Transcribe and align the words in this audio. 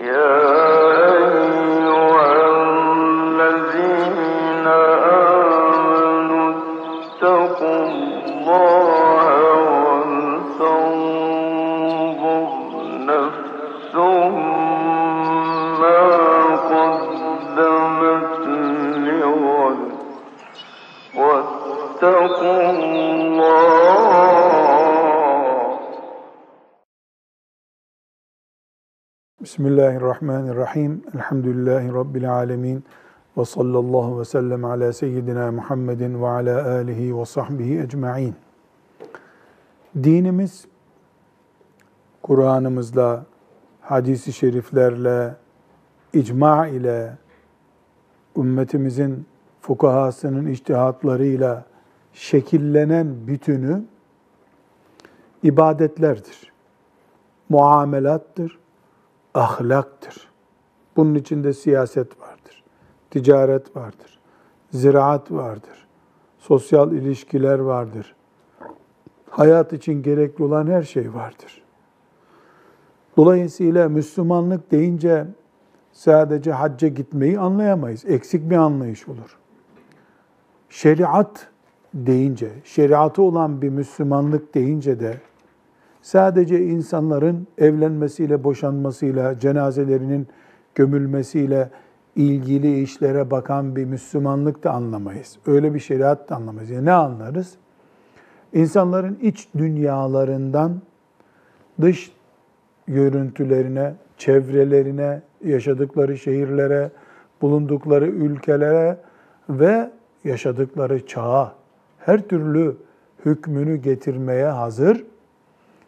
Yeah. 0.00 0.57
Bismillahirrahmanirrahim. 29.68 31.02
Elhamdülillahi 31.14 31.92
Rabbil 31.92 32.32
alemin. 32.32 32.84
Ve 33.36 33.44
sallallahu 33.44 34.20
ve 34.20 34.24
sellem 34.24 34.64
ala 34.64 34.92
seyyidina 34.92 35.52
Muhammedin 35.52 36.22
ve 36.22 36.28
ala 36.28 36.72
alihi 36.72 37.18
ve 37.18 37.24
sahbihi 37.24 37.80
ecma'in. 37.80 38.34
Dinimiz, 40.02 40.64
Kur'an'ımızla, 42.22 43.24
hadisi 43.80 44.32
şeriflerle, 44.32 45.34
icma 46.12 46.66
ile, 46.66 47.12
ümmetimizin 48.36 49.26
fukahasının 49.60 50.46
içtihatlarıyla 50.46 51.64
şekillenen 52.12 53.26
bütünü 53.26 53.82
ibadetlerdir. 55.42 56.52
Muamelattır, 57.48 58.58
ahlaktır. 59.34 60.28
Bunun 60.96 61.14
içinde 61.14 61.52
siyaset 61.52 62.20
vardır, 62.20 62.62
ticaret 63.10 63.76
vardır, 63.76 64.18
ziraat 64.70 65.32
vardır, 65.32 65.86
sosyal 66.38 66.92
ilişkiler 66.92 67.58
vardır. 67.58 68.14
Hayat 69.30 69.72
için 69.72 70.02
gerekli 70.02 70.44
olan 70.44 70.66
her 70.66 70.82
şey 70.82 71.14
vardır. 71.14 71.62
Dolayısıyla 73.16 73.88
Müslümanlık 73.88 74.70
deyince 74.70 75.26
sadece 75.92 76.52
hacca 76.52 76.88
gitmeyi 76.88 77.38
anlayamayız. 77.38 78.04
Eksik 78.04 78.50
bir 78.50 78.56
anlayış 78.56 79.08
olur. 79.08 79.38
Şeriat 80.68 81.48
deyince, 81.94 82.50
şeriatı 82.64 83.22
olan 83.22 83.62
bir 83.62 83.68
Müslümanlık 83.68 84.54
deyince 84.54 85.00
de 85.00 85.20
sadece 86.08 86.64
insanların 86.64 87.46
evlenmesiyle, 87.58 88.44
boşanmasıyla, 88.44 89.38
cenazelerinin 89.38 90.26
gömülmesiyle 90.74 91.70
ilgili 92.16 92.82
işlere 92.82 93.30
bakan 93.30 93.76
bir 93.76 93.84
Müslümanlık 93.84 94.64
da 94.64 94.70
anlamayız. 94.70 95.38
Öyle 95.46 95.74
bir 95.74 95.78
şeriat 95.78 96.30
da 96.30 96.36
anlamayız. 96.36 96.70
Yani 96.70 96.84
ne 96.84 96.92
anlarız? 96.92 97.54
İnsanların 98.52 99.18
iç 99.22 99.48
dünyalarından 99.58 100.82
dış 101.80 102.12
görüntülerine, 102.86 103.94
çevrelerine, 104.18 105.22
yaşadıkları 105.44 106.18
şehirlere, 106.18 106.90
bulundukları 107.42 108.06
ülkelere 108.06 108.96
ve 109.48 109.90
yaşadıkları 110.24 111.06
çağa 111.06 111.52
her 111.98 112.28
türlü 112.28 112.76
hükmünü 113.24 113.76
getirmeye 113.76 114.46
hazır 114.46 115.04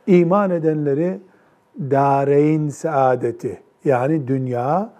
iman 0.06 0.50
edenleri 0.50 1.20
dareyn 1.78 2.68
saadeti 2.68 3.60
yani 3.84 4.28
dünya 4.28 4.92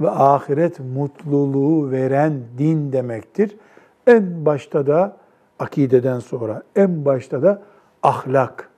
ve 0.00 0.10
ahiret 0.10 0.80
mutluluğu 0.80 1.90
veren 1.90 2.42
din 2.58 2.92
demektir. 2.92 3.56
En 4.06 4.46
başta 4.46 4.86
da 4.86 5.16
akideden 5.58 6.18
sonra 6.18 6.62
en 6.76 7.04
başta 7.04 7.42
da 7.42 7.62
ahlak 8.02 8.70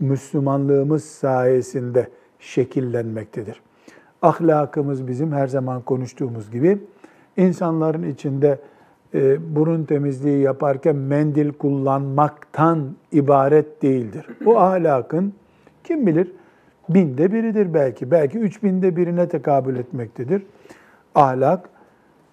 Müslümanlığımız 0.00 1.04
sayesinde 1.04 2.08
şekillenmektedir. 2.38 3.62
Ahlakımız 4.22 5.06
bizim 5.06 5.32
her 5.32 5.46
zaman 5.46 5.82
konuştuğumuz 5.82 6.50
gibi 6.50 6.78
insanların 7.36 8.02
içinde 8.02 8.58
e, 9.14 9.56
burun 9.56 9.84
temizliği 9.84 10.42
yaparken 10.42 10.96
mendil 10.96 11.52
kullanmaktan 11.52 12.96
ibaret 13.12 13.82
değildir. 13.82 14.26
Bu 14.44 14.58
ahlakın 14.60 15.32
kim 15.84 16.06
bilir 16.06 16.32
binde 16.88 17.32
biridir 17.32 17.74
belki, 17.74 18.10
belki 18.10 18.38
üç 18.38 18.62
binde 18.62 18.96
birine 18.96 19.28
tekabül 19.28 19.76
etmektedir. 19.76 20.42
Ahlak 21.14 21.68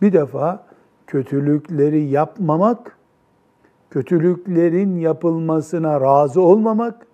bir 0.01 0.13
defa 0.13 0.65
kötülükleri 1.07 2.03
yapmamak, 2.03 2.97
kötülüklerin 3.89 4.99
yapılmasına 4.99 6.01
razı 6.01 6.41
olmamak, 6.41 7.07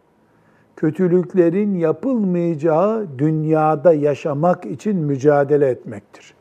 kötülüklerin 0.76 1.76
yapılmayacağı 1.76 3.08
dünyada 3.18 3.94
yaşamak 3.94 4.66
için 4.66 4.96
mücadele 4.96 5.68
etmektir. 5.68 6.34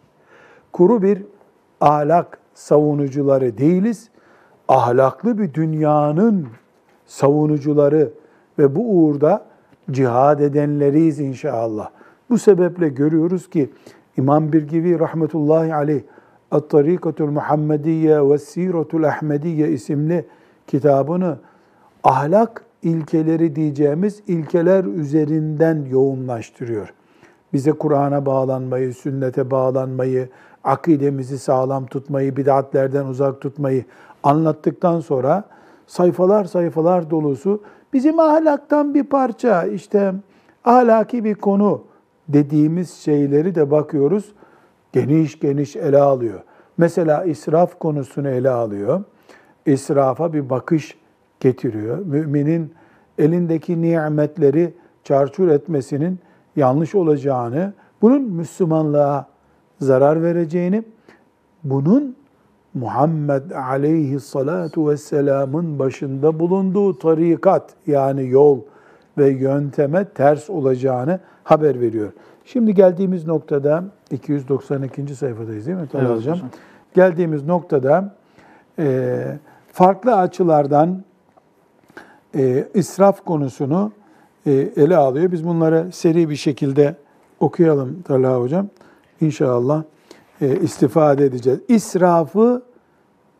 Kuru 0.73 1.03
bir 1.03 1.23
ahlak 1.81 2.39
savunucuları 2.63 3.59
değiliz. 3.59 4.09
Ahlaklı 4.69 5.39
bir 5.39 5.55
dünyanın 5.55 6.47
savunucuları 7.07 8.13
ve 8.59 8.77
bu 8.77 8.81
uğurda 8.81 9.45
cihad 9.91 10.41
edenleriyiz 10.41 11.21
inşallah. 11.21 11.91
Bu 12.31 12.39
sebeple 12.39 12.89
görüyoruz 12.89 13.51
ki 13.51 13.71
İmam 14.17 14.53
Birgivi 14.53 15.01
rahmetullahi 15.01 15.75
aleyh 15.75 16.03
At-Tarikatul 16.51 17.31
Muhammediye 17.31 18.29
ve 18.29 18.39
Siratul 18.39 19.03
Ahmediye 19.03 19.69
isimli 19.69 20.27
kitabını 20.67 21.39
ahlak 22.05 22.65
ilkeleri 22.83 23.57
diyeceğimiz 23.57 24.23
ilkeler 24.27 24.85
üzerinden 24.85 25.85
yoğunlaştırıyor. 25.91 26.95
Bize 27.53 27.73
Kur'an'a 27.73 28.27
bağlanmayı, 28.27 28.95
sünnete 28.95 29.51
bağlanmayı, 29.51 30.29
akidemizi 30.65 31.39
sağlam 31.39 31.87
tutmayı, 31.87 32.37
bid'atlerden 32.37 33.05
uzak 33.05 33.41
tutmayı 33.41 33.85
anlattıktan 34.23 35.01
sonra 35.01 35.45
sayfalar 35.87 36.45
sayfalar 36.45 37.11
dolusu 37.11 37.63
bizim 37.93 38.21
ahlaktan 38.21 38.95
bir 38.95 39.05
parça, 39.05 39.65
işte 39.65 40.15
ahlaki 40.65 41.25
bir 41.25 41.35
konu 41.35 41.83
dediğimiz 42.29 42.91
şeyleri 42.91 43.55
de 43.55 43.71
bakıyoruz 43.71 44.33
geniş 44.93 45.41
geniş 45.41 45.77
ele 45.77 45.99
alıyor. 45.99 46.41
Mesela 46.79 47.25
israf 47.25 47.79
konusunu 47.79 48.29
ele 48.29 48.51
alıyor. 48.51 49.05
İsrafa 49.67 50.33
bir 50.33 50.51
bakış 50.51 50.99
getiriyor. 51.41 51.99
Müminin 51.99 52.75
elindeki 53.19 53.83
nimetleri 53.83 54.75
çarçur 55.05 55.49
etmesinin 55.49 56.19
yanlış 56.57 56.95
olacağını, 56.95 57.73
bunun 58.03 58.23
Müslümanlığa 58.23 59.32
zarar 59.83 60.23
vereceğini, 60.23 60.83
bunun 61.65 62.17
Muhammed 62.75 63.51
aleyhissalatu 63.51 64.89
vesselamın 64.89 65.79
başında 65.79 66.41
bulunduğu 66.41 66.99
tarikat 66.99 67.71
yani 67.87 68.29
yol 68.29 68.61
ve 69.19 69.31
yönteme 69.31 70.05
ters 70.05 70.51
olacağını 70.51 71.21
haber 71.45 71.81
veriyor. 71.81 72.13
Şimdi 72.45 72.75
geldiğimiz 72.75 73.27
noktada 73.27 73.85
292. 74.11 75.17
sayfadayız 75.17 75.67
değil 75.67 75.79
mi 75.79 75.89
Talha 75.89 76.07
Evet 76.07 76.17
Hocam? 76.17 76.35
hocam. 76.35 76.49
Geldiğimiz 76.95 77.47
noktada 77.47 78.15
e, 78.79 79.39
farklı 79.73 80.17
açılardan 80.17 81.03
e, 82.35 82.65
israf 82.75 83.25
konusunu 83.25 83.93
e, 84.47 84.53
ele 84.53 84.97
alıyor. 84.97 85.33
Biz 85.33 85.47
bunları 85.47 85.93
seri 85.93 86.31
bir 86.31 86.37
şekilde 86.37 86.95
okuyalım 87.41 88.03
Talha 88.03 88.41
Hocam. 88.41 88.69
İnşallah 89.23 89.83
e, 90.41 90.57
istifade 90.61 91.25
edeceğiz. 91.25 91.61
İsrafı 91.69 92.63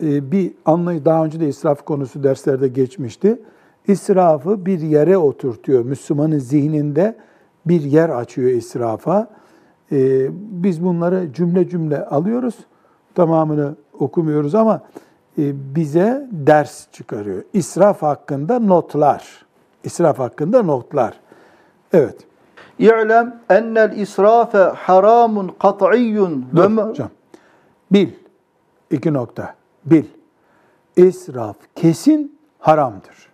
e, 0.03 0.31
bir 0.31 0.51
anlayış, 0.65 1.05
daha 1.05 1.25
önce 1.25 1.39
de 1.39 1.47
israf 1.47 1.85
konusu 1.85 2.23
derslerde 2.23 2.67
geçmişti. 2.67 3.41
İsrafı 3.87 4.65
bir 4.65 4.79
yere 4.79 5.17
oturtuyor. 5.17 5.85
Müslümanın 5.85 6.39
zihninde 6.39 7.17
bir 7.65 7.81
yer 7.81 8.09
açıyor 8.09 8.49
israfa. 8.49 9.27
E, 9.91 10.27
biz 10.63 10.83
bunları 10.83 11.33
cümle 11.33 11.69
cümle 11.69 12.05
alıyoruz. 12.05 12.55
Tamamını 13.15 13.75
okumuyoruz 13.99 14.55
ama 14.55 14.81
bize 15.37 16.27
ders 16.31 16.91
çıkarıyor. 16.91 17.43
İsraf 17.53 18.01
hakkında 18.01 18.59
notlar. 18.59 19.45
İsraf 19.83 20.19
hakkında 20.19 20.63
notlar. 20.63 21.19
Evet. 21.93 22.15
İ'lem 22.79 23.39
ennel 23.49 23.97
israfe 23.97 24.57
haramun 24.57 25.51
kat'iyyun 25.59 26.45
Dur 26.55 26.77
hocam. 26.77 27.09
Bil. 27.91 28.09
İki 28.91 29.13
nokta. 29.13 29.55
Bil. 29.85 30.05
İsraf 30.95 31.55
kesin 31.75 32.39
haramdır. 32.59 33.29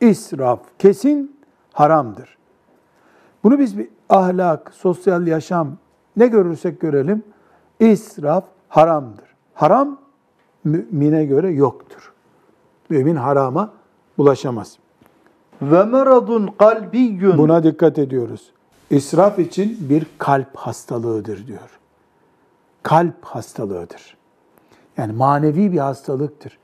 İsraf 0.00 0.60
kesin 0.78 1.36
haramdır. 1.72 2.36
Bunu 3.44 3.58
biz 3.58 3.78
bir 3.78 3.88
ahlak, 4.08 4.72
sosyal 4.74 5.26
yaşam 5.26 5.76
ne 6.16 6.26
görürsek 6.26 6.80
görelim 6.80 7.22
israf 7.80 8.44
haramdır. 8.68 9.24
Haram 9.54 9.98
mümine 10.64 11.24
göre 11.24 11.50
yoktur. 11.50 12.12
Mümin 12.90 13.16
harama 13.16 13.72
bulaşamaz. 14.18 14.78
Ve 15.62 15.84
meradun 15.84 16.46
kalbiyyun. 16.58 17.38
Buna 17.38 17.62
dikkat 17.62 17.98
ediyoruz. 17.98 18.50
İsraf 18.90 19.38
için 19.38 19.78
bir 19.80 20.06
kalp 20.18 20.56
hastalığıdır 20.56 21.46
diyor. 21.46 21.78
Kalp 22.82 23.24
hastalığıdır. 23.24 24.16
Yani 24.96 25.12
manevi 25.12 25.72
bir 25.72 25.78
hastalıktır. 25.78 26.58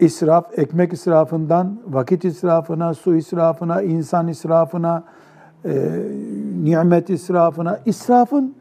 İsraf, 0.00 0.58
ekmek 0.58 0.92
israfından 0.92 1.80
vakit 1.88 2.24
israfına, 2.24 2.94
su 2.94 3.16
israfına, 3.16 3.82
insan 3.82 4.28
israfına, 4.28 5.04
e, 5.64 5.70
nimet 6.64 7.10
israfına, 7.10 7.80
israfın 7.86 8.54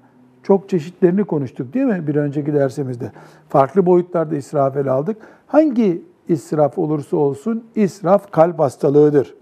çok 0.43 0.69
çeşitlerini 0.69 1.23
konuştuk 1.23 1.73
değil 1.73 1.85
mi 1.85 2.07
bir 2.07 2.15
önceki 2.15 2.53
dersimizde? 2.53 3.11
Farklı 3.49 3.85
boyutlarda 3.85 4.35
israf 4.35 4.77
ele 4.77 4.91
aldık. 4.91 5.17
Hangi 5.47 6.03
israf 6.27 6.77
olursa 6.77 7.17
olsun 7.17 7.63
israf 7.75 8.31
kalp 8.31 8.59
hastalığıdır 8.59 9.35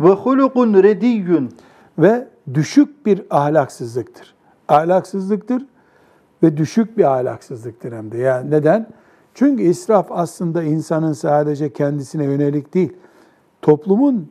Ve 0.00 0.10
hulukun 0.10 0.74
rediyyun. 0.74 1.50
ve 1.98 2.28
düşük 2.54 3.06
bir 3.06 3.22
ahlaksızlıktır. 3.30 4.34
Ahlaksızlıktır 4.68 5.66
ve 6.42 6.56
düşük 6.56 6.98
bir 6.98 7.04
ahlaksızlıktır 7.14 7.92
hem 7.92 8.12
de. 8.12 8.18
Yani 8.18 8.50
neden? 8.50 8.86
Çünkü 9.34 9.62
israf 9.62 10.06
aslında 10.10 10.62
insanın 10.62 11.12
sadece 11.12 11.72
kendisine 11.72 12.24
yönelik 12.24 12.74
değil, 12.74 12.92
toplumun 13.62 14.28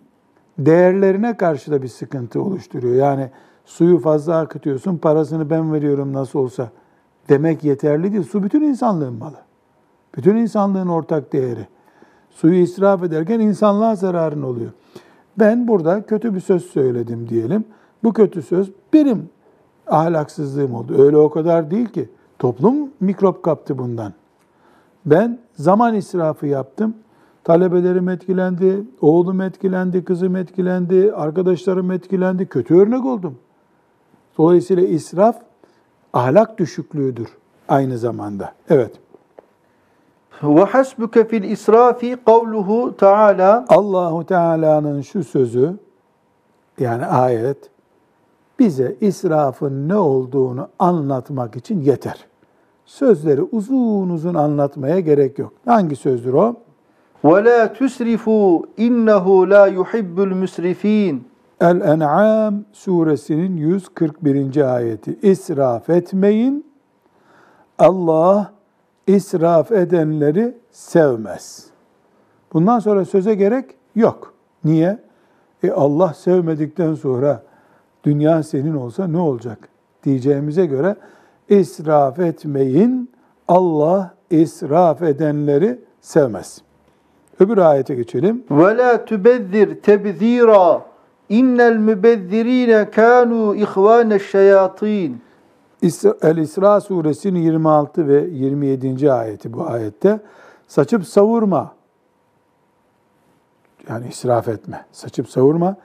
değerlerine 0.58 1.38
karşı 1.38 1.72
da 1.72 1.82
bir 1.82 1.88
sıkıntı 1.88 2.42
oluşturuyor. 2.42 2.96
Yani 2.96 3.30
suyu 3.66 4.00
fazla 4.00 4.40
akıtıyorsun, 4.40 4.98
parasını 4.98 5.50
ben 5.50 5.74
veriyorum 5.74 6.14
nasıl 6.14 6.40
olsa 6.40 6.70
demek 7.30 7.64
yeterli 7.64 8.14
değil. 8.14 8.24
Su 8.24 8.44
bütün 8.44 8.62
insanlığın 8.62 9.14
malı. 9.14 9.38
Bütün 10.18 10.36
insanlığın 10.36 10.88
ortak 10.88 11.34
değeri. 11.34 11.68
Suyu 12.30 12.56
israf 12.56 13.04
ederken 13.04 13.40
insanlığa 13.40 13.96
zararın 13.96 14.42
oluyor. 14.42 14.72
Ben 15.40 15.68
burada 15.68 16.06
kötü 16.06 16.36
bir 16.36 16.40
söz 16.40 16.66
söyledim 16.66 17.30
diyelim. 17.30 17.66
Bu 18.04 18.14
kötü 18.14 18.42
söz 18.42 18.72
benim 18.94 19.30
ahlaksızlığım 19.88 20.74
oldu. 20.76 21.04
Öyle 21.04 21.18
o 21.18 21.30
kadar 21.30 21.72
değil 21.72 21.88
ki. 21.88 22.10
Toplum 22.40 22.90
mikrop 23.00 23.44
kaptı 23.44 23.78
bundan. 23.78 24.14
Ben 25.06 25.40
zaman 25.56 25.96
israfı 25.96 26.48
yaptım. 26.48 26.94
Talebelerim 27.44 28.10
etkilendi, 28.10 28.84
oğlum 29.02 29.42
etkilendi, 29.42 30.04
kızım 30.04 30.36
etkilendi, 30.36 31.14
arkadaşlarım 31.16 31.92
etkilendi. 31.92 32.46
Kötü 32.46 32.76
örnek 32.76 33.06
oldum. 33.06 33.38
Dolayısıyla 34.38 34.84
israf 34.84 35.36
ahlak 36.14 36.58
düşüklüğüdür 36.58 37.28
aynı 37.68 37.98
zamanda. 37.98 38.54
Evet. 38.70 38.92
Ve 40.44 40.64
hasbuke 40.64 41.28
fil 41.28 41.44
israfi 41.44 42.18
kavluhu 42.26 42.98
Teala 42.98 43.66
Allahu 43.70 44.26
Teala'nın 44.26 45.02
şu 45.02 45.24
sözü 45.24 45.74
yani 46.80 47.06
ayet 47.06 47.70
bize 48.60 48.96
israfın 49.02 49.90
ne 49.90 49.96
olduğunu 49.96 50.68
anlatmak 50.80 51.56
için 51.56 51.82
yeter. 51.82 52.26
Sözleri 52.86 53.42
uzun 53.42 54.10
uzun 54.10 54.34
anlatmaya 54.34 55.00
gerek 55.00 55.40
yok. 55.40 55.54
Hangi 55.66 55.96
sözdür 55.96 56.34
o? 56.34 56.56
ve 57.24 57.44
la 57.46 57.74
tusrifu 57.74 58.66
innehu 58.78 59.50
la 59.50 59.68
yuhibbul 59.68 60.28
müsrifin. 60.28 61.28
El-En'am 61.62 62.64
suresinin 62.74 63.58
141. 63.58 64.76
ayeti. 64.76 65.20
İsraf 65.22 65.90
etmeyin. 65.90 66.66
Allah 67.80 68.53
israf 69.08 69.72
edenleri 69.72 70.58
sevmez. 70.72 71.66
Bundan 72.54 72.80
sonra 72.80 73.06
söze 73.06 73.36
gerek 73.36 73.66
yok. 73.96 74.34
Niye? 74.64 75.00
E 75.64 75.72
Allah 75.72 76.14
sevmedikten 76.14 76.96
sonra 76.96 77.44
dünya 78.04 78.44
senin 78.44 78.76
olsa 78.76 79.08
ne 79.08 79.18
olacak? 79.18 79.70
Diyeceğimize 80.04 80.66
göre 80.66 80.96
israf 81.50 82.20
etmeyin. 82.20 83.12
Allah 83.48 84.14
israf 84.32 85.02
edenleri 85.02 85.80
sevmez. 86.02 86.62
Öbür 87.40 87.58
ayete 87.58 87.96
geçelim. 87.96 88.44
Ve 88.52 88.78
la 88.78 89.06
tubezzir 89.06 89.82
tebzira. 89.82 90.82
İnnel 91.30 91.78
mübezzirine 91.78 92.90
kanu 92.92 93.56
ihvaneş 93.56 94.32
şeyatin. 94.32 95.22
İsra- 95.84 96.18
El-İsra 96.22 96.82
suresinin 96.82 97.40
26 97.40 98.08
ve 98.08 98.28
27. 98.32 99.12
ayeti 99.12 99.54
bu 99.54 99.68
ayette. 99.68 100.20
Saçıp 100.68 101.06
savurma. 101.06 101.72
Yani 103.90 104.08
israf 104.08 104.48
etme. 104.48 104.86
Saçıp 104.92 105.30
savurma. 105.30 105.76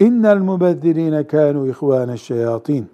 İnnel 0.00 0.36
mübezzirine 0.36 1.26
kanu 1.26 1.66
ihvaneş 1.68 2.22
şeyatin. 2.22 2.90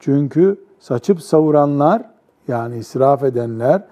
Çünkü 0.00 0.64
saçıp 0.80 1.22
savuranlar 1.22 2.02
yani 2.48 2.76
israf 2.76 3.22
edenler 3.22 3.82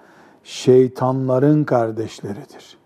şeytanların 0.43 1.63
kardeşleridir. 1.63 2.77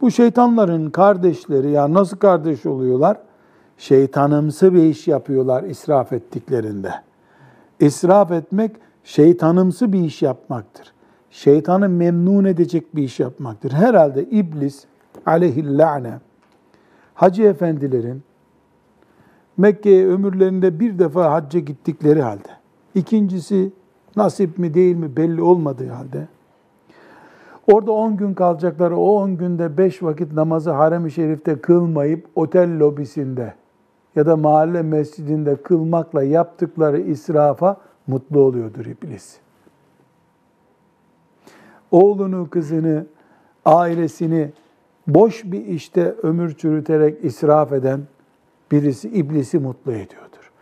Bu 0.00 0.10
şeytanların 0.10 0.90
kardeşleri 0.90 1.70
ya 1.70 1.92
nasıl 1.94 2.16
kardeş 2.16 2.66
oluyorlar? 2.66 3.16
Şeytanımsı 3.78 4.74
bir 4.74 4.82
iş 4.82 5.08
yapıyorlar 5.08 5.62
israf 5.62 6.12
ettiklerinde. 6.12 6.94
İsraf 7.80 8.32
etmek 8.32 8.76
şeytanımsı 9.04 9.92
bir 9.92 10.00
iş 10.00 10.22
yapmaktır. 10.22 10.92
Şeytanı 11.30 11.88
memnun 11.88 12.44
edecek 12.44 12.96
bir 12.96 13.02
iş 13.02 13.20
yapmaktır. 13.20 13.72
Herhalde 13.72 14.24
iblis 14.24 14.84
aleyhillâne 15.26 16.18
hacı 17.14 17.42
efendilerin 17.42 18.22
Mekke'ye 19.56 20.06
ömürlerinde 20.06 20.80
bir 20.80 20.98
defa 20.98 21.32
hacca 21.32 21.60
gittikleri 21.60 22.22
halde, 22.22 22.48
ikincisi 22.94 23.72
nasip 24.16 24.58
mi 24.58 24.74
değil 24.74 24.96
mi 24.96 25.16
belli 25.16 25.42
olmadığı 25.42 25.88
halde, 25.88 26.28
orada 27.72 27.92
10 27.92 28.16
gün 28.16 28.34
kalacakları 28.34 28.96
o 28.96 29.22
10 29.22 29.36
günde 29.36 29.78
5 29.78 30.02
vakit 30.02 30.32
namazı 30.32 30.70
harem-i 30.70 31.10
şerifte 31.10 31.60
kılmayıp 31.60 32.26
otel 32.34 32.80
lobisinde 32.80 33.54
ya 34.16 34.26
da 34.26 34.36
mahalle 34.36 34.82
mescidinde 34.82 35.56
kılmakla 35.56 36.22
yaptıkları 36.22 37.00
israfa 37.00 37.76
mutlu 38.06 38.40
oluyordur 38.40 38.86
iblis. 38.86 39.36
Oğlunu, 41.90 42.50
kızını, 42.50 43.06
ailesini 43.64 44.50
boş 45.06 45.44
bir 45.44 45.66
işte 45.66 46.14
ömür 46.22 46.54
çürüterek 46.54 47.24
israf 47.24 47.72
eden 47.72 48.00
birisi 48.72 49.08
iblisi 49.08 49.58
mutlu 49.58 49.92
ediyordur. 49.92 50.52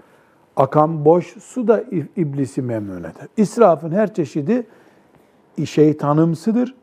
Akan 0.57 1.05
boş 1.05 1.27
su 1.27 1.69
da 1.69 1.85
iblisi 2.17 2.63
memnun 2.63 3.01
eder. 3.01 3.29
İsrafın 3.37 3.91
her 3.91 4.15
çeşidi 4.15 4.67
şeytanımsıdır. 5.65 6.75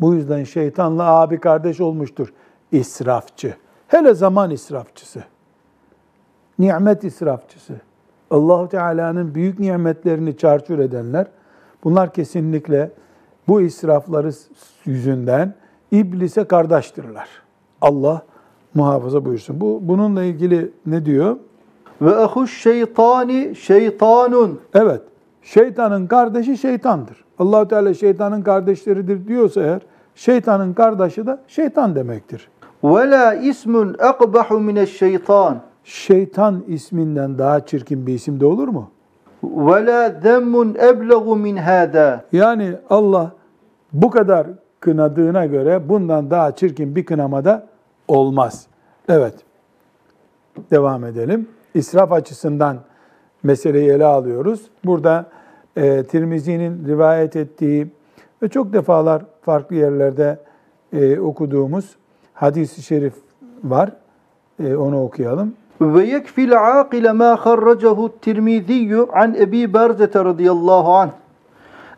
Bu 0.00 0.14
yüzden 0.14 0.44
şeytanla 0.44 1.04
abi 1.04 1.40
kardeş 1.40 1.80
olmuştur 1.80 2.32
israfçı. 2.72 3.54
Hele 3.88 4.14
zaman 4.14 4.50
israfçısı. 4.50 5.24
Nimet 6.58 7.04
israfçısı. 7.04 7.74
Allahu 8.30 8.68
Teala'nın 8.68 9.34
büyük 9.34 9.58
nimetlerini 9.58 10.36
çarçur 10.36 10.78
edenler 10.78 11.26
bunlar 11.84 12.12
kesinlikle 12.12 12.90
bu 13.48 13.60
israfları 13.60 14.30
yüzünden 14.84 15.54
iblise 15.90 16.44
kardeştirler. 16.44 17.28
Allah 17.80 18.22
muhafaza 18.74 19.24
buyursun. 19.24 19.60
Bu 19.60 19.78
bununla 19.82 20.24
ilgili 20.24 20.70
ne 20.86 21.04
diyor? 21.04 21.36
Ve 22.02 22.16
ahuş 22.16 22.62
şeytani 22.62 23.56
şeytanun. 23.56 24.60
Evet. 24.74 25.00
Şeytanın 25.42 26.06
kardeşi 26.06 26.58
şeytandır. 26.58 27.24
Allahu 27.38 27.68
Teala 27.68 27.94
şeytanın 27.94 28.42
kardeşleridir 28.42 29.28
diyorsa 29.28 29.62
eğer 29.62 29.80
şeytanın 30.14 30.72
kardeşi 30.72 31.26
de 31.26 31.38
şeytan 31.48 31.94
demektir. 31.94 32.48
Ve 32.84 33.10
la 33.10 33.34
ismun 33.34 33.96
akbahu 33.98 34.60
mineş 34.60 34.98
şeytan. 34.98 35.58
Şeytan 35.84 36.64
isminden 36.68 37.38
daha 37.38 37.66
çirkin 37.66 38.06
bir 38.06 38.14
isim 38.14 38.40
de 38.40 38.46
olur 38.46 38.68
mu? 38.68 38.90
Ve 39.44 39.86
la 39.86 40.20
zemmun 40.22 40.74
eblegu 40.74 41.36
min 41.36 41.56
hada. 41.56 42.24
Yani 42.32 42.74
Allah 42.90 43.32
bu 43.92 44.10
kadar 44.10 44.46
kınadığına 44.80 45.46
göre 45.46 45.88
bundan 45.88 46.30
daha 46.30 46.56
çirkin 46.56 46.96
bir 46.96 47.04
kınamada 47.04 47.66
olmaz. 48.08 48.66
Evet. 49.08 49.34
Devam 50.70 51.04
edelim. 51.04 51.48
İsraf 51.74 52.12
açısından 52.12 52.76
meseleyi 53.42 53.90
ele 53.90 54.04
alıyoruz. 54.04 54.62
Burada 54.84 55.26
e, 55.76 56.04
Tirmizi'nin 56.04 56.86
rivayet 56.88 57.36
ettiği 57.36 57.86
ve 58.42 58.48
çok 58.48 58.72
defalar 58.72 59.22
farklı 59.42 59.76
yerlerde 59.76 60.38
e, 60.92 61.20
okuduğumuz 61.20 61.96
hadis-i 62.34 62.82
şerif 62.82 63.14
var. 63.64 63.92
E, 64.64 64.76
onu 64.76 65.02
okuyalım. 65.02 65.54
ويكفي 65.80 66.44
العاقل 66.44 67.10
ما 67.10 67.36
خرجه 67.36 68.06
الترمذي 68.06 69.06
عن 69.10 69.36
أبي 69.36 69.66
برزة 69.66 70.10
رضي 70.16 70.50
الله 70.50 70.98
عنه. 71.00 71.12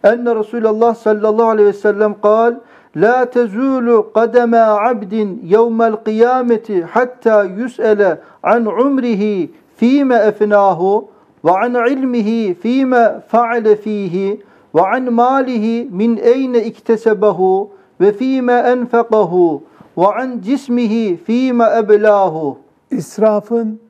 أن 0.05 0.29
رسول 0.29 0.67
الله 0.67 0.93
صلى 0.93 1.29
الله 1.29 1.49
عليه 1.49 1.69
وسلم 1.69 2.13
قال 2.13 2.57
لا 2.95 3.25
تزول 3.25 4.03
قدم 4.15 4.55
عبد 4.55 5.39
يوم 5.43 5.83
القيامة 5.83 6.85
حتى 6.93 7.43
يسأل 7.43 8.19
عن 8.45 8.69
عمره 8.69 9.49
فيما 9.77 10.29
أفناه 10.29 11.05
وعن 11.45 11.77
علمه 11.77 12.53
فيما 12.63 13.21
فعل 13.29 13.77
فيه 13.77 14.39
وعن 14.75 15.09
ماله 15.09 15.87
من 15.91 16.19
أين 16.19 16.57
اكتسبه 16.57 17.69
وفيما 18.01 18.73
أنفقه 18.73 19.61
وعن 19.97 20.41
جسمه 20.41 21.17
فيما 21.27 21.79
أبلاه. 21.79 22.57
İsrafın 22.95 23.81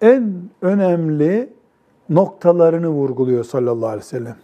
en 0.00 0.34
önemli 0.62 1.52
noktalarını 2.08 2.88
vurguluyor 2.88 3.44
sallallahu 3.44 3.86
aleyhi 3.86 4.04
ve 4.04 4.08
sellem. 4.08 4.36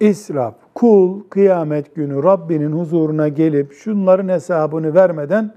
İsraf, 0.00 0.54
kul 0.74 1.20
kıyamet 1.30 1.94
günü 1.94 2.22
Rabbinin 2.22 2.72
huzuruna 2.72 3.28
gelip 3.28 3.72
şunların 3.72 4.28
hesabını 4.28 4.94
vermeden 4.94 5.54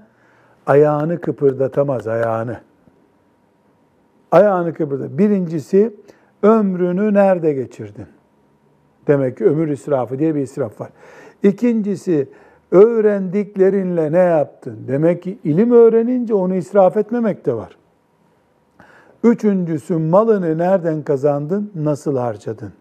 ayağını 0.66 1.20
kıpırdatamaz 1.20 2.06
ayağını. 2.08 2.60
Ayağını 4.32 4.74
kıpırdat. 4.74 5.10
Birincisi 5.10 5.94
ömrünü 6.42 7.14
nerede 7.14 7.52
geçirdin? 7.52 8.06
Demek 9.06 9.38
ki 9.38 9.44
ömür 9.44 9.68
israfı 9.68 10.18
diye 10.18 10.34
bir 10.34 10.40
israf 10.40 10.80
var. 10.80 10.90
İkincisi 11.42 12.28
öğrendiklerinle 12.70 14.12
ne 14.12 14.18
yaptın? 14.18 14.78
Demek 14.88 15.22
ki 15.22 15.38
ilim 15.44 15.70
öğrenince 15.72 16.34
onu 16.34 16.54
israf 16.54 16.96
etmemek 16.96 17.46
de 17.46 17.54
var. 17.54 17.76
Üçüncüsü 19.24 19.96
malını 19.96 20.58
nereden 20.58 21.02
kazandın? 21.02 21.70
Nasıl 21.74 22.16
harcadın? 22.16 22.72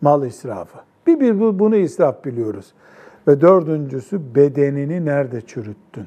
Mal 0.00 0.26
israfı. 0.26 0.78
Bir 1.06 1.20
bir 1.20 1.40
bu- 1.40 1.58
bunu 1.58 1.76
israf 1.76 2.24
biliyoruz. 2.24 2.72
Ve 3.28 3.40
dördüncüsü 3.40 4.34
bedenini 4.34 5.04
nerede 5.04 5.40
çürüttün? 5.40 6.06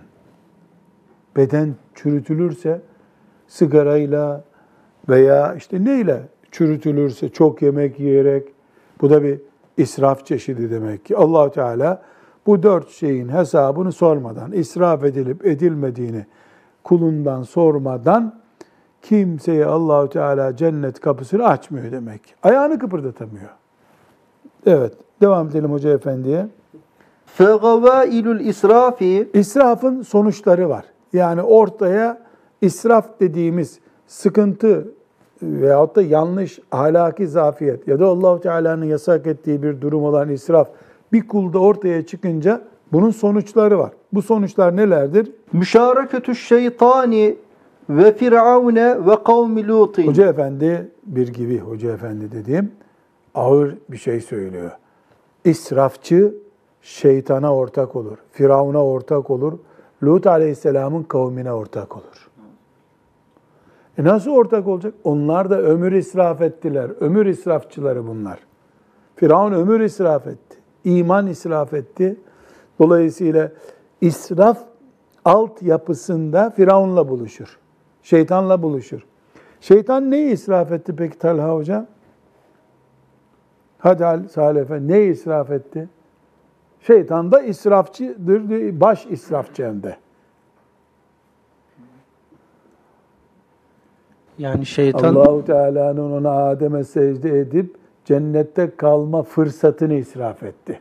Beden 1.35 1.75
çürütülürse 1.95 2.81
sigarayla 3.47 4.43
veya 5.09 5.55
işte 5.55 5.85
neyle 5.85 6.21
çürütülürse 6.51 7.29
çok 7.29 7.61
yemek 7.61 7.99
yiyerek 7.99 8.47
bu 9.01 9.09
da 9.09 9.23
bir 9.23 9.41
israf 9.77 10.25
çeşidi 10.25 10.71
demek 10.71 11.05
ki. 11.05 11.17
allah 11.17 11.51
Teala 11.51 12.01
bu 12.46 12.62
dört 12.62 12.90
şeyin 12.90 13.28
hesabını 13.28 13.92
sormadan, 13.92 14.52
israf 14.52 15.04
edilip 15.04 15.46
edilmediğini 15.46 16.26
kulundan 16.84 17.42
sormadan 17.42 18.34
kimseye 19.02 19.66
Allahu 19.66 20.08
Teala 20.08 20.56
cennet 20.56 21.00
kapısını 21.00 21.44
açmıyor 21.46 21.92
demek. 21.92 22.20
Ayağını 22.42 22.78
kıpırdatamıyor. 22.78 23.50
Evet, 24.66 24.92
devam 25.20 25.48
edelim 25.48 25.72
Hoca 25.72 25.90
Efendi'ye. 25.90 26.46
فغوائل 27.38 28.26
الإسراف 28.36 29.02
İsrafın 29.34 30.02
sonuçları 30.02 30.68
var. 30.68 30.84
Yani 31.12 31.42
ortaya 31.42 32.18
israf 32.60 33.20
dediğimiz 33.20 33.78
sıkıntı 34.06 34.88
veyahut 35.42 35.96
da 35.96 36.02
yanlış 36.02 36.60
ahlaki 36.72 37.26
zafiyet 37.26 37.88
ya 37.88 38.00
da 38.00 38.06
Allahu 38.06 38.40
Teala'nın 38.40 38.84
yasak 38.84 39.26
ettiği 39.26 39.62
bir 39.62 39.80
durum 39.80 40.04
olan 40.04 40.28
israf 40.28 40.68
bir 41.13 41.27
kulda 41.27 41.59
ortaya 41.59 42.05
çıkınca 42.05 42.61
bunun 42.91 43.11
sonuçları 43.11 43.79
var. 43.79 43.91
Bu 44.13 44.21
sonuçlar 44.21 44.75
nelerdir? 44.75 45.31
Müşareketü 45.53 46.35
şeytani 46.35 47.35
ve 47.89 48.13
firavune 48.13 49.05
ve 49.05 49.23
kavmi 49.23 49.67
lutin. 49.67 50.07
Hoca 50.07 50.29
efendi 50.29 50.91
bir 51.05 51.27
gibi 51.27 51.57
hoca 51.59 51.91
efendi 51.91 52.31
dediğim 52.31 52.71
ağır 53.35 53.75
bir 53.89 53.97
şey 53.97 54.21
söylüyor. 54.21 54.71
İsrafçı 55.45 56.33
şeytana 56.81 57.55
ortak 57.55 57.95
olur, 57.95 58.17
firavuna 58.31 58.85
ortak 58.85 59.29
olur, 59.29 59.53
Lut 60.03 60.27
aleyhisselamın 60.27 61.03
kavmine 61.03 61.51
ortak 61.53 61.97
olur. 61.97 62.29
E 63.97 64.03
nasıl 64.03 64.31
ortak 64.31 64.67
olacak? 64.67 64.93
Onlar 65.03 65.49
da 65.49 65.61
ömür 65.61 65.91
israf 65.91 66.41
ettiler. 66.41 66.91
Ömür 66.99 67.25
israfçıları 67.25 68.07
bunlar. 68.07 68.39
Firavun 69.15 69.51
ömür 69.51 69.79
israf 69.79 70.27
etti. 70.27 70.57
İman 70.83 71.27
israf 71.27 71.73
etti. 71.73 72.17
Dolayısıyla 72.79 73.51
israf 74.01 74.57
altyapısında 75.25 76.49
Firavun'la 76.49 77.09
buluşur. 77.09 77.59
Şeytanla 78.03 78.61
buluşur. 78.61 79.05
Şeytan 79.61 80.11
neyi 80.11 80.31
israf 80.31 80.71
etti 80.71 80.95
peki 80.95 81.19
Talha 81.19 81.55
Hoca? 81.55 81.87
Hadi 83.77 84.05
Ali 84.05 84.29
Salih 84.29 84.61
Efendi 84.61 84.93
neyi 84.93 85.11
israf 85.11 85.51
etti? 85.51 85.89
Şeytan 86.81 87.31
da 87.31 87.41
israfçıdır, 87.41 88.79
baş 88.79 89.05
israfçı 89.05 89.65
hem 89.65 89.83
de. 89.83 89.97
Yani 94.37 94.65
şeytan 94.65 95.15
Allahu 95.15 95.45
Teala'nın 95.45 96.11
ona 96.11 96.31
Adem'e 96.31 96.83
secde 96.83 97.39
edip 97.39 97.78
cennette 98.09 98.75
kalma 98.77 99.23
fırsatını 99.23 99.93
israf 99.93 100.43
etti. 100.43 100.79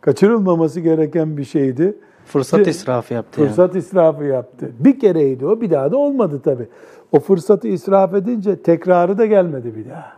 Kaçırılmaması 0.00 0.80
gereken 0.80 1.36
bir 1.36 1.44
şeydi. 1.44 1.96
Fırsat 2.26 2.60
bir, 2.60 2.66
israfı 2.66 3.14
yaptı. 3.14 3.40
Fırsat 3.40 3.74
yani. 3.74 3.78
israfı 3.78 4.24
yaptı. 4.24 4.72
Bir 4.78 5.00
kereydi 5.00 5.46
o, 5.46 5.60
bir 5.60 5.70
daha 5.70 5.92
da 5.92 5.96
olmadı 5.96 6.40
tabii. 6.44 6.68
O 7.12 7.20
fırsatı 7.20 7.68
israf 7.68 8.14
edince 8.14 8.62
tekrarı 8.62 9.18
da 9.18 9.26
gelmedi 9.26 9.76
bir 9.76 9.90
daha. 9.90 10.12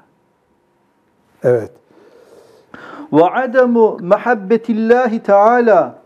Evet. 1.43 1.71
Ve 3.13 3.25
ademu 3.25 3.97
mahabbetillahi 4.01 5.23
teala 5.23 5.99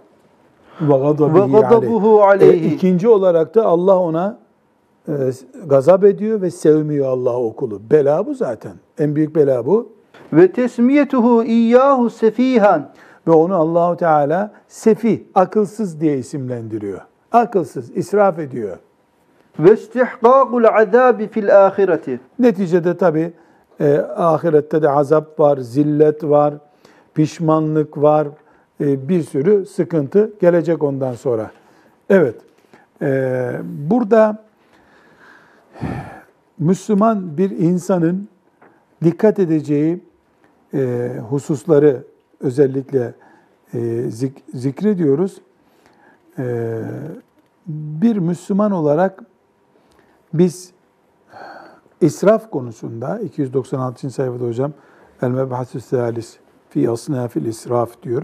ve 0.80 1.60
gadabuhu 1.60 2.22
aleyhi. 2.22 2.64
E, 2.64 2.74
ikinci 2.74 3.08
olarak 3.08 3.54
da 3.54 3.66
Allah 3.66 3.98
ona 3.98 4.38
e, 5.08 5.12
gazap 5.66 6.04
ediyor 6.04 6.42
ve 6.42 6.50
sevmiyor 6.50 7.06
Allah 7.06 7.36
okulu. 7.36 7.80
Bela 7.90 8.26
bu 8.26 8.34
zaten. 8.34 8.72
En 8.98 9.16
büyük 9.16 9.34
bela 9.36 9.66
bu. 9.66 9.92
Ve 10.32 10.52
tesmiyetuhu 10.52 11.44
iyyahu 11.44 12.10
sefihan. 12.10 12.88
Ve 13.26 13.30
onu 13.30 13.54
Allahu 13.56 13.96
Teala 13.96 14.52
sefi, 14.68 15.26
akılsız 15.34 16.00
diye 16.00 16.18
isimlendiriyor. 16.18 17.00
Akılsız, 17.32 17.96
israf 17.96 18.38
ediyor. 18.38 18.76
Ve 19.58 19.72
istihkakul 19.72 20.64
azabi 20.64 21.28
fil 21.28 21.66
ahireti. 21.66 22.20
Neticede 22.38 22.96
tabi 22.96 23.32
e, 23.80 23.98
ahirette 24.16 24.82
de 24.82 24.88
azap 24.88 25.40
var, 25.40 25.56
zillet 25.56 26.24
var, 26.24 26.54
pişmanlık 27.14 28.02
var, 28.02 28.28
e, 28.80 29.08
bir 29.08 29.22
sürü 29.22 29.66
sıkıntı 29.66 30.32
gelecek 30.40 30.82
ondan 30.82 31.14
sonra. 31.14 31.50
Evet, 32.10 32.34
e, 33.02 33.50
burada 33.90 34.38
Müslüman 36.58 37.38
bir 37.38 37.50
insanın 37.50 38.28
dikkat 39.04 39.38
edeceği 39.38 40.00
e, 40.74 41.10
hususları 41.28 42.04
özellikle 42.40 43.14
e, 43.74 43.78
zik- 44.08 44.42
zikrediyoruz. 44.54 45.40
E, 46.38 46.80
bir 47.66 48.16
Müslüman 48.16 48.72
olarak 48.72 49.22
biz 50.34 50.72
İsraf 52.00 52.50
konusunda 52.50 53.18
296. 53.20 54.10
sayfada 54.10 54.44
hocam 54.44 54.72
El 55.22 55.30
Mebhasü 55.30 55.80
Salis 55.80 56.36
fi 56.70 56.90
asnafil 56.90 57.44
israf 57.46 58.02
diyor. 58.02 58.22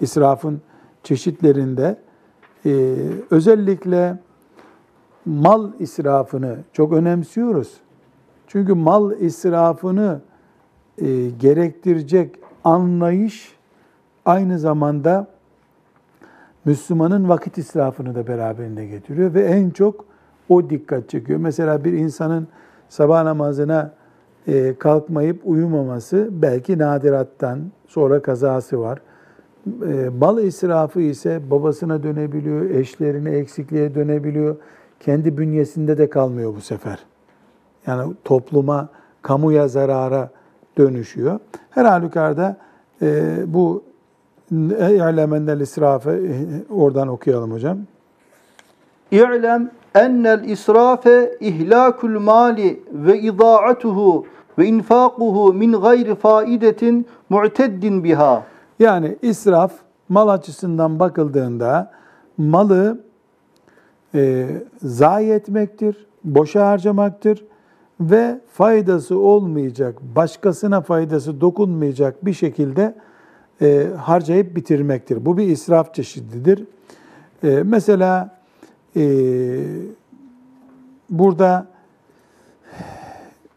İsrafın 0.00 0.60
çeşitlerinde 1.02 1.96
e, 2.66 2.96
özellikle 3.30 4.18
mal 5.28 5.70
israfını 5.78 6.56
çok 6.72 6.92
önemsiyoruz. 6.92 7.76
Çünkü 8.46 8.74
mal 8.74 9.20
israfını 9.20 10.20
e, 10.98 11.30
gerektirecek 11.30 12.36
anlayış 12.64 13.52
aynı 14.24 14.58
zamanda 14.58 15.26
Müslümanın 16.64 17.28
vakit 17.28 17.58
israfını 17.58 18.14
da 18.14 18.26
beraberinde 18.26 18.86
getiriyor 18.86 19.34
ve 19.34 19.42
en 19.42 19.70
çok 19.70 20.04
o 20.48 20.70
dikkat 20.70 21.08
çekiyor. 21.08 21.38
Mesela 21.38 21.84
bir 21.84 21.92
insanın 21.92 22.48
sabah 22.88 23.22
namazına 23.22 23.94
e, 24.46 24.74
kalkmayıp 24.74 25.40
uyumaması 25.44 26.28
belki 26.32 26.78
nadirattan 26.78 27.60
sonra 27.86 28.22
kazası 28.22 28.80
var. 28.80 29.02
E, 29.66 30.08
mal 30.20 30.38
israfı 30.38 31.00
ise 31.00 31.50
babasına 31.50 32.02
dönebiliyor, 32.02 32.70
eşlerine 32.70 33.30
eksikliğe 33.30 33.94
dönebiliyor. 33.94 34.56
Kendi 35.00 35.38
bünyesinde 35.38 35.98
de 35.98 36.10
kalmıyor 36.10 36.54
bu 36.56 36.60
sefer. 36.60 36.98
Yani 37.86 38.14
topluma, 38.24 38.88
kamuya 39.22 39.68
zarara 39.68 40.30
dönüşüyor. 40.78 41.40
Her 41.70 41.84
halükarda 41.84 42.56
e, 43.02 43.36
bu 43.46 43.82
İ'lemennel 44.52 45.60
israfı 45.60 46.10
e, 46.10 46.72
oradan 46.72 47.08
okuyalım 47.08 47.52
hocam. 47.52 47.78
İ'lem 49.10 49.70
ennel 49.94 50.44
israfe 50.44 51.36
ihlakul 51.40 52.20
mali 52.20 52.82
ve 52.92 53.20
idaatuhu 53.20 54.26
ve 54.58 54.66
infakuhu 54.66 55.52
min 55.54 55.72
gayri 55.72 56.14
faidetin 56.14 57.06
mu'teddin 57.28 58.04
biha. 58.04 58.42
Yani 58.78 59.16
israf 59.22 59.72
mal 60.08 60.28
açısından 60.28 61.00
bakıldığında 61.00 61.90
malı 62.38 63.00
e, 64.14 64.46
zayi 64.82 65.30
etmektir, 65.30 66.06
boşa 66.24 66.66
harcamaktır 66.66 67.44
ve 68.00 68.40
faydası 68.52 69.18
olmayacak, 69.18 69.94
başkasına 70.16 70.80
faydası 70.80 71.40
dokunmayacak 71.40 72.24
bir 72.24 72.32
şekilde 72.32 72.94
e, 73.62 73.86
harcayıp 73.96 74.56
bitirmektir. 74.56 75.26
Bu 75.26 75.38
bir 75.38 75.46
israf 75.46 75.94
çeşididir. 75.94 76.64
E, 77.44 77.62
mesela 77.64 78.36
e, 78.96 79.04
burada 81.10 81.66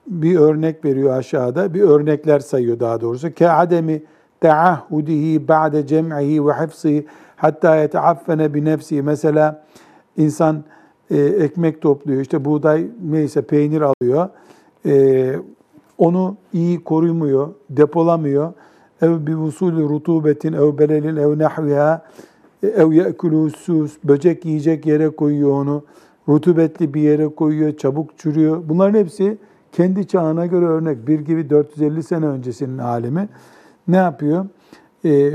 bir 0.08 0.39
örnek 0.39 0.86
veriyor 0.86 1.17
aşağıda. 1.17 1.74
Bir 1.74 1.81
örnekler 1.81 2.39
sayıyor 2.39 2.79
daha 2.79 3.01
doğrusu. 3.01 3.34
Ke 3.34 3.50
ademi 3.50 4.03
taahhudihi 4.41 5.48
ba'de 5.48 5.88
cem'ihi 5.88 6.48
ve 6.48 6.53
hifzihi 6.53 7.08
hatta 7.36 7.75
yeteaffene 7.75 8.53
bi 8.53 8.65
nefsihi. 8.65 9.01
Mesela 9.01 9.63
insan 10.18 10.63
e, 11.12 11.18
ekmek 11.18 11.82
topluyor. 11.82 12.22
işte 12.22 12.46
buğday 12.46 12.88
neyse 13.03 13.41
peynir 13.41 13.82
alıyor. 13.82 14.30
E, 14.86 15.36
onu 15.98 16.38
iyi 16.53 16.84
korumuyor, 16.84 17.50
depolamıyor. 17.70 18.53
Ev 19.01 19.27
bi 19.27 19.36
usulü 19.36 19.89
rutubetin 19.89 20.53
ev 20.53 20.77
belelin 20.77 21.15
ev 21.15 21.39
nahviha 21.39 22.06
ev 22.63 22.91
ye'kulu 22.91 23.50
sus 23.50 23.98
böcek 24.03 24.46
yiyecek 24.46 24.86
yere 24.86 25.10
koyuyor 25.10 25.51
onu. 25.51 25.84
Rutubetli 26.30 26.94
bir 26.94 27.01
yere 27.01 27.27
koyuyor, 27.27 27.77
çabuk 27.77 28.18
çürüyor. 28.18 28.63
Bunların 28.70 29.00
hepsi 29.00 29.38
kendi 29.72 30.08
çağına 30.08 30.46
göre 30.46 30.65
örnek. 30.65 31.08
Bir 31.08 31.20
gibi 31.20 31.50
450 31.50 32.03
sene 32.03 32.25
öncesinin 32.25 32.77
alemi 32.77 33.30
ne 33.88 33.98
yapıyor? 33.98 34.46
Ee, 35.06 35.32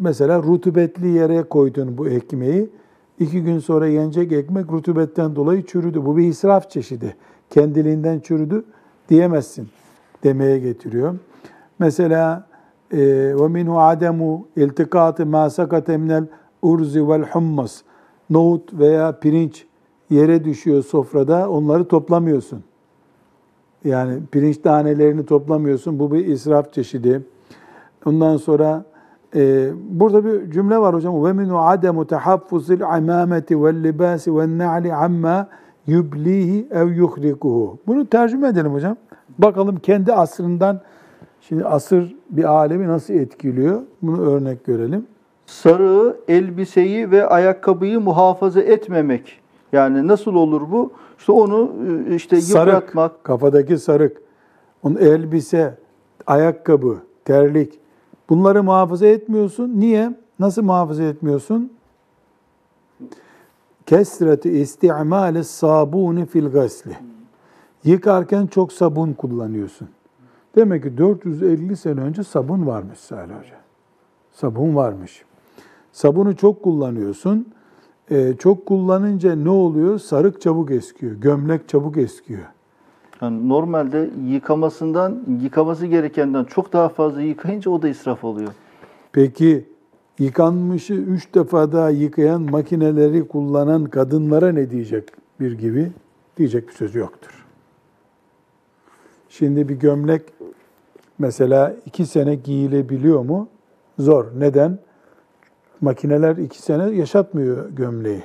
mesela 0.00 0.42
rutubetli 0.42 1.08
yere 1.08 1.42
koydun 1.42 1.98
bu 1.98 2.08
ekmeği. 2.08 2.70
İki 3.18 3.42
gün 3.42 3.58
sonra 3.58 3.86
yenecek 3.86 4.32
ekmek 4.32 4.72
rutubetten 4.72 5.36
dolayı 5.36 5.66
çürüdü. 5.66 6.06
Bu 6.06 6.16
bir 6.16 6.26
israf 6.26 6.70
çeşidi. 6.70 7.16
Kendiliğinden 7.50 8.20
çürüdü 8.20 8.64
diyemezsin 9.08 9.68
demeye 10.24 10.58
getiriyor. 10.58 11.14
Mesela 11.78 12.46
ve 12.92 13.48
minhu 13.48 13.80
ademu 13.80 14.46
iltikatı 14.56 15.26
ma 15.26 15.50
sakate 15.50 15.96
minel 15.96 16.26
urzi 16.62 17.08
vel 17.08 17.22
hummas. 17.22 17.82
Nohut 18.30 18.74
veya 18.74 19.18
pirinç 19.18 19.66
yere 20.10 20.44
düşüyor 20.44 20.82
sofrada 20.82 21.50
onları 21.50 21.84
toplamıyorsun. 21.84 22.64
Yani 23.84 24.18
pirinç 24.32 24.58
tanelerini 24.58 25.26
toplamıyorsun. 25.26 25.98
Bu 25.98 26.12
bir 26.12 26.26
israf 26.26 26.72
çeşidi. 26.72 27.22
Ondan 28.06 28.36
sonra 28.36 28.84
e, 29.34 29.70
burada 29.90 30.24
bir 30.24 30.50
cümle 30.50 30.78
var 30.78 30.94
hocam. 30.94 31.24
Ve 31.24 31.32
minu 31.32 31.58
ademu 31.66 32.06
tahaffuzil 32.06 32.80
imameti 32.80 33.64
vel 33.64 33.84
libasi 33.84 34.36
vel 34.36 34.58
na'li 34.58 34.94
amma 34.94 35.48
yublihi 35.86 36.68
ev 36.70 36.88
yuhrikuhu. 36.88 37.78
Bunu 37.86 38.06
tercüme 38.06 38.48
edelim 38.48 38.72
hocam. 38.72 38.96
Bakalım 39.38 39.76
kendi 39.76 40.12
asrından 40.12 40.80
şimdi 41.40 41.64
asır 41.64 42.16
bir 42.30 42.44
alemi 42.44 42.88
nasıl 42.88 43.14
etkiliyor? 43.14 43.80
Bunu 44.02 44.20
örnek 44.30 44.64
görelim. 44.64 45.06
Sarığı, 45.46 46.16
elbiseyi 46.28 47.10
ve 47.10 47.26
ayakkabıyı 47.26 48.00
muhafaza 48.00 48.60
etmemek. 48.60 49.40
Yani 49.72 50.08
nasıl 50.08 50.34
olur 50.34 50.62
bu? 50.72 50.92
İşte 51.18 51.32
onu 51.32 51.72
e, 52.10 52.14
işte 52.14 52.40
Sarık, 52.40 52.74
yıpratmak. 52.74 53.24
kafadaki 53.24 53.78
sarık, 53.78 54.16
onun 54.82 54.96
elbise, 54.96 55.74
ayakkabı, 56.26 56.96
terlik. 57.24 57.80
Bunları 58.28 58.62
muhafaza 58.62 59.06
etmiyorsun. 59.06 59.72
Niye? 59.80 60.16
Nasıl 60.38 60.62
muhafaza 60.62 61.02
etmiyorsun? 61.02 61.72
Kesreti 63.86 64.50
istimali 64.50 65.44
sabuni 65.44 66.26
fil 66.26 66.48
gasli. 66.48 66.96
Yıkarken 67.84 68.46
çok 68.46 68.72
sabun 68.72 69.12
kullanıyorsun. 69.12 69.88
Demek 70.56 70.82
ki 70.82 70.98
450 70.98 71.76
sene 71.76 72.00
önce 72.00 72.22
sabun 72.24 72.66
varmış 72.66 72.98
Salih 72.98 73.34
Hoca. 73.34 73.56
Sabun 74.32 74.76
varmış. 74.76 75.24
Sabunu 75.92 76.36
çok 76.36 76.62
kullanıyorsun. 76.62 77.46
Ee, 78.10 78.34
çok 78.38 78.66
kullanınca 78.66 79.34
ne 79.34 79.50
oluyor? 79.50 79.98
Sarık 79.98 80.40
çabuk 80.40 80.70
eskiyor, 80.70 81.12
gömlek 81.12 81.68
çabuk 81.68 81.96
eskiyor. 81.96 82.44
Yani 83.22 83.48
normalde 83.48 84.10
yıkamasından, 84.26 85.18
yıkaması 85.42 85.86
gerekenden 85.86 86.44
çok 86.44 86.72
daha 86.72 86.88
fazla 86.88 87.22
yıkayınca 87.22 87.70
o 87.70 87.82
da 87.82 87.88
israf 87.88 88.24
oluyor. 88.24 88.52
Peki 89.12 89.64
yıkanmışı 90.18 90.94
üç 90.94 91.34
defa 91.34 91.72
daha 91.72 91.90
yıkayan 91.90 92.42
makineleri 92.42 93.28
kullanan 93.28 93.84
kadınlara 93.84 94.52
ne 94.52 94.70
diyecek 94.70 95.08
bir 95.40 95.52
gibi? 95.52 95.92
Diyecek 96.36 96.68
bir 96.68 96.72
söz 96.72 96.94
yoktur. 96.94 97.46
Şimdi 99.28 99.68
bir 99.68 99.74
gömlek 99.74 100.22
mesela 101.18 101.76
iki 101.86 102.06
sene 102.06 102.34
giyilebiliyor 102.34 103.20
mu? 103.20 103.48
Zor. 103.98 104.26
Neden? 104.38 104.78
Makineler 105.80 106.36
iki 106.36 106.62
sene 106.62 106.90
yaşatmıyor 106.90 107.70
gömleği. 107.70 108.22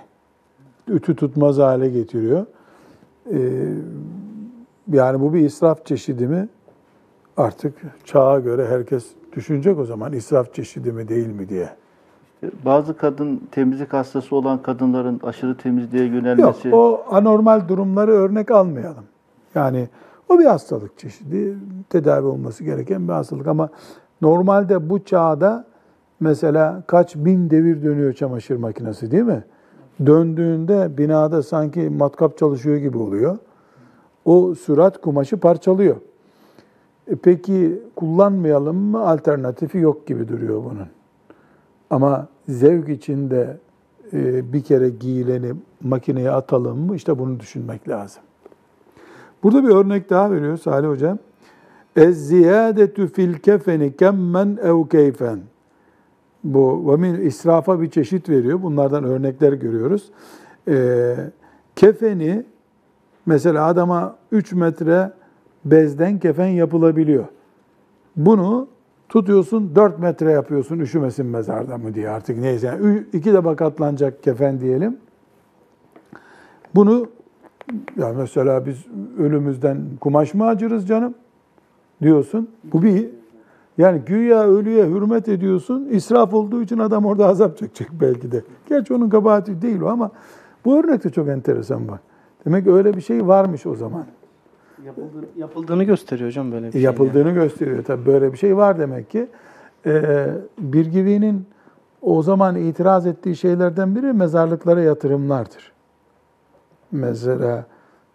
Ütü 0.87 1.15
tutmaz 1.15 1.57
hale 1.57 1.89
getiriyor. 1.89 2.45
Ee, 3.31 3.73
yani 4.91 5.21
bu 5.21 5.33
bir 5.33 5.39
israf 5.39 5.85
çeşidi 5.85 6.27
mi? 6.27 6.49
Artık 7.37 7.73
çağa 8.05 8.39
göre 8.39 8.67
herkes 8.67 9.05
düşünecek 9.33 9.79
o 9.79 9.85
zaman 9.85 10.13
israf 10.13 10.53
çeşidi 10.53 10.91
mi 10.91 11.07
değil 11.07 11.27
mi 11.27 11.49
diye. 11.49 11.69
Bazı 12.65 12.97
kadın 12.97 13.41
temizlik 13.51 13.93
hastası 13.93 14.35
olan 14.35 14.61
kadınların 14.61 15.19
aşırı 15.23 15.57
temizliğe 15.57 16.05
Yok 16.05 16.13
yönelmesi 16.13 16.75
o 16.75 17.05
anormal 17.09 17.67
durumları 17.67 18.11
örnek 18.11 18.51
almayalım. 18.51 19.03
Yani 19.55 19.87
o 20.29 20.39
bir 20.39 20.45
hastalık 20.45 20.97
çeşidi, 20.97 21.57
tedavi 21.89 22.25
olması 22.25 22.63
gereken 22.63 23.07
bir 23.07 23.13
hastalık 23.13 23.47
ama 23.47 23.69
normalde 24.21 24.89
bu 24.89 25.03
çağda 25.03 25.65
mesela 26.19 26.83
kaç 26.87 27.15
bin 27.15 27.49
devir 27.49 27.83
dönüyor 27.83 28.13
çamaşır 28.13 28.57
makinesi 28.57 29.11
değil 29.11 29.23
mi? 29.23 29.43
Döndüğünde 30.05 30.97
binada 30.97 31.43
sanki 31.43 31.89
matkap 31.89 32.37
çalışıyor 32.37 32.77
gibi 32.77 32.97
oluyor. 32.97 33.37
O 34.27 34.55
sürat 34.55 35.01
kumaşı 35.01 35.37
parçalıyor. 35.37 35.95
E 37.07 37.15
peki 37.15 37.81
kullanmayalım 37.95 38.77
mı? 38.77 39.07
Alternatifi 39.07 39.77
yok 39.77 40.07
gibi 40.07 40.27
duruyor 40.27 40.63
bunun. 40.63 40.87
Ama 41.89 42.27
zevk 42.49 42.89
içinde 42.89 43.57
e, 44.13 44.53
bir 44.53 44.61
kere 44.63 44.89
giyileni 44.89 45.53
makineye 45.81 46.31
atalım 46.31 46.79
mı? 46.79 46.95
İşte 46.95 47.19
bunu 47.19 47.39
düşünmek 47.39 47.89
lazım. 47.89 48.23
Burada 49.43 49.63
bir 49.63 49.69
örnek 49.69 50.09
daha 50.09 50.31
veriyor 50.31 50.57
Salih 50.57 50.87
Hocam. 50.87 51.17
Ez-ziyadetü 51.95 53.07
fil 53.07 53.33
kefeni 53.33 53.95
kemmen 53.95 54.57
ev. 54.63 55.37
Bu 56.43 56.91
ve 56.91 56.95
min 56.95 57.21
israfa 57.21 57.81
bir 57.81 57.89
çeşit 57.89 58.29
veriyor. 58.29 58.61
Bunlardan 58.61 59.03
örnekler 59.03 59.53
görüyoruz. 59.53 60.11
Ee, 60.67 61.15
kefeni 61.75 62.45
mesela 63.27 63.65
adama 63.65 64.15
3 64.31 64.53
metre 64.53 65.11
bezden 65.65 66.19
kefen 66.19 66.47
yapılabiliyor. 66.47 67.25
Bunu 68.15 68.67
tutuyorsun 69.09 69.75
4 69.75 69.99
metre 69.99 70.31
yapıyorsun 70.31 70.79
üşümesin 70.79 71.25
mezarda 71.25 71.77
mı 71.77 71.93
diye 71.93 72.09
artık 72.09 72.37
neyse. 72.37 72.67
Yani 72.67 73.03
iki 73.13 73.33
de 73.33 73.45
bakatlanacak 73.45 74.23
kefen 74.23 74.61
diyelim. 74.61 74.97
Bunu 76.75 77.07
ya 77.97 78.13
mesela 78.13 78.65
biz 78.65 78.85
ölümüzden 79.19 79.77
kumaş 80.01 80.33
mı 80.33 80.45
acırız 80.45 80.87
canım 80.87 81.13
diyorsun. 82.01 82.49
Bu 82.63 82.83
bir 82.83 83.09
yani 83.77 84.01
güya 84.05 84.47
ölüye 84.47 84.85
hürmet 84.85 85.27
ediyorsun. 85.27 85.87
İsraf 85.91 86.33
olduğu 86.33 86.61
için 86.61 86.77
adam 86.77 87.05
orada 87.05 87.27
azap 87.27 87.57
çekecek 87.57 87.87
belki 88.01 88.31
de. 88.31 88.43
Gerçi 88.69 88.93
onun 88.93 89.09
kabahati 89.09 89.61
değil 89.61 89.81
o 89.81 89.87
ama 89.87 90.11
bu 90.65 90.79
örnek 90.79 91.03
de 91.03 91.09
çok 91.09 91.27
enteresan 91.27 91.87
bak. 91.87 91.99
Demek 92.45 92.67
öyle 92.67 92.93
bir 92.93 93.01
şey 93.01 93.27
varmış 93.27 93.65
o 93.65 93.75
zaman. 93.75 94.05
Yapıldığını, 94.85 95.25
yapıldığını 95.37 95.83
gösteriyor 95.83 96.29
hocam 96.29 96.51
böyle 96.51 96.67
bir 96.67 96.71
şey. 96.71 96.81
Yapıldığını 96.81 97.31
gösteriyor. 97.31 97.83
Tabii 97.83 98.05
böyle 98.05 98.33
bir 98.33 98.37
şey 98.37 98.57
var 98.57 98.79
demek 98.79 99.09
ki. 99.09 99.27
Ee, 99.85 100.27
bir 100.59 100.85
givinin 100.85 101.45
o 102.01 102.23
zaman 102.23 102.55
itiraz 102.55 103.05
ettiği 103.07 103.35
şeylerden 103.35 103.95
biri 103.95 104.13
mezarlıklara 104.13 104.81
yatırımlardır. 104.81 105.71
Mesela 106.91 107.65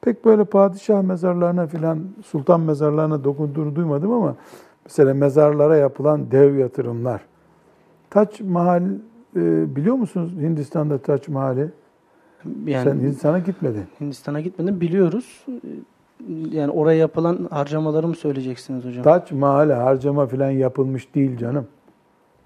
pek 0.00 0.24
böyle 0.24 0.44
padişah 0.44 1.02
mezarlarına 1.02 1.66
filan 1.66 1.98
sultan 2.24 2.60
mezarlarına 2.60 3.24
dokunduğunu 3.24 3.76
duymadım 3.76 4.12
ama 4.12 4.36
mesela 4.84 5.14
mezarlara 5.14 5.76
yapılan 5.76 6.30
dev 6.30 6.54
yatırımlar. 6.54 7.20
Taç 8.10 8.40
Mahal 8.40 8.82
e, 9.36 9.76
biliyor 9.76 9.96
musunuz 9.96 10.32
Hindistan'da 10.40 10.98
Taç 10.98 11.28
Mahal'i? 11.28 11.70
Yani 12.66 12.84
Sen 12.84 12.98
Hindistan'a 12.98 13.38
gitmedin. 13.38 13.84
Hindistan'a 14.00 14.40
gitmedim 14.40 14.80
biliyoruz. 14.80 15.46
Yani 16.50 16.70
oraya 16.70 16.98
yapılan 16.98 17.48
harcamaları 17.50 18.08
mı 18.08 18.14
söyleyeceksiniz 18.14 18.84
hocam? 18.84 19.02
Taç 19.04 19.32
Mahal'e 19.32 19.74
harcama 19.74 20.26
falan 20.26 20.50
yapılmış 20.50 21.14
değil 21.14 21.36
canım. 21.36 21.66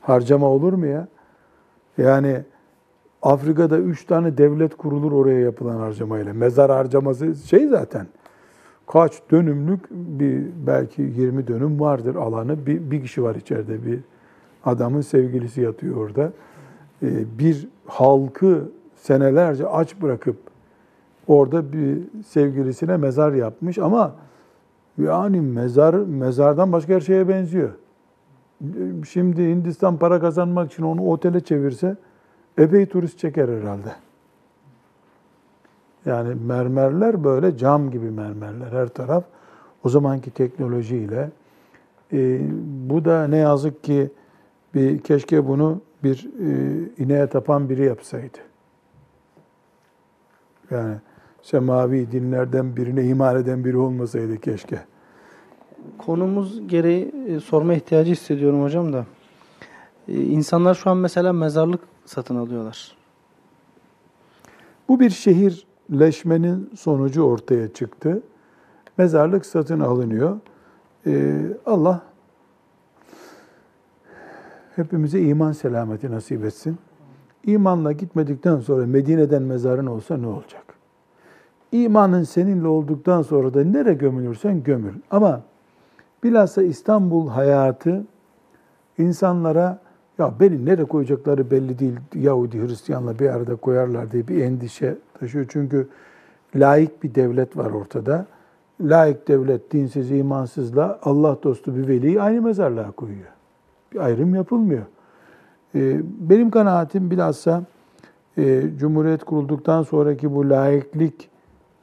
Harcama 0.00 0.46
olur 0.46 0.72
mu 0.72 0.86
ya? 0.86 1.08
Yani 1.98 2.42
Afrika'da 3.22 3.78
üç 3.78 4.04
tane 4.04 4.38
devlet 4.38 4.76
kurulur 4.76 5.12
oraya 5.12 5.40
yapılan 5.40 5.76
harcamayla. 5.76 6.34
Mezar 6.34 6.70
harcaması 6.70 7.34
şey 7.34 7.66
zaten. 7.66 8.06
Kaç 8.86 9.12
dönümlük 9.30 9.90
bir 9.90 10.42
belki 10.66 11.02
20 11.02 11.46
dönüm 11.46 11.80
vardır 11.80 12.14
alanı. 12.14 12.66
Bir, 12.66 12.90
bir 12.90 13.02
kişi 13.02 13.22
var 13.22 13.34
içeride 13.34 13.86
bir 13.86 14.00
adamın 14.64 15.00
sevgilisi 15.00 15.60
yatıyor 15.60 15.96
orada. 15.96 16.32
Ee, 17.02 17.38
bir 17.38 17.68
halkı 17.86 18.68
senelerce 19.06 19.68
aç 19.68 20.02
bırakıp 20.02 20.36
orada 21.26 21.72
bir 21.72 21.98
sevgilisine 22.26 22.96
mezar 22.96 23.32
yapmış 23.32 23.78
ama 23.78 24.14
yani 24.98 25.40
mezar 25.40 25.94
mezardan 25.94 26.72
başka 26.72 26.94
her 26.94 27.00
şeye 27.00 27.28
benziyor. 27.28 27.70
Şimdi 29.08 29.42
Hindistan 29.42 29.96
para 29.96 30.20
kazanmak 30.20 30.72
için 30.72 30.82
onu 30.82 31.06
otele 31.06 31.40
çevirse 31.40 31.96
epey 32.58 32.86
turist 32.86 33.18
çeker 33.18 33.48
herhalde. 33.48 33.92
Yani 36.06 36.34
mermerler 36.46 37.24
böyle 37.24 37.56
cam 37.56 37.90
gibi 37.90 38.10
mermerler 38.10 38.72
her 38.72 38.88
taraf. 38.88 39.24
O 39.84 39.88
zamanki 39.88 40.30
teknolojiyle. 40.30 41.30
E, 42.12 42.40
bu 42.88 43.04
da 43.04 43.26
ne 43.26 43.36
yazık 43.36 43.84
ki 43.84 44.10
bir 44.74 44.98
keşke 44.98 45.48
bunu 45.48 45.80
bir 46.04 46.28
e, 46.40 47.02
ineğe 47.04 47.26
tapan 47.26 47.68
biri 47.68 47.84
yapsaydı. 47.84 48.38
Yani 50.70 50.96
semavi 51.42 52.12
dinlerden 52.12 52.76
birine 52.76 53.04
iman 53.04 53.36
eden 53.36 53.64
biri 53.64 53.76
olmasaydı 53.76 54.40
keşke. 54.40 54.80
Konumuz 55.98 56.68
gereği 56.68 57.14
e, 57.28 57.40
sorma 57.40 57.74
ihtiyacı 57.74 58.12
hissediyorum 58.12 58.62
hocam 58.62 58.92
da. 58.92 59.06
E, 60.08 60.22
insanlar 60.22 60.74
şu 60.74 60.90
an 60.90 60.96
mesela 60.96 61.32
mezarlık 61.32 61.80
satın 62.04 62.36
alıyorlar. 62.36 62.96
Bu 64.88 65.00
bir 65.00 65.10
şehirleşmenin 65.10 66.70
sonucu 66.76 67.22
ortaya 67.22 67.72
çıktı. 67.72 68.22
Mezarlık 68.98 69.46
satın 69.46 69.80
alınıyor. 69.80 70.40
Ee, 71.06 71.42
Allah 71.66 72.02
hepimize 74.76 75.20
iman 75.20 75.52
selameti 75.52 76.10
nasip 76.10 76.44
etsin. 76.44 76.78
İmanla 77.46 77.92
gitmedikten 77.92 78.60
sonra 78.60 78.86
Medine'den 78.86 79.42
mezarın 79.42 79.86
olsa 79.86 80.16
ne 80.16 80.26
olacak? 80.26 80.64
İmanın 81.72 82.22
seninle 82.22 82.68
olduktan 82.68 83.22
sonra 83.22 83.54
da 83.54 83.64
nere 83.64 83.94
gömülürsen 83.94 84.62
gömül. 84.62 84.94
Ama 85.10 85.42
bilhassa 86.24 86.62
İstanbul 86.62 87.28
hayatı 87.28 88.04
insanlara 88.98 89.78
ya 90.18 90.34
beni 90.40 90.66
nereye 90.66 90.84
koyacakları 90.84 91.50
belli 91.50 91.78
değil. 91.78 91.96
Yahudi, 92.14 92.60
Hristiyanla 92.60 93.18
bir 93.18 93.28
arada 93.28 93.56
koyarlar 93.56 94.12
diye 94.12 94.28
bir 94.28 94.44
endişe 94.44 94.96
taşıyor. 95.20 95.46
Çünkü 95.48 95.88
laik 96.56 97.02
bir 97.02 97.14
devlet 97.14 97.56
var 97.56 97.70
ortada. 97.70 98.26
Laik 98.80 99.28
devlet 99.28 99.72
dinsiz, 99.72 100.10
imansızla 100.10 100.98
Allah 101.02 101.38
dostu 101.42 101.76
bir 101.76 101.88
veliyi 101.88 102.22
aynı 102.22 102.42
mezarlığa 102.42 102.90
koyuyor. 102.90 103.28
Bir 103.92 103.98
ayrım 103.98 104.34
yapılmıyor. 104.34 104.82
Ee, 105.74 106.00
benim 106.20 106.50
kanaatim 106.50 107.10
bilhassa 107.10 107.62
e, 108.38 108.62
Cumhuriyet 108.78 109.24
kurulduktan 109.24 109.82
sonraki 109.82 110.34
bu 110.34 110.50
laiklik 110.50 111.28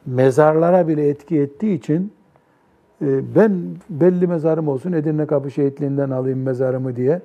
mezarlara 0.06 0.88
bile 0.88 1.10
etki 1.10 1.40
ettiği 1.40 1.78
için 1.78 2.14
e, 3.02 3.36
ben 3.36 3.62
belli 3.90 4.28
mezarım 4.28 4.68
olsun 4.68 4.92
Edirne 4.92 5.26
Kapı 5.26 5.52
Şehitliğinden 5.52 6.10
alayım 6.10 6.42
mezarımı 6.42 6.96
diye 6.96 7.22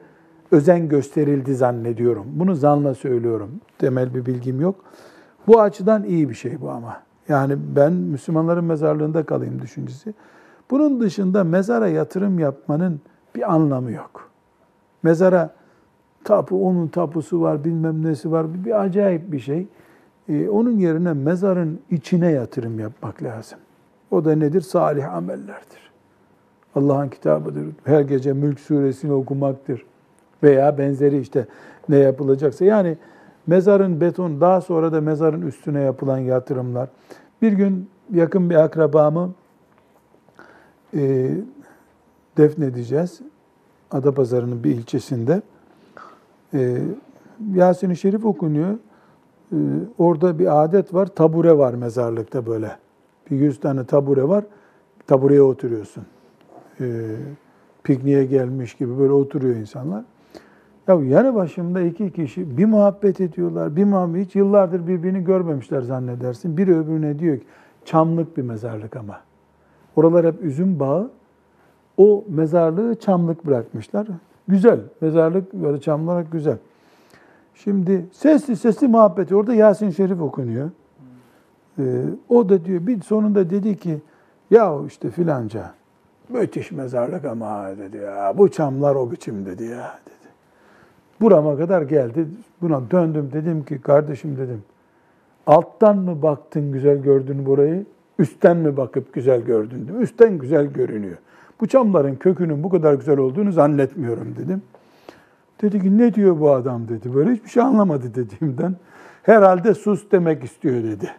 özen 0.50 0.88
gösterildi 0.88 1.54
zannediyorum. 1.54 2.26
Bunu 2.32 2.54
zanla 2.54 2.94
söylüyorum. 2.94 3.50
Temel 3.78 4.14
bir 4.14 4.26
bilgim 4.26 4.60
yok. 4.60 4.74
Bu 5.46 5.60
açıdan 5.60 6.04
iyi 6.04 6.28
bir 6.28 6.34
şey 6.34 6.60
bu 6.60 6.70
ama. 6.70 7.02
Yani 7.28 7.56
ben 7.76 7.92
Müslümanların 7.92 8.64
mezarlığında 8.64 9.22
kalayım 9.22 9.62
düşüncesi. 9.62 10.14
Bunun 10.70 11.00
dışında 11.00 11.44
mezara 11.44 11.88
yatırım 11.88 12.38
yapmanın 12.38 13.00
bir 13.34 13.52
anlamı 13.52 13.92
yok. 13.92 14.30
Mezara 15.02 15.54
tapu, 16.28 16.68
onun 16.68 16.88
tapusu 16.88 17.40
var, 17.40 17.64
bilmem 17.64 18.04
nesi 18.04 18.32
var. 18.32 18.64
Bir 18.64 18.80
acayip 18.80 19.32
bir 19.32 19.38
şey. 19.38 19.66
Ee, 20.28 20.48
onun 20.48 20.78
yerine 20.78 21.12
mezarın 21.12 21.80
içine 21.90 22.30
yatırım 22.30 22.78
yapmak 22.80 23.22
lazım. 23.22 23.58
O 24.10 24.24
da 24.24 24.34
nedir? 24.34 24.60
Salih 24.60 25.14
amellerdir. 25.14 25.90
Allah'ın 26.74 27.08
kitabıdır. 27.08 27.64
Her 27.84 28.00
gece 28.00 28.32
Mülk 28.32 28.60
suresini 28.60 29.12
okumaktır 29.12 29.86
veya 30.42 30.78
benzeri 30.78 31.20
işte 31.20 31.46
ne 31.88 31.96
yapılacaksa. 31.96 32.64
Yani 32.64 32.96
mezarın 33.46 34.00
beton, 34.00 34.40
daha 34.40 34.60
sonra 34.60 34.92
da 34.92 35.00
mezarın 35.00 35.42
üstüne 35.42 35.80
yapılan 35.80 36.18
yatırımlar. 36.18 36.88
Bir 37.42 37.52
gün 37.52 37.90
yakın 38.14 38.50
bir 38.50 38.54
akrabamı 38.54 39.30
e, 40.94 41.30
defnedeceğiz. 42.36 43.20
Adapazarı'nın 43.90 44.64
bir 44.64 44.70
ilçesinde. 44.70 45.42
E, 46.54 46.78
Yasin-i 47.54 47.96
Şerif 47.96 48.24
okunuyor. 48.24 48.74
E, 49.52 49.56
orada 49.98 50.38
bir 50.38 50.64
adet 50.64 50.94
var, 50.94 51.06
tabure 51.06 51.58
var 51.58 51.74
mezarlıkta 51.74 52.46
böyle. 52.46 52.76
Bir 53.30 53.36
yüz 53.36 53.60
tane 53.60 53.84
tabure 53.84 54.28
var, 54.28 54.44
tabureye 55.06 55.42
oturuyorsun. 55.42 56.04
E, 56.80 57.16
pikniğe 57.82 58.24
gelmiş 58.24 58.74
gibi 58.74 58.98
böyle 58.98 59.12
oturuyor 59.12 59.56
insanlar. 59.56 60.04
Ya 60.88 60.94
yanı 60.94 61.34
başımda 61.34 61.80
iki 61.80 62.12
kişi 62.12 62.58
bir 62.58 62.64
muhabbet 62.64 63.20
ediyorlar, 63.20 63.76
bir 63.76 63.84
muhabbet 63.84 64.26
hiç 64.26 64.36
yıllardır 64.36 64.86
birbirini 64.86 65.24
görmemişler 65.24 65.80
zannedersin. 65.80 66.56
Biri 66.56 66.78
öbürüne 66.78 67.18
diyor 67.18 67.36
ki 67.36 67.44
çamlık 67.84 68.36
bir 68.36 68.42
mezarlık 68.42 68.96
ama. 68.96 69.20
Oralar 69.96 70.26
hep 70.26 70.42
üzüm 70.42 70.80
bağı. 70.80 71.10
O 71.96 72.24
mezarlığı 72.28 72.94
çamlık 72.94 73.46
bırakmışlar. 73.46 74.06
Güzel. 74.48 74.80
Mezarlık 75.00 75.52
böyle 75.52 75.80
çam 75.80 76.08
olarak 76.08 76.32
güzel. 76.32 76.56
Şimdi 77.54 78.06
sesli 78.12 78.56
sesli 78.56 78.88
muhabbeti 78.88 79.36
orada 79.36 79.54
Yasin 79.54 79.90
Şerif 79.90 80.20
okunuyor. 80.20 80.70
Ee, 81.78 81.82
o 82.28 82.48
da 82.48 82.64
diyor 82.64 82.86
bir 82.86 83.00
sonunda 83.00 83.50
dedi 83.50 83.76
ki 83.76 83.98
ya 84.50 84.74
işte 84.86 85.10
filanca 85.10 85.74
müthiş 86.28 86.72
mezarlık 86.72 87.24
ama 87.24 87.68
dedi 87.78 87.96
ya 87.96 88.34
bu 88.38 88.50
çamlar 88.50 88.94
o 88.94 89.10
biçim 89.10 89.46
dedi 89.46 89.64
ya 89.64 89.98
dedi. 90.06 90.28
Burama 91.20 91.56
kadar 91.56 91.82
geldi. 91.82 92.26
Buna 92.62 92.90
döndüm 92.90 93.30
dedim 93.32 93.64
ki 93.64 93.80
kardeşim 93.80 94.36
dedim. 94.36 94.62
Alttan 95.46 95.98
mı 95.98 96.22
baktın 96.22 96.72
güzel 96.72 96.98
gördün 97.02 97.46
burayı? 97.46 97.86
Üstten 98.18 98.56
mi 98.56 98.76
bakıp 98.76 99.12
güzel 99.12 99.40
gördün? 99.40 99.84
Dedim. 99.84 100.02
Üstten 100.02 100.38
güzel 100.38 100.66
görünüyor. 100.66 101.16
Bu 101.60 101.66
çamların 101.66 102.14
kökünün 102.14 102.62
bu 102.62 102.70
kadar 102.70 102.94
güzel 102.94 103.18
olduğunu 103.18 103.52
zannetmiyorum 103.52 104.36
dedim. 104.36 104.62
Dedi 105.62 105.82
ki 105.82 105.98
ne 105.98 106.14
diyor 106.14 106.40
bu 106.40 106.50
adam 106.50 106.88
dedi. 106.88 107.14
Böyle 107.14 107.32
hiçbir 107.32 107.48
şey 107.48 107.62
anlamadı 107.62 108.14
dediğimden. 108.14 108.76
Herhalde 109.22 109.74
sus 109.74 110.10
demek 110.12 110.44
istiyor 110.44 110.84
dedi. 110.84 111.10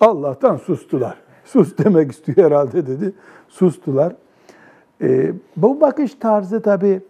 Allah'tan 0.00 0.56
sustular. 0.56 1.16
Sus 1.44 1.78
demek 1.78 2.12
istiyor 2.12 2.38
herhalde 2.38 2.86
dedi. 2.86 3.12
Sustular. 3.48 4.16
Ee, 5.02 5.32
bu 5.56 5.80
bakış 5.80 6.14
tarzı 6.14 6.62
tabii 6.62 7.00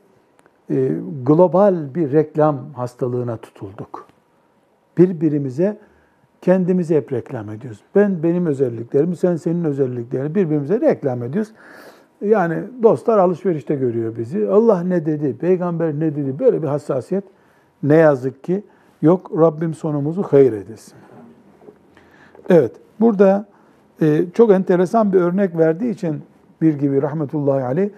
e, 0.71 0.93
global 1.27 1.95
bir 1.95 2.13
reklam 2.13 2.73
hastalığına 2.75 3.37
tutulduk. 3.37 4.07
Birbirimize 4.99 5.79
kendimizi 6.41 6.97
hep 6.97 7.13
reklam 7.13 7.51
ediyoruz. 7.51 7.81
Ben 7.95 8.23
benim 8.23 8.47
özelliklerimi, 8.47 9.17
sen 9.17 9.37
senin 9.37 9.65
özelliklerini 9.65 10.35
birbirimize 10.35 10.81
reklam 10.81 11.23
ediyoruz. 11.23 11.53
Yani 12.23 12.59
dostlar 12.83 13.19
alışverişte 13.19 13.75
görüyor 13.75 14.17
bizi. 14.19 14.49
Allah 14.49 14.83
ne 14.83 15.07
dedi, 15.07 15.37
peygamber 15.37 15.95
ne 15.95 16.17
dedi 16.17 16.39
böyle 16.39 16.63
bir 16.63 16.69
hassasiyet 16.69 17.25
ne 17.83 17.97
yazık 17.97 18.45
ki 18.45 18.63
yok. 19.03 19.31
Rabbim 19.39 19.75
sonumuzu 19.75 20.23
hayır 20.23 20.53
edesin. 20.53 20.95
Evet, 22.49 22.73
burada 23.01 23.47
e, 24.03 24.25
çok 24.35 24.51
enteresan 24.51 25.13
bir 25.13 25.21
örnek 25.21 25.59
verdiği 25.59 25.91
için 25.91 26.23
bir 26.63 26.75
gibi 26.75 27.03
rahmetullahi 27.03 27.65
aleyh 27.65 27.91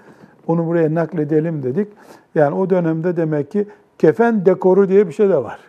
onu 0.47 0.67
buraya 0.67 0.95
nakledelim 0.95 1.63
dedik. 1.63 1.89
Yani 2.35 2.55
o 2.55 2.71
dönemde 2.71 3.17
demek 3.17 3.51
ki 3.51 3.67
kefen 3.99 4.47
dekoru 4.47 4.89
diye 4.89 5.09
bir 5.09 5.13
şey 5.13 5.29
de 5.29 5.37
var. 5.37 5.61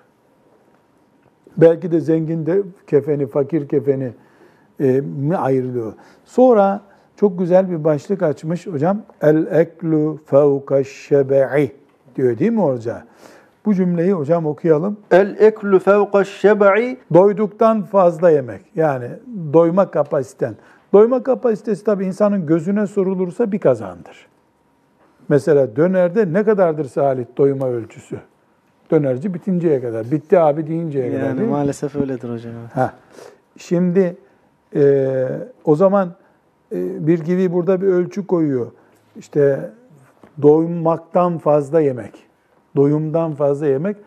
Belki 1.57 1.91
de 1.91 1.99
zengin 1.99 2.45
de 2.45 2.61
kefeni, 2.87 3.27
fakir 3.27 3.67
kefeni 3.67 4.11
e, 4.79 5.01
mi 5.01 5.37
ayrılıyor. 5.37 5.93
Sonra 6.25 6.81
çok 7.15 7.39
güzel 7.39 7.71
bir 7.71 7.83
başlık 7.83 8.23
açmış 8.23 8.67
hocam. 8.67 9.01
El 9.21 9.47
eklu 9.51 10.19
fevka 10.25 10.83
şebe'i 10.83 11.71
diyor 12.15 12.39
değil 12.39 12.51
mi 12.51 12.61
orada? 12.61 13.03
Bu 13.65 13.73
cümleyi 13.73 14.13
hocam 14.13 14.45
okuyalım. 14.45 14.97
El 15.11 15.35
eklu 15.39 15.79
fevkaş 15.79 16.27
şeb'i 16.27 16.97
Doyduktan 17.13 17.83
fazla 17.83 18.29
yemek. 18.29 18.61
Yani 18.75 19.07
doyma 19.53 19.91
kapasiten. 19.91 20.55
Doyma 20.93 21.23
kapasitesi 21.23 21.83
tabii 21.83 22.05
insanın 22.05 22.45
gözüne 22.45 22.87
sorulursa 22.87 23.51
bir 23.51 23.59
kazandır. 23.59 24.27
Mesela 25.29 25.75
dönerde 25.75 26.33
ne 26.33 26.43
kadardır 26.43 26.85
Salih 26.85 27.25
doyma 27.37 27.69
ölçüsü? 27.69 28.19
Dönerci 28.91 29.33
bitinceye 29.33 29.81
kadar. 29.81 30.11
Bitti 30.11 30.39
abi 30.39 30.67
deyinceye 30.67 31.11
kadar 31.11 31.23
Yani 31.23 31.37
değil 31.37 31.47
mi? 31.49 31.51
maalesef 31.51 31.95
öyledir 31.95 32.29
hocam. 32.29 32.53
Ha. 32.73 32.93
Şimdi 33.57 34.17
e, 34.75 35.27
o 35.65 35.75
zaman 35.75 36.09
bir 36.71 37.19
gibi 37.19 37.53
burada 37.53 37.81
bir 37.81 37.87
ölçü 37.87 38.27
koyuyor. 38.27 38.71
İşte 39.15 39.71
doymaktan 40.41 41.37
fazla 41.37 41.81
yemek. 41.81 42.13
Doyumdan 42.75 43.35
fazla 43.35 43.67
yemek. 43.67 43.97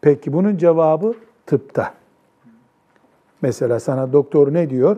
Peki 0.00 0.32
bunun 0.32 0.56
cevabı 0.56 1.14
tıpta. 1.46 1.94
Mesela 3.42 3.80
sana 3.80 4.12
doktor 4.12 4.54
ne 4.54 4.70
diyor? 4.70 4.96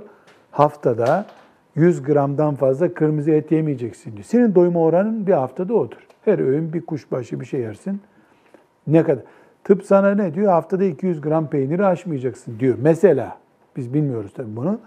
Haftada 0.51 1.27
100 1.75 2.03
gramdan 2.03 2.55
fazla 2.55 2.95
kırmızı 2.95 3.31
et 3.31 3.53
yemeyeceksin 3.53 4.12
diyor. 4.12 4.25
Senin 4.25 4.55
doyma 4.55 4.81
oranın 4.81 5.27
bir 5.27 5.33
haftada 5.33 5.75
odur. 5.75 6.07
Her 6.25 6.38
öğün 6.38 6.73
bir 6.73 6.87
kuşbaşı 6.87 7.41
bir 7.41 7.47
şey 7.47 7.61
yersin. 7.61 8.01
Ne 8.87 9.03
kadar? 9.03 9.25
Tıp 9.65 9.85
sana 9.85 10.15
ne 10.15 10.35
diyor? 10.35 10.53
Haftada 10.53 10.85
200 10.85 11.21
gram 11.21 11.47
peyniri 11.51 11.87
aşmayacaksın 11.87 12.59
diyor. 12.61 12.77
Mesela 12.81 13.38
biz 13.77 13.95
bilmiyoruz 13.95 14.33
tabii 14.35 14.57
bunu. 14.57 14.79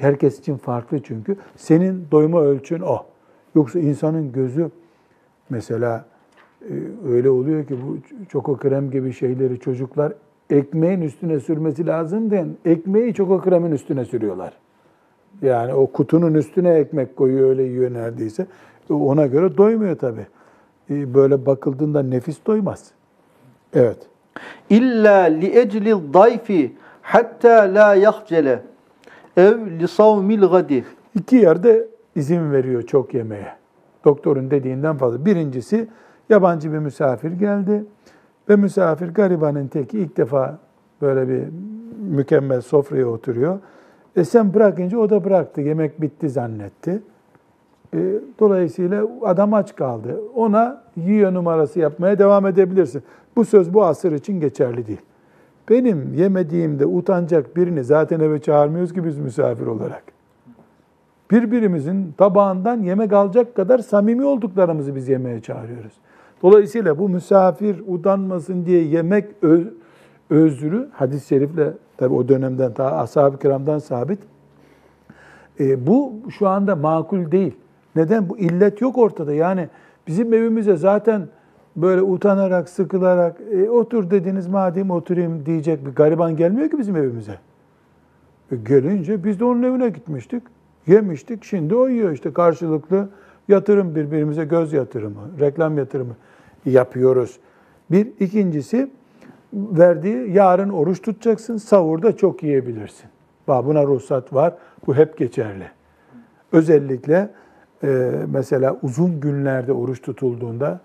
Herkes 0.00 0.38
için 0.38 0.56
farklı 0.56 1.02
çünkü. 1.02 1.36
Senin 1.56 2.06
doyma 2.10 2.40
ölçün 2.40 2.80
o. 2.80 2.98
Yoksa 3.54 3.78
insanın 3.78 4.32
gözü 4.32 4.70
mesela 5.50 6.04
e, 6.62 6.72
öyle 7.08 7.30
oluyor 7.30 7.64
ki 7.66 7.74
bu 7.86 7.96
çoko 8.28 8.56
krem 8.56 8.90
gibi 8.90 9.12
şeyleri 9.12 9.60
çocuklar 9.60 10.12
ekmeğin 10.50 11.00
üstüne 11.00 11.40
sürmesi 11.40 11.86
lazım 11.86 12.30
diyen 12.30 12.48
ekmeği 12.64 13.14
çoko 13.14 13.40
kremin 13.40 13.72
üstüne 13.72 14.04
sürüyorlar. 14.04 14.52
Yani 15.42 15.74
o 15.74 15.86
kutunun 15.86 16.34
üstüne 16.34 16.70
ekmek 16.74 17.16
koyuyor 17.16 17.48
öyle 17.48 17.62
yiyor 17.62 17.92
neredeyse. 17.94 18.46
E, 18.90 18.92
Ona 18.92 19.26
göre 19.26 19.56
doymuyor 19.56 19.96
tabii. 19.98 20.26
E, 20.90 21.14
Böyle 21.14 21.46
bakıldığında 21.46 22.02
nefis 22.02 22.36
doymaz. 22.46 22.90
Evet. 23.74 23.96
illa 24.70 25.18
li 25.22 25.58
eclil 25.58 26.14
dayfi 26.14 26.72
hatta 27.02 27.70
la 27.74 27.94
yahcele 27.94 28.62
ev 29.36 29.80
li 29.80 29.88
savmil 29.88 30.40
gadi. 30.40 30.84
İki 31.14 31.36
yerde 31.36 31.88
izin 32.14 32.52
veriyor 32.52 32.82
çok 32.82 33.14
yemeye. 33.14 33.52
Doktorun 34.04 34.50
dediğinden 34.50 34.96
fazla. 34.96 35.26
Birincisi 35.26 35.88
yabancı 36.28 36.72
bir 36.72 36.78
misafir 36.78 37.32
geldi 37.32 37.84
ve 38.48 38.56
misafir 38.56 39.08
garibanın 39.08 39.68
teki 39.68 39.98
ilk 39.98 40.16
defa 40.16 40.58
böyle 41.02 41.28
bir 41.28 41.42
mükemmel 42.00 42.60
sofraya 42.60 43.06
oturuyor. 43.06 43.58
E 44.16 44.24
sen 44.24 44.54
bırakınca 44.54 44.98
o 44.98 45.10
da 45.10 45.24
bıraktı. 45.24 45.60
Yemek 45.60 46.00
bitti 46.00 46.30
zannetti. 46.30 47.02
E, 47.94 47.98
dolayısıyla 48.40 49.06
adam 49.22 49.54
aç 49.54 49.76
kaldı. 49.76 50.20
Ona 50.34 50.82
yiyor 50.96 51.34
numarası 51.34 51.80
yapmaya 51.80 52.18
devam 52.18 52.46
edebilirsin. 52.46 53.02
Bu 53.36 53.44
söz 53.44 53.74
bu 53.74 53.84
asır 53.84 54.12
için 54.12 54.40
geçerli 54.40 54.86
değil. 54.86 55.00
Benim 55.72 56.14
yemediğimde 56.14 56.86
utanacak 56.86 57.56
birini 57.56 57.84
zaten 57.84 58.20
eve 58.20 58.38
çağırmıyoruz 58.38 58.92
ki 58.92 59.04
biz 59.04 59.18
misafir 59.18 59.66
olarak. 59.66 60.02
Birbirimizin 61.30 62.14
tabağından 62.18 62.82
yemek 62.82 63.12
alacak 63.12 63.54
kadar 63.54 63.78
samimi 63.78 64.24
olduklarımızı 64.24 64.96
biz 64.96 65.08
yemeğe 65.08 65.40
çağırıyoruz. 65.40 65.92
Dolayısıyla 66.42 66.98
bu 66.98 67.08
misafir 67.08 67.82
utanmasın 67.86 68.66
diye 68.66 68.84
yemek 68.84 69.24
ö- 69.42 69.70
özrü 70.30 70.88
hadis-i 70.92 71.26
şerifle 71.26 71.72
tabi 71.96 72.14
o 72.14 72.28
dönemden 72.28 72.72
ta 72.72 72.96
ashab-ı 72.96 73.38
kiramdan 73.38 73.78
sabit. 73.78 74.18
E, 75.60 75.86
bu 75.86 76.12
şu 76.38 76.48
anda 76.48 76.76
makul 76.76 77.30
değil. 77.30 77.56
Neden? 77.96 78.28
Bu 78.28 78.38
illet 78.38 78.80
yok 78.80 78.98
ortada. 78.98 79.32
Yani 79.32 79.68
bizim 80.06 80.34
evimize 80.34 80.76
zaten 80.76 81.28
böyle 81.76 82.02
utanarak, 82.02 82.68
sıkılarak 82.68 83.36
e, 83.52 83.70
otur 83.70 84.10
dediniz 84.10 84.46
madem 84.46 84.90
oturayım 84.90 85.46
diyecek 85.46 85.86
bir 85.86 85.90
gariban 85.90 86.36
gelmiyor 86.36 86.70
ki 86.70 86.78
bizim 86.78 86.96
evimize. 86.96 87.38
E, 88.52 88.56
gelince 88.56 89.24
biz 89.24 89.40
de 89.40 89.44
onun 89.44 89.62
evine 89.62 89.88
gitmiştik. 89.88 90.42
Yemiştik. 90.86 91.44
Şimdi 91.44 91.74
o 91.74 91.88
yiyor 91.88 92.12
işte 92.12 92.32
karşılıklı 92.32 93.08
yatırım 93.48 93.94
birbirimize 93.94 94.44
göz 94.44 94.72
yatırımı, 94.72 95.20
reklam 95.40 95.78
yatırımı 95.78 96.16
yapıyoruz. 96.66 97.38
Bir. 97.90 98.08
ikincisi 98.20 98.90
verdiği 99.52 100.32
yarın 100.32 100.68
oruç 100.70 101.02
tutacaksın. 101.02 101.56
Sahurda 101.56 102.16
çok 102.16 102.42
yiyebilirsin. 102.42 103.06
Buna 103.48 103.84
ruhsat 103.84 104.32
var. 104.32 104.54
Bu 104.86 104.96
hep 104.96 105.18
geçerli. 105.18 105.66
Özellikle 106.52 107.30
e, 107.84 108.12
mesela 108.32 108.76
uzun 108.82 109.20
günlerde 109.20 109.72
oruç 109.72 110.02
tutulduğunda 110.02 110.80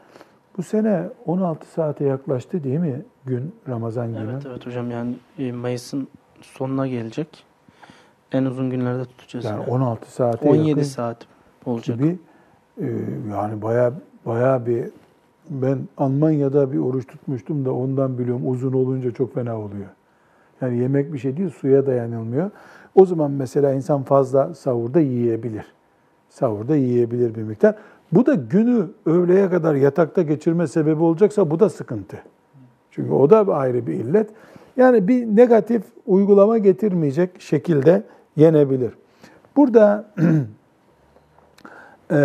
bu 0.58 0.64
sene 0.64 1.04
16 1.26 1.68
saate 1.68 2.06
yaklaştı 2.06 2.64
değil 2.64 2.80
mi 2.80 3.02
gün 3.26 3.56
Ramazan 3.70 4.08
günü? 4.08 4.32
Evet 4.32 4.46
evet 4.46 4.66
hocam 4.66 4.92
yani 4.92 5.16
e, 5.40 5.52
Mayıs'ın 5.52 6.08
sonuna 6.42 6.88
gelecek. 6.88 7.44
En 8.32 8.46
uzun 8.46 8.70
günlerde 8.70 9.06
tutacağız. 9.06 9.46
Yani 9.46 9.62
yani. 9.62 9.70
16 9.70 10.12
saate 10.12 10.50
17 10.50 10.70
yakın 10.70 10.82
saat 10.84 11.18
olacak. 11.66 11.98
gibi 11.98 12.18
e, 12.82 12.86
yani 13.32 13.62
baya 13.62 13.94
baya 14.26 14.66
bir 14.66 14.90
ben 15.50 15.80
Almanya'da 15.98 16.72
bir 16.72 16.78
oruç 16.78 17.08
tutmuştum 17.08 17.66
da 17.66 17.74
ondan 17.74 18.18
biliyorum 18.18 18.50
uzun 18.50 18.74
olunca 18.74 19.12
çok 19.12 19.34
fena 19.34 19.60
oluyor. 19.60 19.88
Yani 20.62 20.78
yemek 20.78 21.14
bir 21.14 21.18
şey 21.18 21.38
değil 21.38 21.50
suya 21.50 21.86
dayanılmıyor. 21.86 22.52
O 22.96 23.06
zaman 23.06 23.32
mesela 23.32 23.74
insan 23.74 24.04
fazla 24.04 24.54
sahurda 24.54 25.00
yiyebilir. 25.00 25.66
Sahurda 26.30 26.76
yiyebilir 26.76 27.36
bir 27.36 27.44
miktar. 27.44 27.76
Bu 28.12 28.26
da 28.26 28.34
günü 28.34 28.88
öğleye 29.06 29.50
kadar 29.50 29.76
yatakta 29.76 30.22
geçirme 30.22 30.68
sebebi 30.68 31.04
olacaksa 31.04 31.52
bu 31.52 31.60
da 31.60 31.70
sıkıntı. 31.70 32.18
Çünkü 32.92 33.12
o 33.12 33.30
da 33.30 33.54
ayrı 33.54 33.88
bir 33.88 33.94
illet. 33.94 34.30
Yani 34.78 35.08
bir 35.08 35.26
negatif 35.26 35.84
uygulama 36.06 36.58
getirmeyecek 36.58 37.42
şekilde 37.42 38.04
yenebilir. 38.36 38.94
Burada 39.56 40.06
e, 42.12 42.16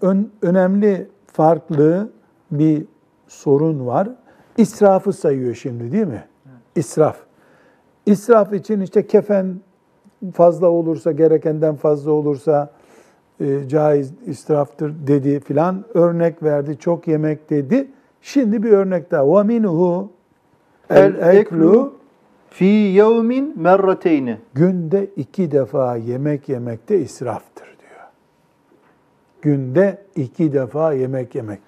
ön- 0.00 0.30
önemli 0.42 1.08
farklı 1.26 2.08
bir 2.50 2.84
sorun 3.28 3.86
var. 3.86 4.08
İsrafı 4.56 5.12
sayıyor 5.12 5.54
şimdi 5.54 5.92
değil 5.92 6.06
mi? 6.06 6.24
İsraf. 6.76 7.16
İsraf 8.06 8.52
için 8.52 8.80
işte 8.80 9.06
kefen 9.06 9.60
fazla 10.34 10.66
olursa, 10.68 11.12
gerekenden 11.12 11.74
fazla 11.76 12.10
olursa 12.10 12.70
e, 13.39 13.67
caiz 13.67 14.13
israftır 14.25 14.93
dedi 15.07 15.39
filan 15.39 15.83
örnek 15.93 16.43
verdi. 16.43 16.77
Çok 16.79 17.07
yemek 17.07 17.49
dedi. 17.49 17.87
Şimdi 18.21 18.63
bir 18.63 18.71
örnek 18.71 19.11
daha. 19.11 19.23
وَمِنْهُ 19.23 20.07
El 20.89 20.97
el-eklu 20.97 21.37
eklu 21.39 21.93
fi 22.49 22.65
yevmin 22.65 23.61
merrateyni. 23.61 24.37
günde 24.53 25.07
iki 25.15 25.51
defa 25.51 25.95
yemek 25.95 26.49
yemekte 26.49 26.99
israftır 26.99 27.65
diyor. 27.65 28.01
Günde 29.41 30.01
iki 30.15 30.53
defa 30.53 30.93
yemek 30.93 31.35
yemek. 31.35 31.59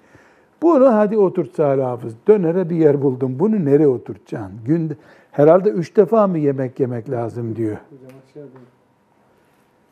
Bunu 0.62 0.94
hadi 0.94 1.18
oturt 1.18 1.54
Salih 1.54 1.84
Hafız. 1.84 2.14
Dönere 2.28 2.70
bir 2.70 2.76
yer 2.76 3.02
buldum. 3.02 3.38
Bunu 3.38 3.64
nereye 3.64 3.88
oturtacaksın? 3.88 4.52
Günde 4.66 4.94
herhalde 5.30 5.68
üç 5.70 5.96
defa 5.96 6.26
mı 6.26 6.38
yemek 6.38 6.80
yemek 6.80 7.10
lazım 7.10 7.56
diyor. 7.56 7.76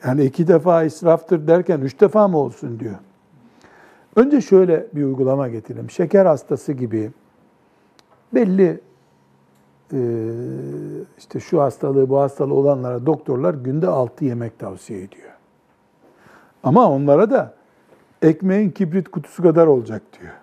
yani 0.05 0.23
iki 0.23 0.47
defa 0.47 0.83
israftır 0.83 1.47
derken 1.47 1.81
üç 1.81 2.01
defa 2.01 2.27
mı 2.27 2.37
olsun 2.37 2.79
diyor. 2.79 2.95
Önce 4.15 4.41
şöyle 4.41 4.87
bir 4.93 5.03
uygulama 5.03 5.47
getirelim. 5.47 5.89
Şeker 5.89 6.25
hastası 6.25 6.73
gibi 6.73 7.11
belli 8.33 8.81
e, 9.93 9.99
işte 11.17 11.39
şu 11.39 11.61
hastalığı 11.61 12.09
bu 12.09 12.19
hastalığı 12.19 12.53
olanlara 12.53 13.05
doktorlar 13.05 13.53
günde 13.53 13.87
altı 13.87 14.25
yemek 14.25 14.59
tavsiye 14.59 15.03
ediyor. 15.03 15.31
Ama 16.63 16.91
onlara 16.91 17.31
da 17.31 17.53
ekmeğin 18.21 18.69
kibrit 18.69 19.09
kutusu 19.09 19.43
kadar 19.43 19.67
olacak 19.67 20.01
diyor. 20.19 20.33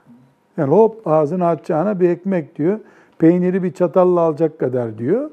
Yani 0.56 0.70
hop 0.70 1.06
ağzını 1.06 1.46
açacağına 1.46 2.00
bir 2.00 2.08
ekmek 2.08 2.56
diyor. 2.56 2.78
Peyniri 3.18 3.62
bir 3.62 3.72
çatalla 3.72 4.20
alacak 4.20 4.58
kadar 4.58 4.98
diyor. 4.98 5.30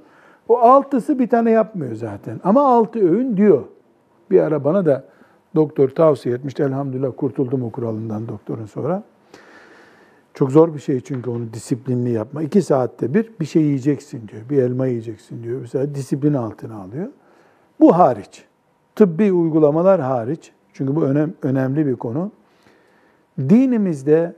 O 0.48 0.58
altısı 0.58 1.20
bir 1.20 1.30
tane 1.30 1.52
yapmıyor 1.52 1.96
zaten. 1.96 2.40
Ama 2.44 2.76
altı 2.76 3.00
öğün 3.00 3.38
diyor. 3.38 3.64
Bir 4.32 4.40
ara 4.40 4.64
bana 4.64 4.86
da 4.86 5.04
doktor 5.56 5.90
tavsiye 5.90 6.36
etmişti. 6.36 6.64
Elhamdülillah 6.64 7.12
kurtuldum 7.18 7.64
o 7.64 7.70
kuralından 7.70 8.28
doktorun 8.28 8.66
sonra. 8.66 9.04
Çok 10.34 10.52
zor 10.52 10.74
bir 10.74 10.80
şey 10.80 11.02
çünkü 11.02 11.30
onu 11.30 11.54
disiplinli 11.54 12.10
yapma. 12.10 12.42
İki 12.44 12.62
saatte 12.62 13.14
bir 13.14 13.32
bir 13.40 13.46
şey 13.46 13.64
yiyeceksin 13.64 14.28
diyor. 14.28 14.42
Bir 14.50 14.58
elma 14.58 14.88
yiyeceksin 14.88 15.44
diyor. 15.44 15.62
Mesela 15.62 15.96
disiplin 15.96 16.34
altına 16.34 16.82
alıyor. 16.82 17.08
Bu 17.80 17.98
hariç. 17.98 18.46
Tıbbi 18.96 19.32
uygulamalar 19.34 20.02
hariç. 20.02 20.52
Çünkü 20.74 20.96
bu 20.96 21.04
önem, 21.04 21.34
önemli 21.42 21.88
bir 21.88 21.96
konu. 21.96 22.32
Dinimizde 23.40 24.36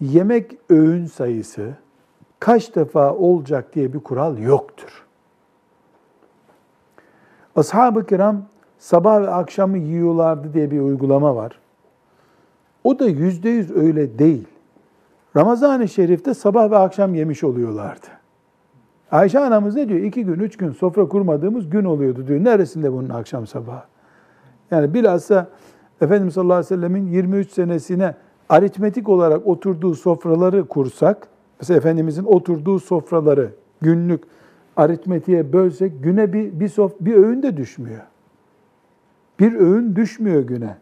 yemek 0.00 0.56
öğün 0.70 1.04
sayısı 1.04 1.74
kaç 2.40 2.74
defa 2.74 3.14
olacak 3.14 3.74
diye 3.74 3.92
bir 3.92 4.00
kural 4.00 4.38
yoktur. 4.38 5.06
Ashab-ı 7.56 8.06
kiram 8.06 8.44
sabah 8.80 9.22
ve 9.22 9.30
akşamı 9.30 9.78
yiyorlardı 9.78 10.54
diye 10.54 10.70
bir 10.70 10.80
uygulama 10.80 11.36
var. 11.36 11.58
O 12.84 12.98
da 12.98 13.06
yüzde 13.06 13.48
yüz 13.48 13.76
öyle 13.76 14.18
değil. 14.18 14.46
Ramazan-ı 15.36 15.88
Şerif'te 15.88 16.34
sabah 16.34 16.70
ve 16.70 16.76
akşam 16.76 17.14
yemiş 17.14 17.44
oluyorlardı. 17.44 18.06
Ayşe 19.10 19.38
anamız 19.38 19.74
ne 19.74 19.88
diyor? 19.88 20.00
İki 20.00 20.24
gün, 20.24 20.40
üç 20.40 20.56
gün 20.56 20.72
sofra 20.72 21.08
kurmadığımız 21.08 21.70
gün 21.70 21.84
oluyordu 21.84 22.26
diyor. 22.26 22.44
Neresinde 22.44 22.92
bunun 22.92 23.08
akşam 23.08 23.46
sabah? 23.46 23.82
Yani 24.70 24.94
bilhassa 24.94 25.48
Efendimiz 26.00 26.34
sallallahu 26.34 26.54
aleyhi 26.54 26.74
ve 26.74 26.76
sellemin 26.76 27.06
23 27.06 27.50
senesine 27.50 28.14
aritmetik 28.48 29.08
olarak 29.08 29.46
oturduğu 29.46 29.94
sofraları 29.94 30.68
kursak, 30.68 31.28
mesela 31.60 31.78
Efendimizin 31.78 32.24
oturduğu 32.24 32.78
sofraları 32.78 33.50
günlük 33.80 34.24
aritmetiğe 34.76 35.52
bölsek 35.52 36.02
güne 36.02 36.32
bir, 36.32 36.60
bir, 36.60 36.68
sof, 36.68 36.92
bir 37.00 37.14
öğün 37.14 37.42
de 37.42 37.56
düşmüyor. 37.56 38.02
Bir 39.40 39.54
öğün 39.54 39.96
düşmüyor 39.96 40.42
güne. 40.42 40.76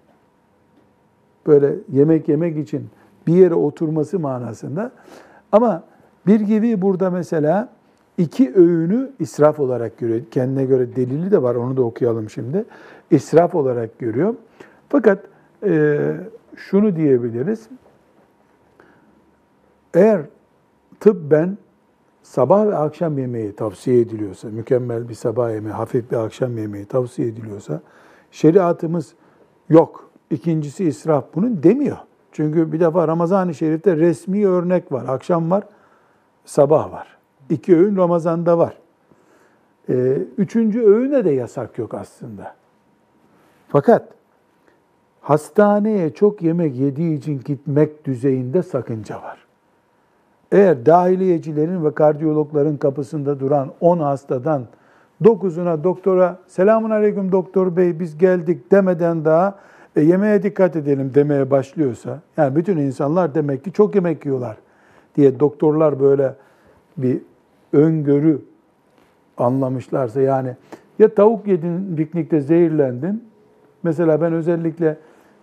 Böyle 1.47 1.75
yemek 1.93 2.29
yemek 2.29 2.59
için 2.59 2.89
bir 3.27 3.35
yere 3.35 3.55
oturması 3.55 4.19
manasında. 4.19 4.93
Ama 5.53 5.83
bir 6.27 6.41
gibi 6.41 6.83
burada 6.83 7.11
mesela 7.11 7.69
iki 8.19 8.55
öğünü 8.55 9.11
israf 9.19 9.61
olarak 9.61 9.99
görüyor. 9.99 10.21
Kendine 10.31 10.65
göre 10.65 10.97
delili 10.97 11.31
de 11.31 11.43
var, 11.43 11.55
onu 11.55 11.77
da 11.77 11.83
okuyalım 11.83 12.31
şimdi. 12.31 12.65
İsraf 13.11 13.55
olarak 13.55 13.99
görüyor. 13.99 14.35
Fakat 14.89 15.25
e, 15.67 16.01
şunu 16.57 16.97
diyebiliriz. 16.97 17.69
Eğer 19.95 20.21
tıbben 21.01 21.59
sabah 22.23 22.67
ve 22.67 22.77
akşam 22.77 23.19
yemeği 23.19 23.57
tavsiye 23.57 24.01
ediliyorsa, 24.01 24.49
mükemmel 24.49 25.09
bir 25.09 25.15
sabah 25.15 25.53
yemeği, 25.53 25.75
hafif 25.75 26.11
bir 26.11 26.17
akşam 26.17 26.59
yemeği 26.59 26.85
tavsiye 26.85 27.29
ediliyorsa, 27.29 27.81
şeriatımız 28.31 29.15
yok. 29.69 30.11
İkincisi 30.31 30.85
israf 30.85 31.25
bunun 31.35 31.63
demiyor. 31.63 31.97
Çünkü 32.33 32.73
bir 32.73 32.81
defa 32.81 33.09
Ramazan-ı 33.09 33.55
Şerif'te 33.55 33.97
resmi 33.97 34.47
örnek 34.47 34.93
var. 34.93 35.05
Akşam 35.09 35.51
var, 35.51 35.65
sabah 36.45 36.93
var. 36.93 37.17
İki 37.51 37.77
öğün 37.77 37.97
Ramazan'da 37.97 38.59
var. 38.59 38.79
Ee, 39.89 40.19
üçüncü 40.39 40.83
öğüne 40.83 41.25
de 41.25 41.31
yasak 41.31 41.79
yok 41.79 41.95
aslında. 41.95 42.55
Fakat 43.69 44.09
hastaneye 45.21 46.15
çok 46.15 46.43
yemek 46.43 46.77
yediği 46.77 47.19
için 47.19 47.41
gitmek 47.45 48.05
düzeyinde 48.05 48.63
sakınca 48.63 49.23
var. 49.23 49.47
Eğer 50.53 50.87
dahiliyecilerin 50.87 51.85
ve 51.85 51.95
kardiyologların 51.95 52.77
kapısında 52.77 53.41
duran 53.41 53.73
10 53.81 53.99
hastadan 53.99 54.67
9'una 55.23 55.85
doktora 55.85 56.39
selamun 56.47 56.91
aleyküm 56.91 57.33
doktor 57.33 57.77
bey 57.77 58.01
biz 58.01 58.19
geldik 58.19 58.71
demeden 58.71 59.25
daha 59.25 59.59
e, 59.97 60.01
yemeğe 60.01 60.43
dikkat 60.43 60.77
edelim 60.77 61.11
demeye 61.15 61.51
başlıyorsa, 61.51 62.21
yani 62.37 62.57
bütün 62.57 62.77
insanlar 62.77 63.35
demek 63.35 63.65
ki 63.65 63.73
çok 63.73 63.95
yemek 63.95 64.27
yiyorlar 64.27 64.57
diye 65.17 65.41
doktorlar 65.41 66.01
böyle 66.01 66.35
bir 66.97 67.19
öngörü 67.73 68.43
anlamışlarsa 69.37 70.21
yani 70.21 70.57
ya 70.99 71.15
tavuk 71.15 71.47
yedin 71.47 71.97
piknikte 71.97 72.41
zehirlendin. 72.41 73.25
Mesela 73.83 74.21
ben 74.21 74.33
özellikle 74.33 74.97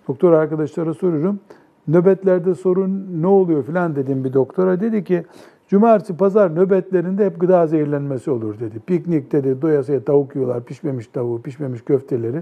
doktor 0.07 0.33
arkadaşlara 0.33 0.93
soruyorum. 0.93 1.39
Nöbetlerde 1.87 2.55
sorun 2.55 3.07
ne 3.21 3.27
oluyor 3.27 3.63
filan 3.63 3.95
dedim 3.95 4.23
bir 4.23 4.33
doktora. 4.33 4.79
Dedi 4.79 5.03
ki 5.03 5.25
cumartesi 5.67 6.17
pazar 6.17 6.55
nöbetlerinde 6.55 7.25
hep 7.25 7.39
gıda 7.39 7.67
zehirlenmesi 7.67 8.31
olur 8.31 8.59
dedi. 8.59 8.79
Piknik 8.79 9.31
dedi 9.31 9.61
doyasıya 9.61 10.03
tavuk 10.03 10.35
yiyorlar 10.35 10.63
pişmemiş 10.63 11.07
tavuğu 11.07 11.41
pişmemiş 11.41 11.81
köfteleri. 11.81 12.41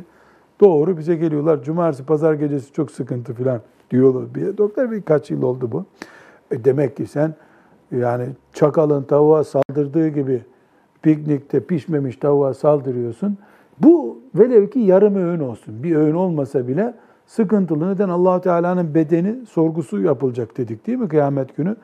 Doğru 0.61 0.97
bize 0.97 1.15
geliyorlar. 1.15 1.63
Cumartesi 1.63 2.05
pazar 2.05 2.33
gecesi 2.33 2.73
çok 2.73 2.91
sıkıntı 2.91 3.33
filan 3.33 3.61
diyorlar. 3.91 4.35
Bir 4.35 4.57
doktor 4.57 4.91
birkaç 4.91 5.31
yıl 5.31 5.41
oldu 5.41 5.71
bu. 5.71 5.85
E 6.51 6.63
demek 6.63 6.97
ki 6.97 7.07
sen 7.07 7.35
yani 7.91 8.25
çakalın 8.53 9.03
tavuğa 9.03 9.43
saldırdığı 9.43 10.07
gibi 10.07 10.41
piknikte 11.01 11.59
pişmemiş 11.59 12.17
tavuğa 12.17 12.53
saldırıyorsun. 12.53 13.37
Bu 13.79 14.19
velev 14.35 14.67
ki 14.67 14.79
yarım 14.79 15.15
öğün 15.15 15.39
olsun. 15.39 15.83
Bir 15.83 15.95
öğün 15.95 16.13
olmasa 16.13 16.67
bile 16.67 16.93
sıkıntılı. 17.25 17.93
Neden 17.93 18.09
allah 18.09 18.41
Teala'nın 18.41 18.95
bedeni 18.95 19.45
sorgusu 19.45 20.01
yapılacak 20.01 20.57
dedik 20.57 20.87
değil 20.87 20.97
mi 20.97 21.07
kıyamet 21.07 21.57
günü? 21.57 21.75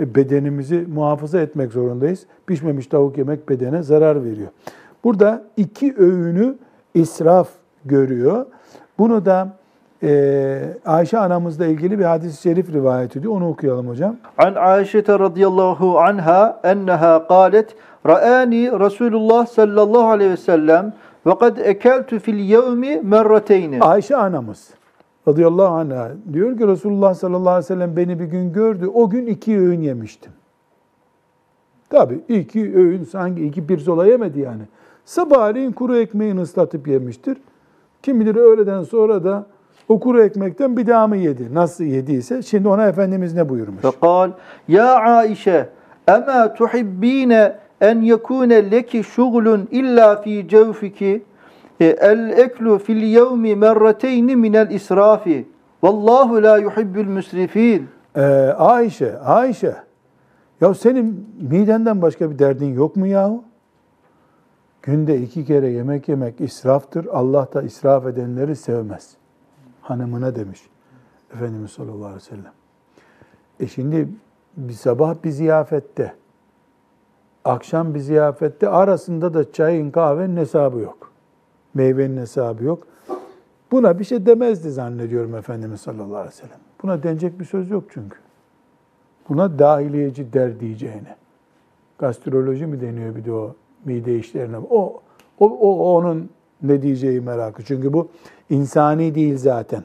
E, 0.00 0.14
bedenimizi 0.14 0.86
muhafaza 0.94 1.40
etmek 1.40 1.72
zorundayız. 1.72 2.26
Pişmemiş 2.46 2.86
tavuk 2.86 3.18
yemek 3.18 3.48
bedene 3.48 3.82
zarar 3.82 4.24
veriyor. 4.24 4.48
Burada 5.04 5.42
iki 5.56 5.94
öğünü 5.98 6.54
israf 6.94 7.48
görüyor. 7.84 8.46
Bunu 8.98 9.24
da 9.24 9.48
e, 10.02 10.60
Ayşe 10.86 11.18
anamızla 11.18 11.66
ilgili 11.66 11.98
bir 11.98 12.04
hadis-i 12.04 12.42
şerif 12.42 12.72
rivayet 12.72 13.16
ediyor. 13.16 13.36
Onu 13.36 13.48
okuyalım 13.48 13.88
hocam. 13.88 14.16
An 14.38 14.54
Ayşe 14.54 15.02
radıyallahu 15.08 15.98
anha 15.98 16.60
enneha 16.64 17.26
qalet 17.28 17.76
ra'ani 18.06 18.80
Resulullah 18.80 19.46
sallallahu 19.46 20.08
aleyhi 20.08 20.30
ve 20.30 20.36
sellem 20.36 20.92
ve 21.26 21.38
kad 21.38 21.56
ekeltu 21.56 22.18
fil 22.18 22.38
yevmi 22.38 23.00
merrateyni. 23.02 23.80
Ayşe 23.80 24.16
anamız 24.16 24.70
radıyallahu 25.28 25.74
anha 25.74 26.10
diyor 26.32 26.58
ki 26.58 26.66
Resulullah 26.66 27.14
sallallahu 27.14 27.48
aleyhi 27.48 27.64
ve 27.64 27.66
sellem 27.66 27.96
beni 27.96 28.20
bir 28.20 28.24
gün 28.24 28.52
gördü. 28.52 28.86
O 28.94 29.10
gün 29.10 29.26
iki 29.26 29.58
öğün 29.60 29.80
yemiştim. 29.80 30.32
Tabi 31.90 32.20
iki 32.28 32.76
öğün 32.76 33.04
sanki 33.04 33.46
iki 33.46 33.66
pirzola 33.66 34.06
yemedi 34.06 34.40
yani. 34.40 34.62
Sabahleyin 35.04 35.72
kuru 35.72 35.96
ekmeğini 35.96 36.40
ıslatıp 36.40 36.88
yemiştir. 36.88 37.36
Kim 38.02 38.20
bilir 38.20 38.36
öğleden 38.36 38.82
sonra 38.82 39.24
da 39.24 39.46
o 39.88 40.00
kuru 40.00 40.22
ekmekten 40.22 40.76
bir 40.76 40.86
daha 40.86 41.06
mı 41.06 41.16
yedi? 41.16 41.54
Nasıl 41.54 41.84
yediyse. 41.84 42.42
Şimdi 42.42 42.68
ona 42.68 42.86
Efendimiz 42.86 43.34
ne 43.34 43.48
buyurmuş? 43.48 43.82
Fekal 43.82 44.30
ya 44.68 44.94
Aişe 44.94 45.68
ama 46.06 46.54
tuhibbine 46.54 47.58
en 47.80 48.00
yekune 48.00 48.70
leki 48.70 49.04
şugulun 49.04 49.68
illa 49.70 50.22
fi 50.22 50.48
cevfiki 50.48 51.22
el 51.80 52.30
eklu 52.30 52.78
fil 52.78 53.02
yevmi 53.02 53.56
merrateyni 53.56 54.36
minel 54.36 54.70
israfi 54.70 55.48
vallahu 55.82 56.42
la 56.42 56.58
yuhibbul 56.58 57.04
müsrifin 57.04 57.88
Ee, 58.16 58.20
Ayşe, 58.58 59.18
Ayşe. 59.18 59.76
Ya 60.60 60.74
senin 60.74 61.36
midenden 61.40 62.02
başka 62.02 62.30
bir 62.30 62.38
derdin 62.38 62.74
yok 62.74 62.96
mu 62.96 63.06
yahu? 63.06 63.44
Günde 64.82 65.20
iki 65.20 65.44
kere 65.44 65.68
yemek 65.68 66.08
yemek 66.08 66.40
israftır. 66.40 67.06
Allah 67.06 67.48
da 67.54 67.62
israf 67.62 68.06
edenleri 68.06 68.56
sevmez. 68.56 69.16
Hanımına 69.80 70.34
demiş 70.34 70.62
Efendimiz 71.34 71.70
sallallahu 71.70 72.04
aleyhi 72.04 72.16
ve 72.16 72.20
sellem. 72.20 72.52
E 73.60 73.66
şimdi 73.66 74.08
bir 74.56 74.72
sabah 74.72 75.14
bir 75.24 75.30
ziyafette, 75.30 76.14
akşam 77.44 77.94
bir 77.94 78.00
ziyafette 78.00 78.68
arasında 78.68 79.34
da 79.34 79.52
çayın 79.52 79.90
kahvenin 79.90 80.36
hesabı 80.36 80.78
yok. 80.78 81.12
Meyvenin 81.74 82.16
hesabı 82.16 82.64
yok. 82.64 82.86
Buna 83.72 83.98
bir 83.98 84.04
şey 84.04 84.26
demezdi 84.26 84.70
zannediyorum 84.70 85.34
Efendimiz 85.34 85.80
sallallahu 85.80 86.16
aleyhi 86.16 86.36
ve 86.36 86.40
sellem. 86.40 86.58
Buna 86.82 87.02
denecek 87.02 87.40
bir 87.40 87.44
söz 87.44 87.70
yok 87.70 87.84
çünkü. 87.90 88.16
Buna 89.28 89.58
dahiliyeci 89.58 90.32
der 90.32 90.60
diyeceğine. 90.60 91.16
Gastroloji 91.98 92.66
mi 92.66 92.80
deniyor 92.80 93.16
bir 93.16 93.24
de 93.24 93.32
o 93.32 93.54
mide 93.84 94.18
işlerine? 94.18 94.58
O, 94.58 95.00
o, 95.38 95.46
o 95.46 95.94
onun 95.94 96.30
ne 96.62 96.82
diyeceği 96.82 97.20
merakı. 97.20 97.64
Çünkü 97.64 97.92
bu 97.92 98.08
insani 98.50 99.14
değil 99.14 99.36
zaten. 99.38 99.82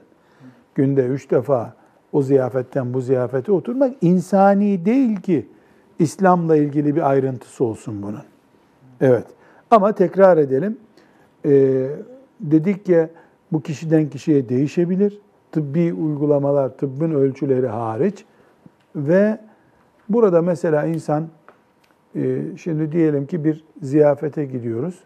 Günde 0.76 1.06
üç 1.06 1.32
defa 1.32 1.74
o 2.12 2.22
ziyafetten 2.22 2.94
bu 2.94 3.02
ziyafete 3.02 3.52
oturmak 3.52 3.96
insani 4.02 4.86
değil 4.86 5.16
ki 5.16 5.48
İslam'la 6.00 6.56
ilgili 6.56 6.96
bir 6.96 7.10
ayrıntısı 7.10 7.64
olsun 7.64 8.02
bunun. 8.02 8.24
Evet. 9.02 9.26
Ama 9.72 9.92
tekrar 9.92 10.38
edelim. 10.38 10.78
Ee, 11.50 11.90
dedik 12.40 12.86
ki 12.86 13.08
bu 13.52 13.62
kişiden 13.62 14.10
kişiye 14.10 14.50
değişebilir. 14.50 15.20
Tıbbi 15.52 15.94
uygulamalar, 15.94 16.78
tıbbın 16.78 17.12
ölçüleri 17.12 17.68
hariç. 17.68 18.26
Ve 18.96 19.40
burada 20.10 20.42
mesela 20.42 20.86
insan, 20.86 21.28
e, 22.16 22.42
şimdi 22.58 22.92
diyelim 22.92 23.26
ki 23.26 23.44
bir 23.44 23.64
ziyafete 23.82 24.46
gidiyoruz. 24.46 25.04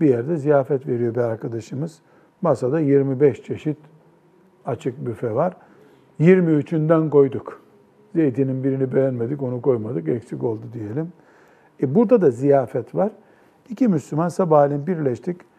Bir 0.00 0.08
yerde 0.08 0.36
ziyafet 0.36 0.86
veriyor 0.86 1.14
bir 1.14 1.20
arkadaşımız. 1.20 1.98
Masada 2.42 2.80
25 2.80 3.42
çeşit 3.42 3.76
açık 4.66 5.06
büfe 5.06 5.34
var. 5.34 5.56
23'ünden 6.20 7.10
koyduk. 7.10 7.62
Zeytinin 8.14 8.64
birini 8.64 8.94
beğenmedik, 8.94 9.42
onu 9.42 9.62
koymadık, 9.62 10.08
eksik 10.08 10.44
oldu 10.44 10.62
diyelim. 10.72 11.12
E 11.82 11.94
burada 11.94 12.20
da 12.20 12.30
ziyafet 12.30 12.94
var. 12.94 13.12
İki 13.68 13.88
Müslüman 13.88 14.28
sabahleyin 14.28 14.86
birleştik. 14.86 15.51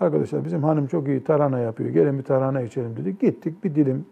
Arkadaşlar 0.00 0.44
bizim 0.44 0.62
hanım 0.62 0.86
çok 0.86 1.08
iyi 1.08 1.24
tarhana 1.24 1.58
yapıyor. 1.58 1.90
Gelin 1.90 2.18
bir 2.18 2.24
tarhana 2.24 2.60
içelim 2.60 2.96
dedik. 2.96 3.20
Gittik 3.20 3.64
bir 3.64 3.74
dilim 3.74 4.06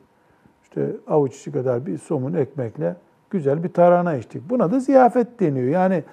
işte 0.62 0.96
avuç 1.06 1.36
içi 1.36 1.52
kadar 1.52 1.86
bir 1.86 1.98
somun 1.98 2.34
ekmekle 2.34 2.96
Güzel 3.30 3.64
bir 3.64 3.68
tarhana 3.68 4.14
içtik. 4.14 4.50
Buna 4.50 4.72
da 4.72 4.80
ziyafet 4.80 5.40
deniyor. 5.40 5.66
Yani 5.66 6.04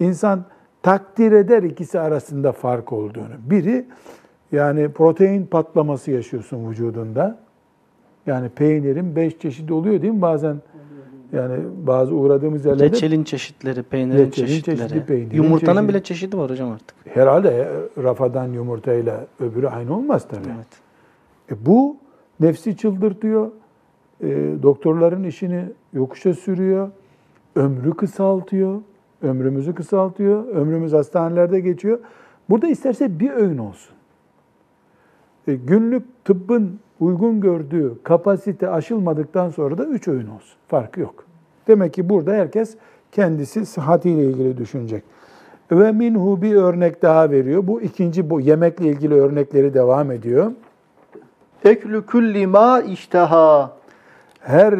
insan 0.00 0.44
takdir 0.82 1.32
eder 1.32 1.62
ikisi 1.62 2.00
arasında 2.00 2.52
fark 2.52 2.92
olduğunu. 2.92 3.34
Biri 3.50 3.86
yani 4.52 4.88
protein 4.88 5.46
patlaması 5.46 6.10
yaşıyorsun 6.10 6.70
vücudunda. 6.70 7.38
Yani 8.26 8.48
peynirin 8.48 9.16
beş 9.16 9.38
çeşidi 9.38 9.72
oluyor 9.72 10.02
değil 10.02 10.12
mi 10.12 10.22
bazen? 10.22 10.56
Yani 11.32 11.54
bazı 11.86 12.14
uğradığımız 12.14 12.64
yerlerde 12.64 12.84
Reçelin 12.84 13.24
çeşitleri, 13.24 13.82
peynirin 13.82 14.18
Reçelin 14.18 14.46
çeşitleri. 14.46 15.04
peynirin 15.06 15.36
Yumurtanın 15.36 15.76
çeşidi. 15.76 15.88
bile 15.88 16.02
çeşidi 16.02 16.38
var 16.38 16.50
hocam 16.50 16.70
artık. 16.70 16.94
herhalde 17.16 17.68
rafadan 18.02 18.48
yumurtayla 18.48 19.26
öbürü 19.40 19.66
aynı 19.66 19.96
olmaz 19.96 20.26
tabii. 20.28 20.48
Evet. 20.56 20.66
E 21.52 21.66
bu 21.66 21.96
nefsi 22.40 22.76
çıldırtıyor. 22.76 23.50
E, 24.20 24.28
doktorların 24.62 25.24
işini 25.24 25.64
yokuşa 25.92 26.34
sürüyor. 26.34 26.90
Ömrü 27.56 27.90
kısaltıyor. 27.94 28.80
Ömrümüzü 29.22 29.74
kısaltıyor. 29.74 30.46
Ömrümüz 30.46 30.92
hastanelerde 30.92 31.60
geçiyor. 31.60 31.98
Burada 32.50 32.68
isterse 32.68 33.20
bir 33.20 33.30
öğün 33.30 33.58
olsun. 33.58 33.94
E, 35.48 35.54
günlük 35.54 36.24
tıbbın 36.24 36.78
uygun 37.02 37.40
gördüğü 37.40 38.02
kapasite 38.02 38.70
aşılmadıktan 38.70 39.50
sonra 39.50 39.78
da 39.78 39.84
üç 39.84 40.08
öğün 40.08 40.26
olsun. 40.26 40.56
Farkı 40.68 41.00
yok. 41.00 41.24
Demek 41.68 41.94
ki 41.94 42.08
burada 42.08 42.32
herkes 42.32 42.76
kendisi 43.12 43.66
sıhhatiyle 43.66 44.24
ilgili 44.24 44.58
düşünecek. 44.58 45.04
Ve 45.72 45.92
minhu 45.92 46.42
bir 46.42 46.54
örnek 46.54 47.02
daha 47.02 47.30
veriyor. 47.30 47.66
Bu 47.66 47.82
ikinci 47.82 48.30
bu 48.30 48.40
yemekle 48.40 48.86
ilgili 48.86 49.14
örnekleri 49.14 49.74
devam 49.74 50.10
ediyor. 50.10 50.52
Eklü 51.64 52.06
külli 52.06 52.46
ma 52.46 52.80
iştaha. 52.80 53.72
her 54.40 54.74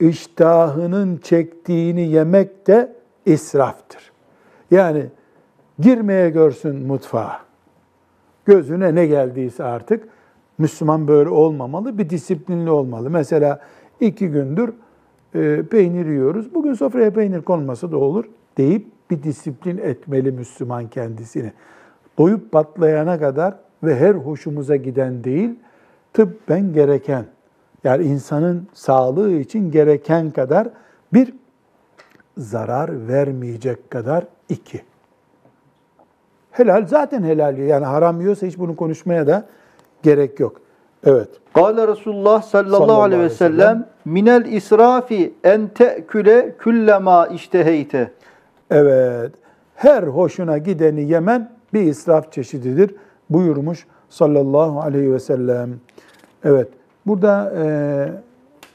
iştahının 0.00 1.16
çektiğini 1.16 2.08
yemek 2.08 2.66
de 2.66 2.92
israftır. 3.26 4.12
Yani 4.70 5.06
girmeye 5.78 6.30
görsün 6.30 6.76
mutfağa. 6.86 7.40
Gözüne 8.44 8.94
ne 8.94 9.06
geldiyse 9.06 9.64
artık 9.64 10.08
Müslüman 10.58 11.08
böyle 11.08 11.28
olmamalı, 11.28 11.98
bir 11.98 12.10
disiplinli 12.10 12.70
olmalı. 12.70 13.10
Mesela 13.10 13.60
iki 14.00 14.28
gündür 14.28 14.72
e, 15.34 15.62
peynir 15.62 16.06
yiyoruz. 16.06 16.54
Bugün 16.54 16.74
sofraya 16.74 17.10
peynir 17.10 17.42
konmasa 17.42 17.92
da 17.92 17.96
olur 17.96 18.24
deyip 18.58 18.86
bir 19.10 19.22
disiplin 19.22 19.78
etmeli 19.78 20.32
Müslüman 20.32 20.88
kendisini. 20.88 21.52
Doyup 22.18 22.52
patlayana 22.52 23.18
kadar 23.18 23.54
ve 23.82 23.96
her 23.96 24.14
hoşumuza 24.14 24.76
giden 24.76 25.24
değil, 25.24 25.50
tıbben 26.12 26.72
gereken, 26.72 27.24
yani 27.84 28.04
insanın 28.04 28.68
sağlığı 28.72 29.32
için 29.32 29.70
gereken 29.70 30.30
kadar 30.30 30.68
bir 31.12 31.34
zarar 32.38 33.08
vermeyecek 33.08 33.90
kadar 33.90 34.24
iki. 34.48 34.82
Helal 36.50 36.86
zaten 36.86 37.22
helal. 37.22 37.58
Yani 37.58 37.84
haram 37.84 38.20
yiyorsa 38.20 38.46
hiç 38.46 38.58
bunu 38.58 38.76
konuşmaya 38.76 39.26
da 39.26 39.46
gerek 40.02 40.40
yok. 40.40 40.60
Evet. 41.06 41.28
Kale 41.54 41.88
Resulullah 41.88 42.42
sallallahu, 42.42 42.76
Sallallahu 42.76 43.02
aleyhi 43.02 43.22
ve 43.22 43.30
sellem, 43.30 43.86
minel 44.04 44.46
israfi 44.52 45.34
en 45.44 45.68
te'küle 45.68 46.54
küllema 46.58 47.26
işteheyte. 47.26 48.10
Evet. 48.70 49.32
Her 49.74 50.02
hoşuna 50.02 50.58
gideni 50.58 51.02
yemen 51.02 51.50
bir 51.74 51.80
israf 51.80 52.32
çeşididir 52.32 52.94
buyurmuş 53.30 53.86
sallallahu 54.08 54.80
aleyhi 54.80 55.12
ve 55.12 55.20
sellem. 55.20 55.70
Evet. 56.44 56.68
Burada 57.06 57.52
e, 57.56 57.66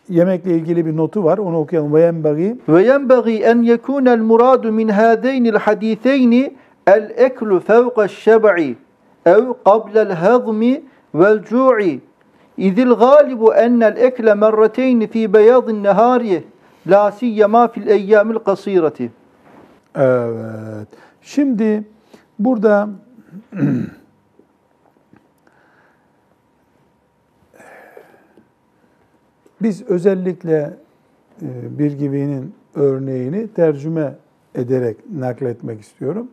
yemekle 0.10 0.52
ilgili 0.52 0.86
bir 0.86 0.98
notu 0.98 1.24
var. 1.24 1.38
Onu 1.38 1.60
okuyalım. 1.60 1.94
Ve 1.94 2.02
yenbagi 2.02 2.58
Ve 2.70 2.84
yenbagî 2.84 3.44
en 3.44 3.62
yekûnel 3.62 4.20
muradu 4.20 4.72
min 4.72 4.88
hâdeynil 4.88 5.56
hadîtheyni 5.56 6.54
el 6.88 7.14
eklu 7.18 7.60
fevqe'ş 7.60 8.12
şeb'i 8.12 8.76
ev 9.26 9.44
qablel 9.66 10.12
hazmi 10.12 10.82
vel 11.16 11.44
cu'i. 11.44 12.02
İzil 12.58 12.90
galibu 12.90 13.54
ennel 13.54 13.98
ekle 13.98 14.34
merreteyni 14.34 15.08
fi 15.08 15.34
beyadın 15.34 15.84
nehâriye 15.84 16.44
la 16.88 17.12
siyyemâ 17.12 17.68
fil 17.68 17.88
eyyâmil 17.88 18.36
kasîreti. 18.36 19.12
Evet. 19.96 20.88
Şimdi 21.22 21.84
burada 22.40 22.90
biz 29.62 29.84
özellikle 29.84 30.74
e, 31.42 31.48
bir 31.80 31.92
gibinin 31.92 32.56
örneğini 32.76 33.48
tercüme 33.48 34.16
ederek 34.56 34.98
nakletmek 35.16 35.82
istiyorum. 35.82 36.28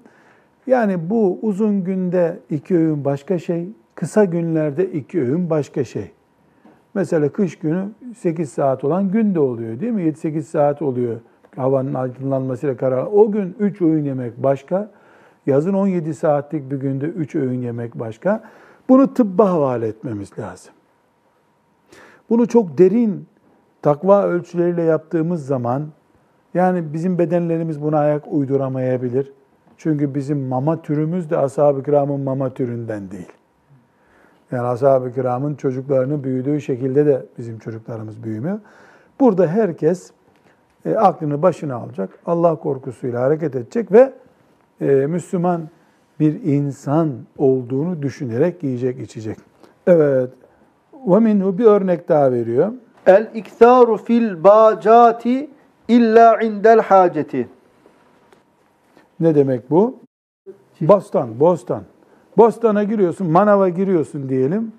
Yani 0.66 1.10
bu 1.10 1.38
uzun 1.42 1.84
günde 1.84 2.38
iki 2.50 2.76
öğün 2.76 3.04
başka 3.04 3.38
şey, 3.38 3.68
kısa 3.98 4.24
günlerde 4.24 4.92
iki 4.92 5.20
öğün 5.20 5.50
başka 5.50 5.84
şey. 5.84 6.10
Mesela 6.94 7.28
kış 7.28 7.58
günü 7.58 7.88
8 8.16 8.52
saat 8.52 8.84
olan 8.84 9.10
gün 9.10 9.34
de 9.34 9.40
oluyor 9.40 9.80
değil 9.80 9.92
mi? 9.92 10.02
7-8 10.02 10.42
saat 10.42 10.82
oluyor 10.82 11.20
havanın 11.56 11.94
aydınlanmasıyla 11.94 12.76
karar. 12.76 13.06
O 13.12 13.32
gün 13.32 13.56
3 13.58 13.82
öğün 13.82 14.04
yemek 14.04 14.42
başka. 14.42 14.90
Yazın 15.46 15.74
17 15.74 16.14
saatlik 16.14 16.70
bir 16.70 16.76
günde 16.76 17.06
3 17.06 17.34
öğün 17.34 17.62
yemek 17.62 17.98
başka. 17.98 18.42
Bunu 18.88 19.14
tıbba 19.14 19.50
havale 19.50 19.86
etmemiz 19.86 20.38
lazım. 20.38 20.72
Bunu 22.30 22.48
çok 22.48 22.78
derin 22.78 23.26
takva 23.82 24.22
ölçüleriyle 24.22 24.82
yaptığımız 24.82 25.46
zaman 25.46 25.86
yani 26.54 26.92
bizim 26.92 27.18
bedenlerimiz 27.18 27.82
buna 27.82 27.98
ayak 27.98 28.32
uyduramayabilir. 28.32 29.32
Çünkü 29.76 30.14
bizim 30.14 30.38
mama 30.46 30.82
türümüz 30.82 31.30
de 31.30 31.38
ashab-ı 31.38 31.82
kiramın 31.82 32.20
mama 32.20 32.54
türünden 32.54 33.10
değil. 33.10 33.37
Yani 34.52 34.66
ashab-ı 34.66 35.14
kiramın 35.14 35.54
çocuklarının 35.54 36.24
büyüdüğü 36.24 36.60
şekilde 36.60 37.06
de 37.06 37.26
bizim 37.38 37.58
çocuklarımız 37.58 38.22
büyümüyor. 38.22 38.58
Burada 39.20 39.46
herkes 39.46 40.10
e, 40.84 40.94
aklını 40.94 41.42
başına 41.42 41.74
alacak, 41.74 42.10
Allah 42.26 42.56
korkusuyla 42.56 43.22
hareket 43.22 43.54
edecek 43.56 43.92
ve 43.92 44.12
e, 44.80 44.86
Müslüman 44.86 45.68
bir 46.20 46.42
insan 46.42 47.12
olduğunu 47.38 48.02
düşünerek 48.02 48.62
yiyecek, 48.62 49.00
içecek. 49.00 49.38
Evet, 49.86 50.30
ve 51.06 51.18
minhu 51.18 51.58
bir 51.58 51.64
örnek 51.64 52.08
daha 52.08 52.32
veriyor. 52.32 52.72
El 53.06 53.30
iktharu 53.34 53.96
fil 53.96 54.44
bacati 54.44 55.50
illa 55.88 56.40
indel 56.40 56.80
haceti. 56.80 57.48
Ne 59.20 59.34
demek 59.34 59.70
bu? 59.70 59.96
Bostan, 60.80 61.40
bostan. 61.40 61.82
Bostana 62.38 62.84
giriyorsun, 62.84 63.30
manava 63.30 63.68
giriyorsun 63.68 64.28
diyelim. 64.28 64.72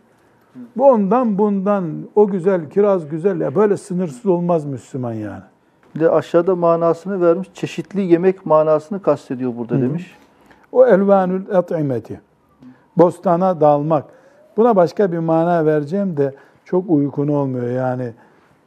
Bu 0.78 0.92
ondan 0.92 1.38
bundan, 1.38 1.86
o 2.16 2.28
güzel, 2.28 2.70
kiraz 2.70 3.10
güzel. 3.10 3.42
Ya 3.42 3.56
böyle 3.56 3.78
sınırsız 3.78 4.26
olmaz 4.26 4.66
Müslüman 4.66 5.14
yani. 5.14 5.44
Bir 5.96 6.00
de 6.00 6.10
aşağıda 6.10 6.56
manasını 6.56 7.22
vermiş. 7.22 7.50
Çeşitli 7.54 8.02
yemek 8.02 8.46
manasını 8.46 9.02
kastediyor 9.02 9.54
burada 9.58 9.82
demiş. 9.82 10.18
O 10.72 10.88
elvanül 10.88 11.42
et'imeti. 11.50 12.22
Bostana 12.98 13.62
dalmak. 13.62 14.06
Buna 14.58 14.76
başka 14.76 15.12
bir 15.12 15.18
mana 15.18 15.66
vereceğim 15.66 16.18
de 16.18 16.34
çok 16.66 16.90
uykun 16.90 17.28
olmuyor. 17.28 17.68
Yani 17.68 18.12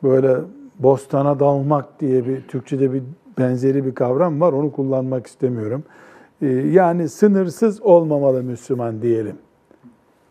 böyle 0.02 0.36
bostana 0.78 1.40
dalmak 1.40 2.00
diye 2.00 2.26
bir 2.26 2.42
Türkçe'de 2.42 2.92
bir 2.92 3.02
benzeri 3.38 3.84
bir 3.86 3.94
kavram 3.94 4.40
var. 4.40 4.52
Onu 4.52 4.72
kullanmak 4.72 5.26
istemiyorum. 5.26 5.84
Ee, 6.42 6.46
Yani 6.46 7.08
sınırsız 7.08 7.82
olmamalı 7.82 8.42
Müslüman 8.42 9.02
diyelim. 9.02 9.36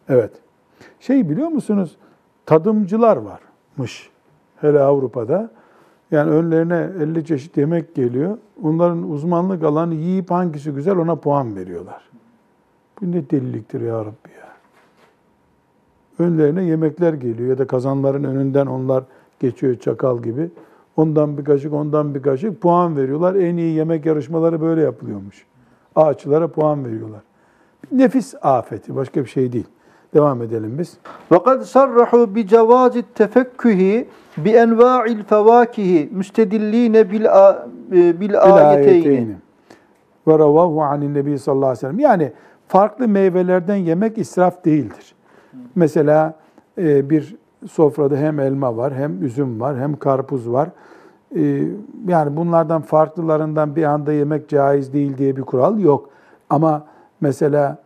Evet. 0.10 0.32
Şey 1.00 1.30
biliyor 1.30 1.48
musunuz? 1.48 1.98
Tadımcılar 2.46 3.18
varmış. 3.18 4.10
Hele 4.62 4.80
Avrupa'da. 4.80 5.52
Yani 6.12 6.32
önlerine 6.32 6.90
50 7.00 7.26
çeşit 7.26 7.58
yemek 7.58 7.96
geliyor. 7.96 8.38
Onların 8.64 9.12
uzmanlık 9.12 9.64
alanı 9.64 9.96
yiyip 9.96 10.32
hangisi 10.32 10.72
güzel 10.72 10.98
ona 10.98 11.16
puan 11.16 11.56
veriyorlar. 11.56 12.10
Bu 13.02 13.12
ne 13.12 13.30
deliliktir 13.30 13.82
ya 13.82 14.00
Rabbi 14.00 14.30
ya. 14.40 14.52
Önlerine 16.20 16.64
yemekler 16.64 17.14
geliyor 17.14 17.50
ya 17.50 17.58
da 17.58 17.68
kazanların 17.68 18.24
önünden 18.24 18.66
onlar 18.66 19.04
geçiyor 19.40 19.76
çakal 19.76 20.22
gibi. 20.22 20.50
Ondan 20.98 21.38
bir 21.38 21.44
kaşık, 21.46 21.74
ondan 21.74 22.16
bir 22.16 22.22
kaşık 22.22 22.62
puan 22.62 22.98
veriyorlar. 22.98 23.36
En 23.36 23.58
iyi 23.58 23.76
yemek 23.76 24.06
yarışmaları 24.06 24.62
böyle 24.62 24.82
yapılıyormuş 24.82 25.46
Ağaçlara 25.97 26.49
puan 26.49 26.85
veriyorlar. 26.85 27.21
Nefis 27.93 28.35
afeti, 28.43 28.97
başka 28.97 29.25
bir 29.25 29.29
şey 29.29 29.53
değil. 29.53 29.67
Devam 30.15 30.43
edelim 30.43 30.79
biz. 30.79 30.99
وَقَدْ 31.31 31.61
صَرَّحُوا 31.61 32.35
بِجَوَازِ 32.35 33.03
التَّفَكُّهِ 33.03 34.05
بِاَنْوَاعِ 34.39 35.09
الْفَوَاكِهِ 35.09 36.09
مُسْتَدِلِّينَ 36.19 36.95
بِالْآيَتَيْنِ 37.91 39.33
Ve 40.29 40.39
ravahu 40.39 40.83
anin 40.83 41.15
nebi 41.15 41.39
sallallahu 41.39 41.67
aleyhi 41.67 41.79
ve 41.79 41.81
sellem. 41.81 41.99
Yani 41.99 42.33
farklı 42.69 43.09
meyvelerden 43.09 43.77
yemek 43.77 44.19
israf 44.19 44.65
değildir. 44.65 45.15
Mesela 45.75 46.35
e, 46.79 47.11
bir 47.11 47.37
sofrada 47.71 48.17
hem 48.17 48.41
elma 48.41 48.77
var, 48.77 48.95
hem 48.95 49.25
üzüm 49.25 49.61
var, 49.61 49.79
hem 49.79 49.97
karpuz 49.97 50.53
var. 50.53 50.69
e, 51.36 51.64
yani 52.08 52.38
bunlardan 52.38 52.82
farklılarından 52.82 53.76
bir 53.76 53.84
anda 53.84 54.14
yemek 54.14 54.50
caiz 54.50 54.94
değil 54.94 55.18
diye 55.18 55.38
bir 55.38 55.42
kural 55.42 55.80
yok. 55.80 56.10
Ama 56.50 56.86
mesela 57.22 57.78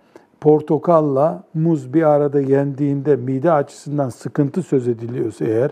portakalla 0.41 1.43
muz 1.53 1.93
bir 1.93 2.03
arada 2.03 2.41
yendiğinde 2.41 3.15
mide 3.15 3.51
açısından 3.51 4.09
sıkıntı 4.09 4.63
söz 4.63 4.87
ediliyorsa 4.87 5.45
eğer, 5.45 5.71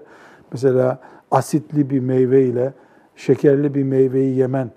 mesela 0.52 1.00
asitli 1.32 1.90
bir 1.90 2.00
meyve 2.00 2.44
ile 2.44 2.74
şekerli 3.16 3.76
bir 3.76 3.84
meyveyi 3.84 4.38
yemen 4.38 4.72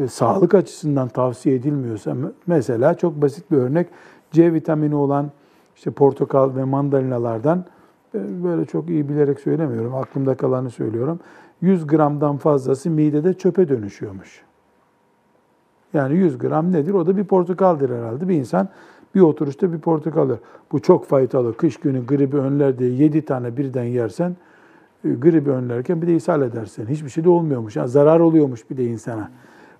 e, 0.00 0.08
sağlık 0.08 0.54
açısından 0.54 1.08
tavsiye 1.08 1.54
edilmiyorsa, 1.54 2.16
mesela 2.46 2.94
çok 2.94 3.22
basit 3.22 3.50
bir 3.50 3.56
örnek, 3.56 3.86
C 4.30 4.52
vitamini 4.52 4.94
olan 4.94 5.30
işte 5.76 5.90
portakal 5.90 6.56
ve 6.56 6.64
mandalinalardan 6.64 7.64
e, 8.14 8.44
böyle 8.44 8.64
çok 8.64 8.90
iyi 8.90 9.08
bilerek 9.08 9.40
söylemiyorum, 9.40 9.94
aklımda 9.94 10.34
kalanı 10.34 10.70
söylüyorum. 10.70 11.20
100 11.62 11.86
gramdan 11.86 12.36
fazlası 12.36 12.90
midede 12.90 13.34
çöpe 13.34 13.68
dönüşüyormuş. 13.68 14.42
Yani 15.94 16.16
100 16.16 16.38
gram 16.38 16.72
nedir? 16.72 16.94
O 16.94 17.06
da 17.06 17.16
bir 17.16 17.24
portakaldır 17.24 17.90
herhalde. 17.90 18.28
Bir 18.28 18.34
insan 18.34 18.68
bir 19.14 19.20
oturuşta 19.20 19.72
bir 19.72 19.78
portakal 19.78 20.28
yer. 20.28 20.38
Bu 20.72 20.82
çok 20.82 21.06
faydalı. 21.06 21.56
Kış 21.56 21.76
günü 21.76 22.06
gribi 22.06 22.36
önler 22.36 22.78
diye 22.78 22.90
7 22.90 23.24
tane 23.24 23.56
birden 23.56 23.84
yersen 23.84 24.36
e, 25.04 25.10
gribi 25.12 25.50
önlerken 25.50 26.02
bir 26.02 26.06
de 26.06 26.16
ishal 26.16 26.42
edersen. 26.42 26.86
Hiçbir 26.86 27.08
şey 27.08 27.24
de 27.24 27.28
olmuyormuş. 27.28 27.76
Yani 27.76 27.88
zarar 27.88 28.20
oluyormuş 28.20 28.70
bir 28.70 28.76
de 28.76 28.84
insana. 28.84 29.30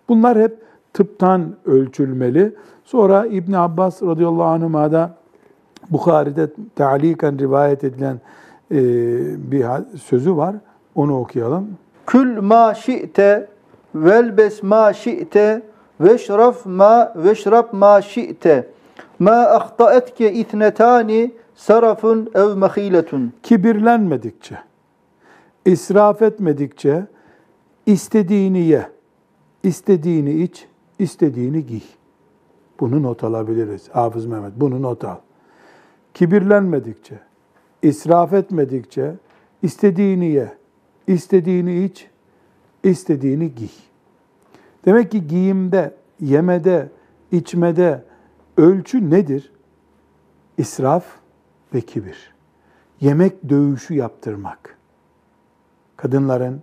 Bunlar 0.08 0.38
hep 0.38 0.56
tıptan 0.92 1.56
ölçülmeli. 1.64 2.54
Sonra 2.84 3.26
İbn 3.26 3.52
Abbas 3.52 4.02
radıyallahu 4.02 4.44
anhuma 4.44 4.92
da 4.92 5.16
Bukhari'de 5.90 6.50
talikan 6.76 7.38
rivayet 7.38 7.84
edilen 7.84 8.20
e, 8.70 8.80
bir 9.52 9.66
sözü 9.98 10.36
var. 10.36 10.56
Onu 10.94 11.20
okuyalım. 11.20 11.78
Kül 12.06 12.40
ma 12.40 12.74
şi'te 12.74 13.48
velbes 13.94 14.62
ma 14.62 14.92
şi'te 14.92 15.62
veşraf 16.00 16.66
ma 16.66 17.12
veşrab 17.16 17.72
ma 17.72 18.02
şi'te 18.02 18.70
ma 19.18 19.32
ahtaetke 19.32 20.32
ithnetani 20.32 21.32
sarafun 21.54 22.30
ev 22.34 22.56
mehiletun. 22.56 23.32
Kibirlenmedikçe, 23.42 24.58
israf 25.64 26.22
etmedikçe 26.22 27.06
istediğini 27.86 28.58
ye, 28.58 28.88
istediğini 29.62 30.42
iç, 30.42 30.66
istediğini 30.98 31.66
giy. 31.66 31.80
Bunu 32.80 33.02
not 33.02 33.24
alabiliriz. 33.24 33.88
Hafız 33.88 34.26
Mehmet 34.26 34.52
bunu 34.56 34.82
not 34.82 35.04
al. 35.04 35.16
Kibirlenmedikçe, 36.14 37.14
israf 37.82 38.32
etmedikçe 38.32 39.14
istediğini 39.62 40.26
ye, 40.26 40.52
istediğini 41.06 41.84
iç, 41.84 42.06
istediğini 42.84 43.54
giy. 43.54 43.68
Demek 44.84 45.10
ki 45.10 45.26
giyimde, 45.26 45.94
yemede, 46.20 46.88
içmede 47.32 48.04
ölçü 48.56 49.10
nedir? 49.10 49.52
İsraf 50.58 51.04
ve 51.74 51.80
kibir. 51.80 52.34
Yemek 53.00 53.48
dövüşü 53.48 53.94
yaptırmak. 53.94 54.78
Kadınların 55.96 56.62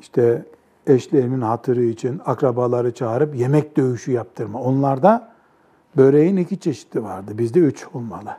işte 0.00 0.46
eşlerinin 0.86 1.40
hatırı 1.40 1.82
için 1.82 2.20
akrabaları 2.24 2.94
çağırıp 2.94 3.36
yemek 3.36 3.76
dövüşü 3.76 4.12
yaptırma. 4.12 4.60
Onlarda 4.60 5.32
böreğin 5.96 6.36
iki 6.36 6.60
çeşidi 6.60 7.02
vardı. 7.02 7.38
Bizde 7.38 7.60
üç 7.60 7.86
olmalı. 7.94 8.36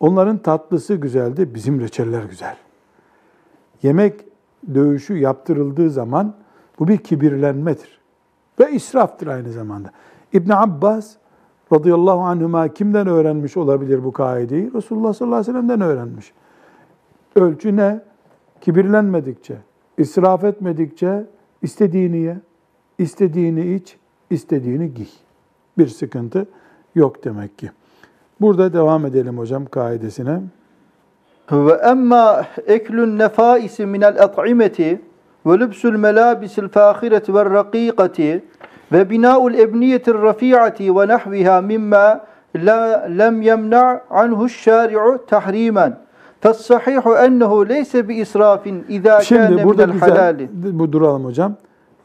Onların 0.00 0.38
tatlısı 0.38 0.94
güzeldi, 0.94 1.54
bizim 1.54 1.80
reçeller 1.80 2.24
güzel. 2.24 2.56
Yemek 3.82 4.24
dövüşü 4.74 5.16
yaptırıldığı 5.16 5.90
zaman 5.90 6.34
bu 6.78 6.88
bir 6.88 6.96
kibirlenmedir. 6.96 8.00
Ve 8.60 8.72
israftır 8.72 9.26
aynı 9.26 9.52
zamanda. 9.52 9.90
İbn 10.32 10.50
Abbas 10.50 11.16
radıyallahu 11.72 12.20
anhuma 12.20 12.68
kimden 12.68 13.06
öğrenmiş 13.06 13.56
olabilir 13.56 14.04
bu 14.04 14.12
kaideyi? 14.12 14.74
Resulullah 14.74 15.14
sallallahu 15.14 15.36
aleyhi 15.40 15.56
ve 15.56 15.60
sellem'den 15.60 15.80
öğrenmiş. 15.80 16.32
Ölçü 17.36 17.76
ne? 17.76 18.00
Kibirlenmedikçe, 18.60 19.56
israf 19.98 20.44
etmedikçe 20.44 21.26
istediğini 21.62 22.16
ye, 22.16 22.40
istediğini 22.98 23.74
iç, 23.74 23.96
istediğini 24.30 24.94
giy. 24.94 25.06
Bir 25.78 25.88
sıkıntı 25.88 26.46
yok 26.94 27.24
demek 27.24 27.58
ki. 27.58 27.70
Burada 28.40 28.72
devam 28.72 29.06
edelim 29.06 29.38
hocam 29.38 29.66
kaidesine. 29.66 30.40
Ve 31.52 31.72
emma 31.72 32.46
eklün 32.66 33.18
nefaisi 33.18 33.86
minel 33.86 34.16
et'imeti 34.16 35.00
ve 35.46 35.58
lübsül 35.58 35.96
melabisil 35.96 36.68
fâhireti 36.68 37.34
ve 37.34 37.44
rakîkati 37.44 38.44
ve 38.92 39.10
binâul 39.10 39.54
ebniyetir 39.54 40.14
rafi'ati 40.14 40.96
ve 40.96 41.08
nahviha 41.08 41.60
mimma 41.60 42.20
lem 43.18 43.42
yemna' 43.42 44.00
anhu 44.10 44.48
şâri'u 44.48 45.18
tahrimen. 45.26 45.98
Fessahihu 46.40 47.16
ennehu 47.16 47.68
leyse 47.68 48.08
bi 48.08 48.14
israfin 48.14 48.84
izâ 48.88 49.18
kâne 49.18 49.64
minel 49.64 49.98
halâli. 49.98 50.48
Bu 50.52 50.92
duralım 50.92 51.24
hocam. 51.24 51.54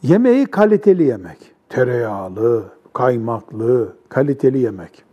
Yemeği 0.04 0.46
kaliteli 0.46 1.04
yemek. 1.04 1.38
Tereyağlı, 1.70 2.64
kaymaklı, 2.94 3.94
kaliteli 4.10 4.60
yemek. 4.60 5.04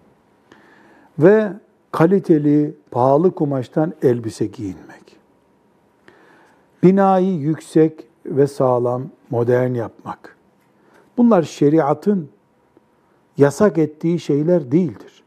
Ve 1.19 1.49
kaliteli, 1.95 2.75
pahalı 2.91 3.35
kumaştan 3.35 3.93
elbise 4.03 4.47
giyinmek. 4.47 5.17
Binayı 6.83 7.35
yüksek 7.35 8.07
ve 8.27 8.47
sağlam, 8.47 9.03
modern 9.31 9.75
yapmak. 9.75 10.37
Bunlar 11.17 11.43
şeriatın 11.43 12.29
yasak 13.37 13.79
ettiği 13.79 14.21
şeyler 14.21 14.73
değildir. 14.73 15.23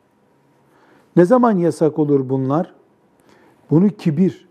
Ne 1.16 1.26
zaman 1.26 1.58
yasak 1.58 2.00
olur 2.00 2.30
bunlar? 2.30 2.74
Bunu 3.70 3.90
kibir, 3.90 4.48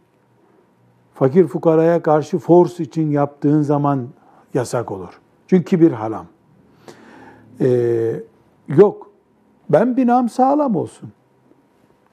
fakir 1.14 1.47
fukaraya 1.47 2.03
karşı 2.03 2.39
force 2.39 2.85
için 2.85 3.11
yaptığın 3.11 3.62
zaman 3.62 4.09
yasak 4.55 4.93
olur. 4.93 5.21
Çünkü 5.47 5.64
kibir 5.64 5.93
haram. 5.93 6.27
Ee, 7.61 8.23
yok, 8.69 9.11
ben 9.71 9.97
binam 9.97 10.29
sağlam 10.29 10.77
olsun. 10.77 11.12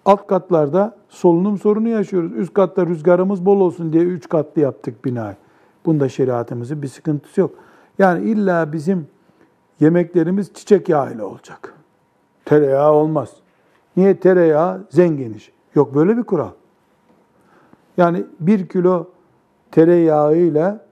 Alt 0.06 0.28
katlarda 0.28 0.96
solunum 1.10 1.58
sorunu 1.58 1.88
yaşıyoruz. 1.88 2.32
Üst 2.32 2.54
katta 2.54 2.86
rüzgarımız 2.88 3.46
bol 3.46 3.60
olsun 3.60 3.94
diye 3.94 4.04
üç 4.04 4.30
katlı 4.30 4.62
yaptık 4.62 5.06
binayı. 5.06 5.36
Bunda 5.86 6.10
şeriatımızın 6.10 6.82
bir 6.82 6.88
sıkıntısı 6.88 7.42
yok. 7.42 7.52
Yani 8.00 8.30
illa 8.30 8.74
bizim 8.74 9.08
yemeklerimiz 9.80 10.54
çiçek 10.54 10.90
yağı 10.90 11.14
ile 11.14 11.24
olacak. 11.24 11.74
Tereyağı 12.46 12.92
olmaz. 12.92 13.34
Niye 13.98 14.20
tereyağı 14.20 14.84
zengin 14.90 15.34
iş? 15.34 15.52
Yok 15.76 15.96
böyle 15.96 16.18
bir 16.18 16.24
kural. 16.24 16.52
Yani 17.98 18.26
bir 18.40 18.68
kilo 18.68 19.08
tereyağıyla 19.72 20.86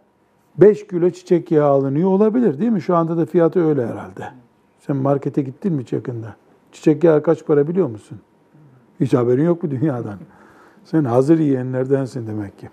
5 0.57 0.88
kilo 0.88 1.09
çiçek 1.09 1.51
yağı 1.51 1.70
alınıyor 1.70 2.09
olabilir 2.09 2.59
değil 2.59 2.72
mi? 2.72 2.82
Şu 2.82 2.95
anda 2.95 3.18
da 3.18 3.26
fiyatı 3.26 3.68
öyle 3.68 3.88
herhalde. 3.88 4.32
Sen 4.80 4.95
markete 4.95 5.41
gittin 5.41 5.74
mi 5.74 5.82
hiç 5.82 5.93
yakında? 5.93 6.36
Çiçek 6.72 7.03
yağı 7.03 7.24
kaç 7.24 7.45
para 7.45 7.68
biliyor 7.68 7.88
musun? 7.88 8.20
Hiç 9.01 9.13
haberin 9.13 9.43
yok 9.45 9.63
bu 9.63 9.71
dünyadan. 9.71 10.17
Sen 10.85 11.03
hazır 11.03 11.39
yiyenlerdensin 11.39 12.27
demek 12.27 12.59
ki. 12.59 12.69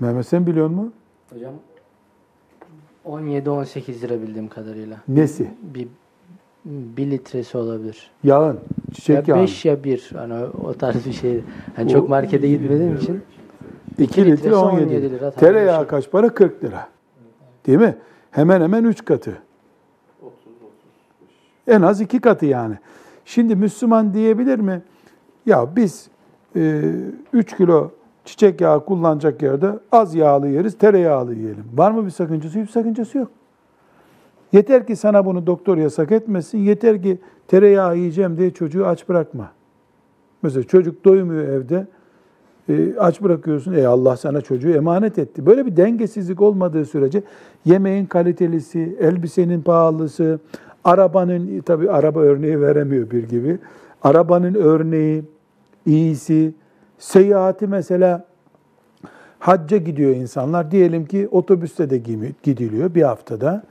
Mehmet 0.00 0.26
sen 0.26 0.46
biliyor 0.46 0.68
musun? 0.68 0.92
Hocam 1.32 1.52
17-18 3.06 4.00
lira 4.02 4.22
bildiğim 4.22 4.48
kadarıyla. 4.48 4.96
Nesi? 5.08 5.50
Bir, 5.62 5.88
bir 6.64 7.10
litresi 7.10 7.58
olabilir. 7.58 8.10
Yağın. 8.24 8.58
Çiçek 8.94 9.28
ya 9.28 9.36
yağı. 9.36 9.44
5 9.44 9.64
ya 9.64 9.84
1. 9.84 10.10
Hani 10.14 10.34
o- 10.44 10.74
tarz 10.74 11.06
bir 11.06 11.12
şey. 11.12 11.40
Hani 11.76 11.90
O- 11.90 11.92
çok 11.92 12.08
markete 12.08 12.48
gitmediğim 12.48 12.96
için. 12.96 13.22
2 13.92 14.02
iki 14.04 14.20
litre 14.20 14.32
litresi 14.32 14.54
17. 14.56 14.82
17 14.86 15.10
lira, 15.10 15.30
Tereyağı 15.30 15.78
şey. 15.80 15.86
kaç 15.86 16.10
para? 16.10 16.34
40 16.34 16.64
lira. 16.64 16.88
Değil 17.66 17.78
mi? 17.78 17.96
Hemen 18.30 18.60
hemen 18.60 18.84
3 18.84 19.04
katı. 19.04 19.38
En 21.66 21.82
az 21.82 22.00
2 22.00 22.20
katı 22.20 22.46
yani. 22.46 22.78
Şimdi 23.24 23.56
Müslüman 23.56 24.14
diyebilir 24.14 24.58
mi? 24.58 24.82
Ya 25.46 25.76
biz 25.76 26.08
3 27.32 27.56
kilo 27.56 27.90
çiçek 28.24 28.60
yağı 28.60 28.84
kullanacak 28.84 29.42
yerde 29.42 29.78
az 29.92 30.14
yağlı 30.14 30.48
yeriz, 30.48 30.78
tereyağlı 30.78 31.34
yiyelim. 31.34 31.64
Var 31.74 31.90
mı 31.90 32.06
bir 32.06 32.10
sakıncası? 32.10 32.58
Hiçbir 32.58 32.72
sakıncası 32.72 33.18
yok. 33.18 33.30
Yeter 34.52 34.86
ki 34.86 34.96
sana 34.96 35.26
bunu 35.26 35.46
doktor 35.46 35.76
yasak 35.76 36.12
etmesin. 36.12 36.58
Yeter 36.58 37.02
ki 37.02 37.18
tereyağı 37.48 37.96
yiyeceğim 37.96 38.38
diye 38.38 38.50
çocuğu 38.50 38.86
aç 38.86 39.08
bırakma. 39.08 39.50
Mesela 40.42 40.62
çocuk 40.62 41.04
doymuyor 41.04 41.48
evde. 41.48 41.86
E, 42.68 42.98
aç 42.98 43.22
bırakıyorsun. 43.22 43.72
Ey 43.72 43.86
Allah 43.86 44.16
sana 44.16 44.40
çocuğu 44.40 44.70
emanet 44.70 45.18
etti. 45.18 45.46
Böyle 45.46 45.66
bir 45.66 45.76
dengesizlik 45.76 46.42
olmadığı 46.42 46.84
sürece 46.84 47.22
yemeğin 47.64 48.06
kalitelisi, 48.06 48.96
elbisenin 49.00 49.62
pahalısı, 49.62 50.38
arabanın 50.84 51.60
tabii 51.60 51.90
araba 51.90 52.20
örneği 52.20 52.60
veremiyor 52.60 53.10
bir 53.10 53.28
gibi. 53.28 53.58
Arabanın 54.02 54.54
örneği, 54.54 55.24
iyisi, 55.86 56.54
seyahati 56.98 57.66
mesela 57.66 58.26
Hacca 59.38 59.76
gidiyor 59.76 60.10
insanlar. 60.10 60.70
Diyelim 60.70 61.06
ki 61.06 61.28
otobüste 61.30 61.90
de 61.90 61.98
gidiliyor 62.42 62.94
bir 62.94 63.02
haftada. 63.02 63.62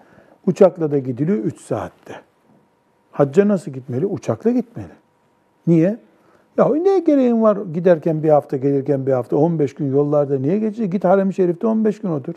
Uçakla 0.47 0.91
da 0.91 0.99
gidiliyor 0.99 1.37
3 1.37 1.61
saatte. 1.61 2.13
Hacca 3.11 3.47
nasıl 3.47 3.71
gitmeli? 3.71 4.05
Uçakla 4.05 4.51
gitmeli. 4.51 4.91
Niye? 5.67 5.97
Ya 6.57 6.69
ne 6.69 6.99
gereğin 6.99 7.41
var 7.41 7.57
giderken 7.73 8.23
bir 8.23 8.29
hafta 8.29 8.57
gelirken 8.57 9.05
bir 9.05 9.11
hafta 9.11 9.37
15 9.37 9.75
gün 9.75 9.91
yollarda 9.91 10.39
niye 10.39 10.59
geçecek? 10.59 10.91
Git 10.91 11.03
Harem-i 11.03 11.33
Şerif'te 11.33 11.67
15 11.67 12.01
gün 12.01 12.09
otur 12.09 12.35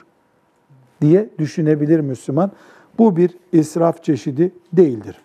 diye 1.00 1.30
düşünebilir 1.38 2.00
Müslüman. 2.00 2.50
Bu 2.98 3.16
bir 3.16 3.30
israf 3.52 4.04
çeşidi 4.04 4.52
değildir. 4.72 5.16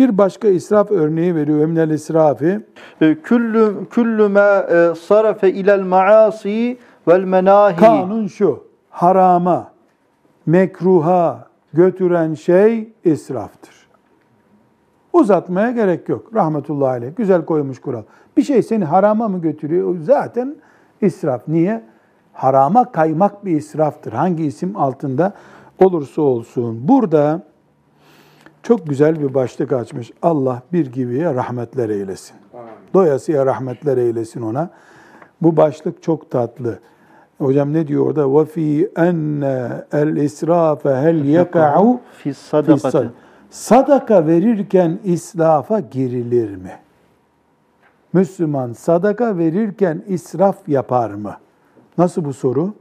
Bir 0.00 0.18
başka 0.18 0.48
israf 0.48 0.90
örneği 0.90 1.34
veriyor. 1.34 1.60
Emnel 1.60 1.90
israfi 1.90 2.60
E, 3.00 3.14
Küllü, 3.14 3.74
küllü 3.90 4.28
ma 4.28 4.60
e, 4.60 4.94
sarafe 4.94 5.52
ilel 5.52 5.82
maasi 5.82 6.78
vel 7.08 7.24
menahi. 7.24 7.76
kanun 7.76 8.26
şu. 8.26 8.64
Harama, 8.90 9.72
mekruha 10.46 11.48
götüren 11.72 12.34
şey 12.34 12.92
israftır. 13.04 13.74
Uzatmaya 15.12 15.70
gerek 15.70 16.08
yok. 16.08 16.34
Rahmetullahi 16.34 16.90
aleyh. 16.90 17.16
Güzel 17.16 17.44
koymuş 17.44 17.80
kural. 17.80 18.02
Bir 18.36 18.42
şey 18.42 18.62
seni 18.62 18.84
harama 18.84 19.28
mı 19.28 19.40
götürüyor? 19.40 19.96
Zaten 20.02 20.56
israf. 21.00 21.48
Niye? 21.48 21.82
Harama 22.32 22.92
kaymak 22.92 23.44
bir 23.44 23.56
israftır. 23.56 24.12
Hangi 24.12 24.44
isim 24.44 24.76
altında 24.76 25.32
olursa 25.78 26.22
olsun. 26.22 26.88
Burada 26.88 27.42
çok 28.63 28.87
güzel 28.87 29.21
bir 29.21 29.33
başlık 29.33 29.73
açmış. 29.73 30.11
Allah 30.21 30.61
bir 30.73 30.91
gibiye 30.91 31.33
rahmetler 31.33 31.89
eylesin. 31.89 32.35
Doyasıya 32.93 33.45
rahmetler 33.45 33.97
eylesin 33.97 34.41
ona. 34.41 34.69
Bu 35.41 35.57
başlık 35.57 36.03
çok 36.03 36.31
tatlı. 36.31 36.79
Hocam 37.37 37.73
ne 37.73 37.87
diyor 37.87 38.05
orada? 38.05 38.21
وَفِي 38.21 38.93
اَنَّ 38.93 39.43
الْاِسْرَافَ 39.91 40.81
هَلْ 40.81 41.23
يَقَعُ 41.23 41.97
fi 42.23 42.33
sadakati. 42.33 42.81
Fissal. 42.81 43.07
Sadaka 43.49 44.27
verirken 44.27 44.99
israfa 45.03 45.79
girilir 45.79 46.55
mi? 46.55 46.71
Müslüman 48.13 48.73
sadaka 48.73 49.37
verirken 49.37 50.03
israf 50.07 50.69
yapar 50.69 51.09
mı? 51.09 51.37
Nasıl 51.97 52.25
bu 52.25 52.33
soru? 52.33 52.73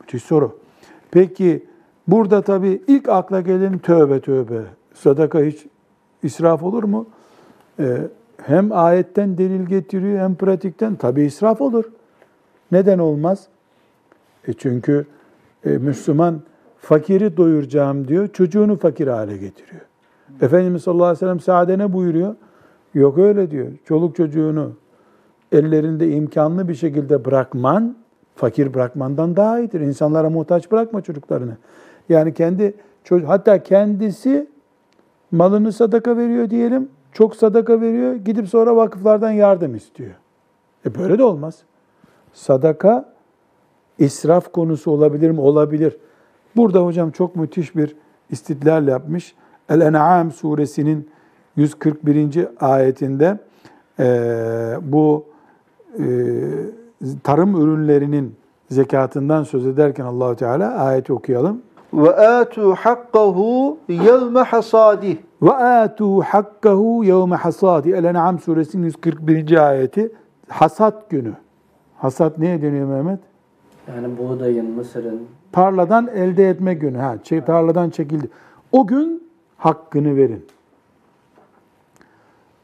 Müthiş. 0.00 0.22
soru. 0.22 0.58
Peki 1.10 1.66
burada 2.07 2.41
tabii 2.41 2.81
ilk 2.87 3.09
akla 3.09 3.41
gelen 3.41 3.77
tövbe 3.77 4.19
tövbe. 4.19 4.61
Sadaka 4.93 5.39
hiç 5.39 5.65
israf 6.23 6.63
olur 6.63 6.83
mu? 6.83 7.07
Ee, 7.79 7.97
hem 8.41 8.71
ayetten 8.71 9.37
delil 9.37 9.65
getiriyor 9.65 10.19
hem 10.19 10.35
pratikten. 10.35 10.95
Tabii 10.95 11.23
israf 11.23 11.61
olur. 11.61 11.85
Neden 12.71 12.99
olmaz? 12.99 13.47
E 14.47 14.53
çünkü 14.53 15.05
e, 15.65 15.69
Müslüman 15.69 16.41
fakiri 16.79 17.37
doyuracağım 17.37 18.07
diyor, 18.07 18.27
çocuğunu 18.27 18.77
fakir 18.77 19.07
hale 19.07 19.37
getiriyor. 19.37 19.81
Efendimiz 20.41 20.83
sallallahu 20.83 21.05
aleyhi 21.05 21.17
ve 21.17 21.19
sellem 21.19 21.39
saade 21.39 21.77
ne 21.77 21.93
buyuruyor? 21.93 22.35
Yok 22.93 23.17
öyle 23.17 23.51
diyor. 23.51 23.67
Çoluk 23.85 24.15
çocuğunu 24.15 24.71
ellerinde 25.51 26.11
imkanlı 26.11 26.67
bir 26.67 26.75
şekilde 26.75 27.25
bırakman, 27.25 27.95
fakir 28.35 28.73
bırakmandan 28.73 29.35
daha 29.35 29.59
iyidir. 29.59 29.81
İnsanlara 29.81 30.29
muhtaç 30.29 30.71
bırakma 30.71 31.01
çocuklarını. 31.01 31.57
Yani 32.09 32.33
kendi 32.33 32.73
hatta 33.25 33.63
kendisi 33.63 34.47
malını 35.31 35.71
sadaka 35.71 36.17
veriyor 36.17 36.49
diyelim, 36.49 36.89
çok 37.13 37.35
sadaka 37.35 37.81
veriyor, 37.81 38.15
gidip 38.15 38.49
sonra 38.49 38.75
vakıflardan 38.75 39.31
yardım 39.31 39.75
istiyor. 39.75 40.11
E 40.85 40.95
böyle 40.95 41.17
de 41.17 41.23
olmaz. 41.23 41.59
Sadaka 42.33 43.13
israf 43.99 44.51
konusu 44.51 44.91
olabilir 44.91 45.31
mi? 45.31 45.41
Olabilir. 45.41 45.97
Burada 46.55 46.85
hocam 46.85 47.11
çok 47.11 47.35
müthiş 47.35 47.75
bir 47.75 47.95
istidlal 48.29 48.87
yapmış. 48.87 49.35
El-En'am 49.69 50.31
suresinin 50.31 51.09
141. 51.55 52.47
ayetinde 52.59 53.39
eee, 53.99 54.77
bu 54.81 55.25
eee, 55.99 56.05
tarım 57.23 57.61
ürünlerinin 57.61 58.35
zekatından 58.69 59.43
söz 59.43 59.65
ederken 59.65 60.05
Allahu 60.05 60.35
Teala 60.35 60.75
ayeti 60.75 61.13
okuyalım. 61.13 61.61
Ve 61.93 62.15
atu 62.15 62.75
hakkahu 62.75 63.77
yevme 63.89 64.39
hasadih. 64.39 65.17
Ve 65.41 65.53
atu 65.53 66.21
hakkahu 66.21 67.03
yevme 67.03 67.35
hasadi. 67.35 67.89
El-En'am 67.91 68.39
suresinin 68.39 68.83
141. 68.85 69.67
ayeti 69.67 70.11
hasat 70.49 71.09
günü. 71.09 71.33
Hasat 71.97 72.37
neye 72.37 72.61
dönüyor 72.61 72.87
Mehmet? 72.87 73.19
Yani 73.87 74.17
buğdayın, 74.17 74.71
mısırın, 74.71 75.21
Tarladan 75.51 76.07
elde 76.07 76.49
etme 76.49 76.73
günü. 76.73 76.97
Ha, 76.97 77.15
çe- 77.23 77.45
tarladan 77.45 77.89
çekildi. 77.89 78.29
O 78.71 78.87
gün 78.87 79.29
hakkını 79.57 80.15
verin. 80.15 80.45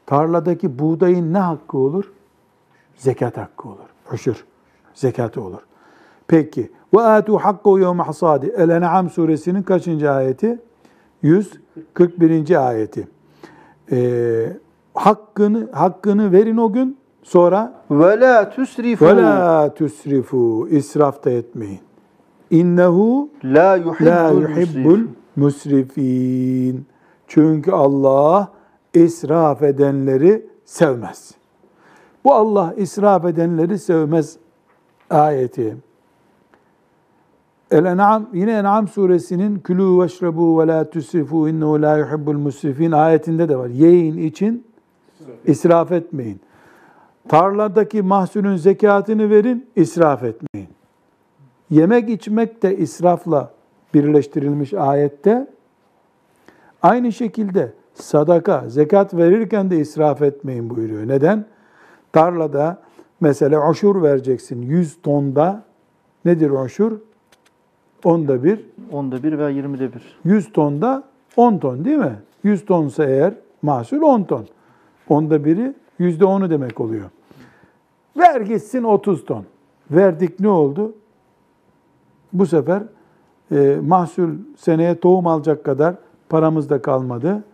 Tarladaki 0.06 0.78
buğdayın 0.78 1.32
ne 1.32 1.38
hakkı 1.38 1.78
olur? 1.78 2.12
Zekat 2.96 3.36
hakkı 3.36 3.68
olur. 3.68 3.88
Uşur. 4.12 4.44
Zekatı 4.94 5.42
olur. 5.42 5.60
Peki. 6.28 6.70
Ve 6.94 7.00
atu 7.00 7.38
hakku 7.38 7.78
yevme 7.78 8.02
hasadi. 8.02 8.46
El-En'am 8.56 9.10
suresinin 9.10 9.62
kaçıncı 9.62 10.10
ayeti? 10.10 10.58
141. 11.22 12.66
ayeti. 12.68 13.08
Ee, 13.92 14.56
hakkını 14.94 15.68
hakkını 15.72 16.32
verin 16.32 16.56
o 16.56 16.72
gün. 16.72 16.96
Sonra 17.22 17.72
Ve 17.90 18.20
la 18.20 18.50
tusrifu. 18.50 19.06
ve 19.06 19.16
la 19.16 19.74
tusrifu. 19.74 20.68
İsraf 20.70 21.24
da 21.24 21.30
etmeyin. 21.30 21.80
İnnehu 22.50 23.28
La 23.44 23.76
yuhibbul, 23.76 24.06
La 24.06 24.30
yuhibbul 24.30 24.98
musrif. 25.36 25.96
musrifin. 25.96 26.86
Çünkü 27.26 27.70
Allah 27.72 28.48
israf 28.94 29.62
edenleri 29.62 30.46
sevmez. 30.64 31.34
Bu 32.24 32.34
Allah 32.34 32.74
israf 32.76 33.24
edenleri 33.24 33.78
sevmez 33.78 34.36
ayeti. 35.10 35.76
El-En'am 37.70 38.28
yine 38.32 38.52
En'am 38.52 38.88
suresinin 38.88 39.58
külü 39.58 40.02
veşrebu 40.02 40.60
ve 40.60 40.66
la 40.66 40.90
tusrifu 40.90 41.48
innehu 41.48 41.82
la 41.82 41.98
yuhibbul 41.98 42.38
musrifin 42.38 42.92
ayetinde 42.92 43.48
de 43.48 43.56
var. 43.56 43.68
Yiyin 43.68 44.18
için 44.18 44.66
israf 45.44 45.92
etmeyin. 45.92 46.40
Tarladaki 47.28 48.02
mahsulün 48.02 48.56
zekatını 48.56 49.30
verin, 49.30 49.66
israf 49.76 50.22
etmeyin. 50.22 50.68
Yemek 51.70 52.08
içmek 52.08 52.62
de 52.62 52.76
israfla 52.76 53.52
birleştirilmiş 53.94 54.74
ayette. 54.74 55.46
Aynı 56.82 57.12
şekilde 57.12 57.72
sadaka, 57.94 58.64
zekat 58.68 59.14
verirken 59.14 59.70
de 59.70 59.78
israf 59.78 60.22
etmeyin 60.22 60.70
buyuruyor. 60.70 61.08
Neden? 61.08 61.44
Tarlada 62.12 62.82
mesela 63.20 63.68
oşur 63.68 64.02
vereceksin 64.02 64.62
100 64.62 65.02
tonda. 65.02 65.62
Nedir 66.24 66.50
oşur? 66.50 66.92
Onda 68.04 68.44
bir. 68.44 68.60
Onda 68.92 69.22
bir 69.22 69.38
veya 69.38 69.48
yirmide 69.48 69.92
bir. 69.92 70.02
100 70.24 70.52
tonda 70.52 71.04
10 71.36 71.58
ton 71.58 71.84
değil 71.84 71.98
mi? 71.98 72.16
100 72.42 72.64
tonsa 72.64 73.04
eğer 73.04 73.34
mahsul 73.62 74.02
10 74.02 74.22
ton. 74.24 74.46
Onda 75.08 75.44
biri 75.44 75.74
yüzde 75.98 76.24
onu 76.24 76.50
demek 76.50 76.80
oluyor. 76.80 77.10
Ver 78.16 78.40
gitsin 78.40 78.82
30 78.82 79.24
ton. 79.24 79.44
Verdik 79.90 80.40
ne 80.40 80.48
oldu? 80.48 80.94
Bu 82.32 82.46
sefer 82.46 82.82
e, 83.52 83.78
mahsul 83.86 84.30
seneye 84.56 85.00
tohum 85.00 85.26
alacak 85.26 85.64
kadar 85.64 85.94
paramız 86.28 86.70
da 86.70 86.82
kalmadı. 86.82 87.44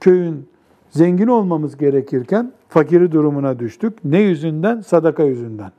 Köyün 0.00 0.48
zengin 0.90 1.26
olmamız 1.26 1.76
gerekirken 1.76 2.52
fakiri 2.68 3.12
durumuna 3.12 3.58
düştük. 3.58 4.04
Ne 4.04 4.20
yüzünden? 4.20 4.80
Sadaka 4.80 5.22
yüzünden. 5.22 5.72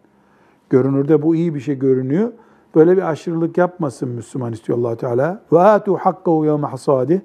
Görünürde 0.70 1.22
bu 1.22 1.36
iyi 1.36 1.56
bir 1.56 1.60
şey 1.60 1.80
görünüyor. 1.80 2.32
Böyle 2.76 2.97
bir 2.97 3.09
aşırılık 3.09 3.57
yapmasın 3.57 4.09
Müslüman 4.09 4.53
istiyor 4.53 4.80
allah 4.80 4.95
Teala. 4.95 5.41
Ve 5.51 5.59
atu 5.59 5.95
hakkahu 5.95 6.45
yevme 6.45 6.68
hasadih 6.68 7.20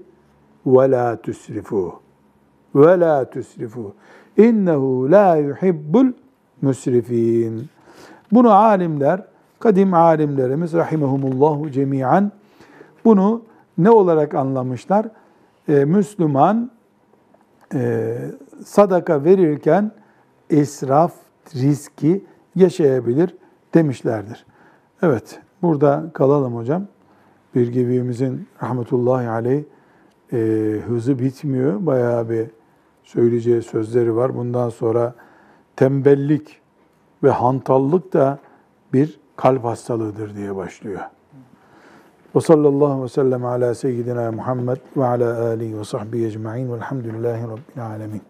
ve 0.66 0.90
la 0.90 1.22
tusrifu. 1.22 1.95
Ve 2.74 3.01
la 3.01 3.30
tusrifu. 3.30 3.95
İnnehu 4.36 5.11
la 5.11 5.36
yuhibbul 5.36 6.12
müsrifin. 6.62 7.68
Bunu 8.32 8.53
alimler, 8.53 9.24
kadim 9.59 9.95
alimlerimiz 9.95 10.72
rahimehumullahu 10.72 11.70
cemiyan 11.70 12.32
bunu 13.05 13.43
ne 13.78 13.90
olarak 13.90 14.34
anlamışlar? 14.34 15.07
Ee, 15.68 15.84
Müslüman 15.84 16.70
e, 17.74 18.16
sadaka 18.64 19.24
verirken 19.24 19.93
israf 20.51 21.12
riski 21.55 22.24
yaşayabilir 22.55 23.36
demişlerdir. 23.74 24.47
Evet, 25.03 25.41
burada 25.63 26.05
kalalım 26.13 26.57
hocam. 26.57 26.87
Bir 27.55 27.73
gibimizin 27.73 28.49
rahmetullahi 28.63 29.29
aleyh 29.29 29.65
e, 30.33 30.37
hızı 30.87 31.19
bitmiyor. 31.19 31.87
Bayağı 31.87 32.31
bir 32.31 32.47
söyleyeceği 33.05 33.63
sözleri 33.63 34.17
var. 34.17 34.37
Bundan 34.37 34.69
sonra 34.69 35.15
tembellik 35.77 36.61
ve 37.23 37.31
hantallık 37.31 38.13
da 38.13 38.39
bir 38.93 39.21
kalp 39.37 39.65
hastalığıdır 39.65 40.37
diye 40.37 40.57
başlıyor. 40.57 41.01
Ve 42.37 42.41
sallallahu 42.41 43.05
ve 43.05 43.09
sellem 43.09 43.45
ala 43.45 43.75
seyyidina 43.75 44.33
Muhammed 44.33 44.79
ve 44.97 45.05
ala 45.05 45.47
alihi 45.47 45.79
ve 45.79 45.85
sahbihi 45.85 46.27
ecma'in 46.27 46.73
velhamdülillahi 46.73 47.43
rabbil 47.43 47.87
alemin. 47.87 48.23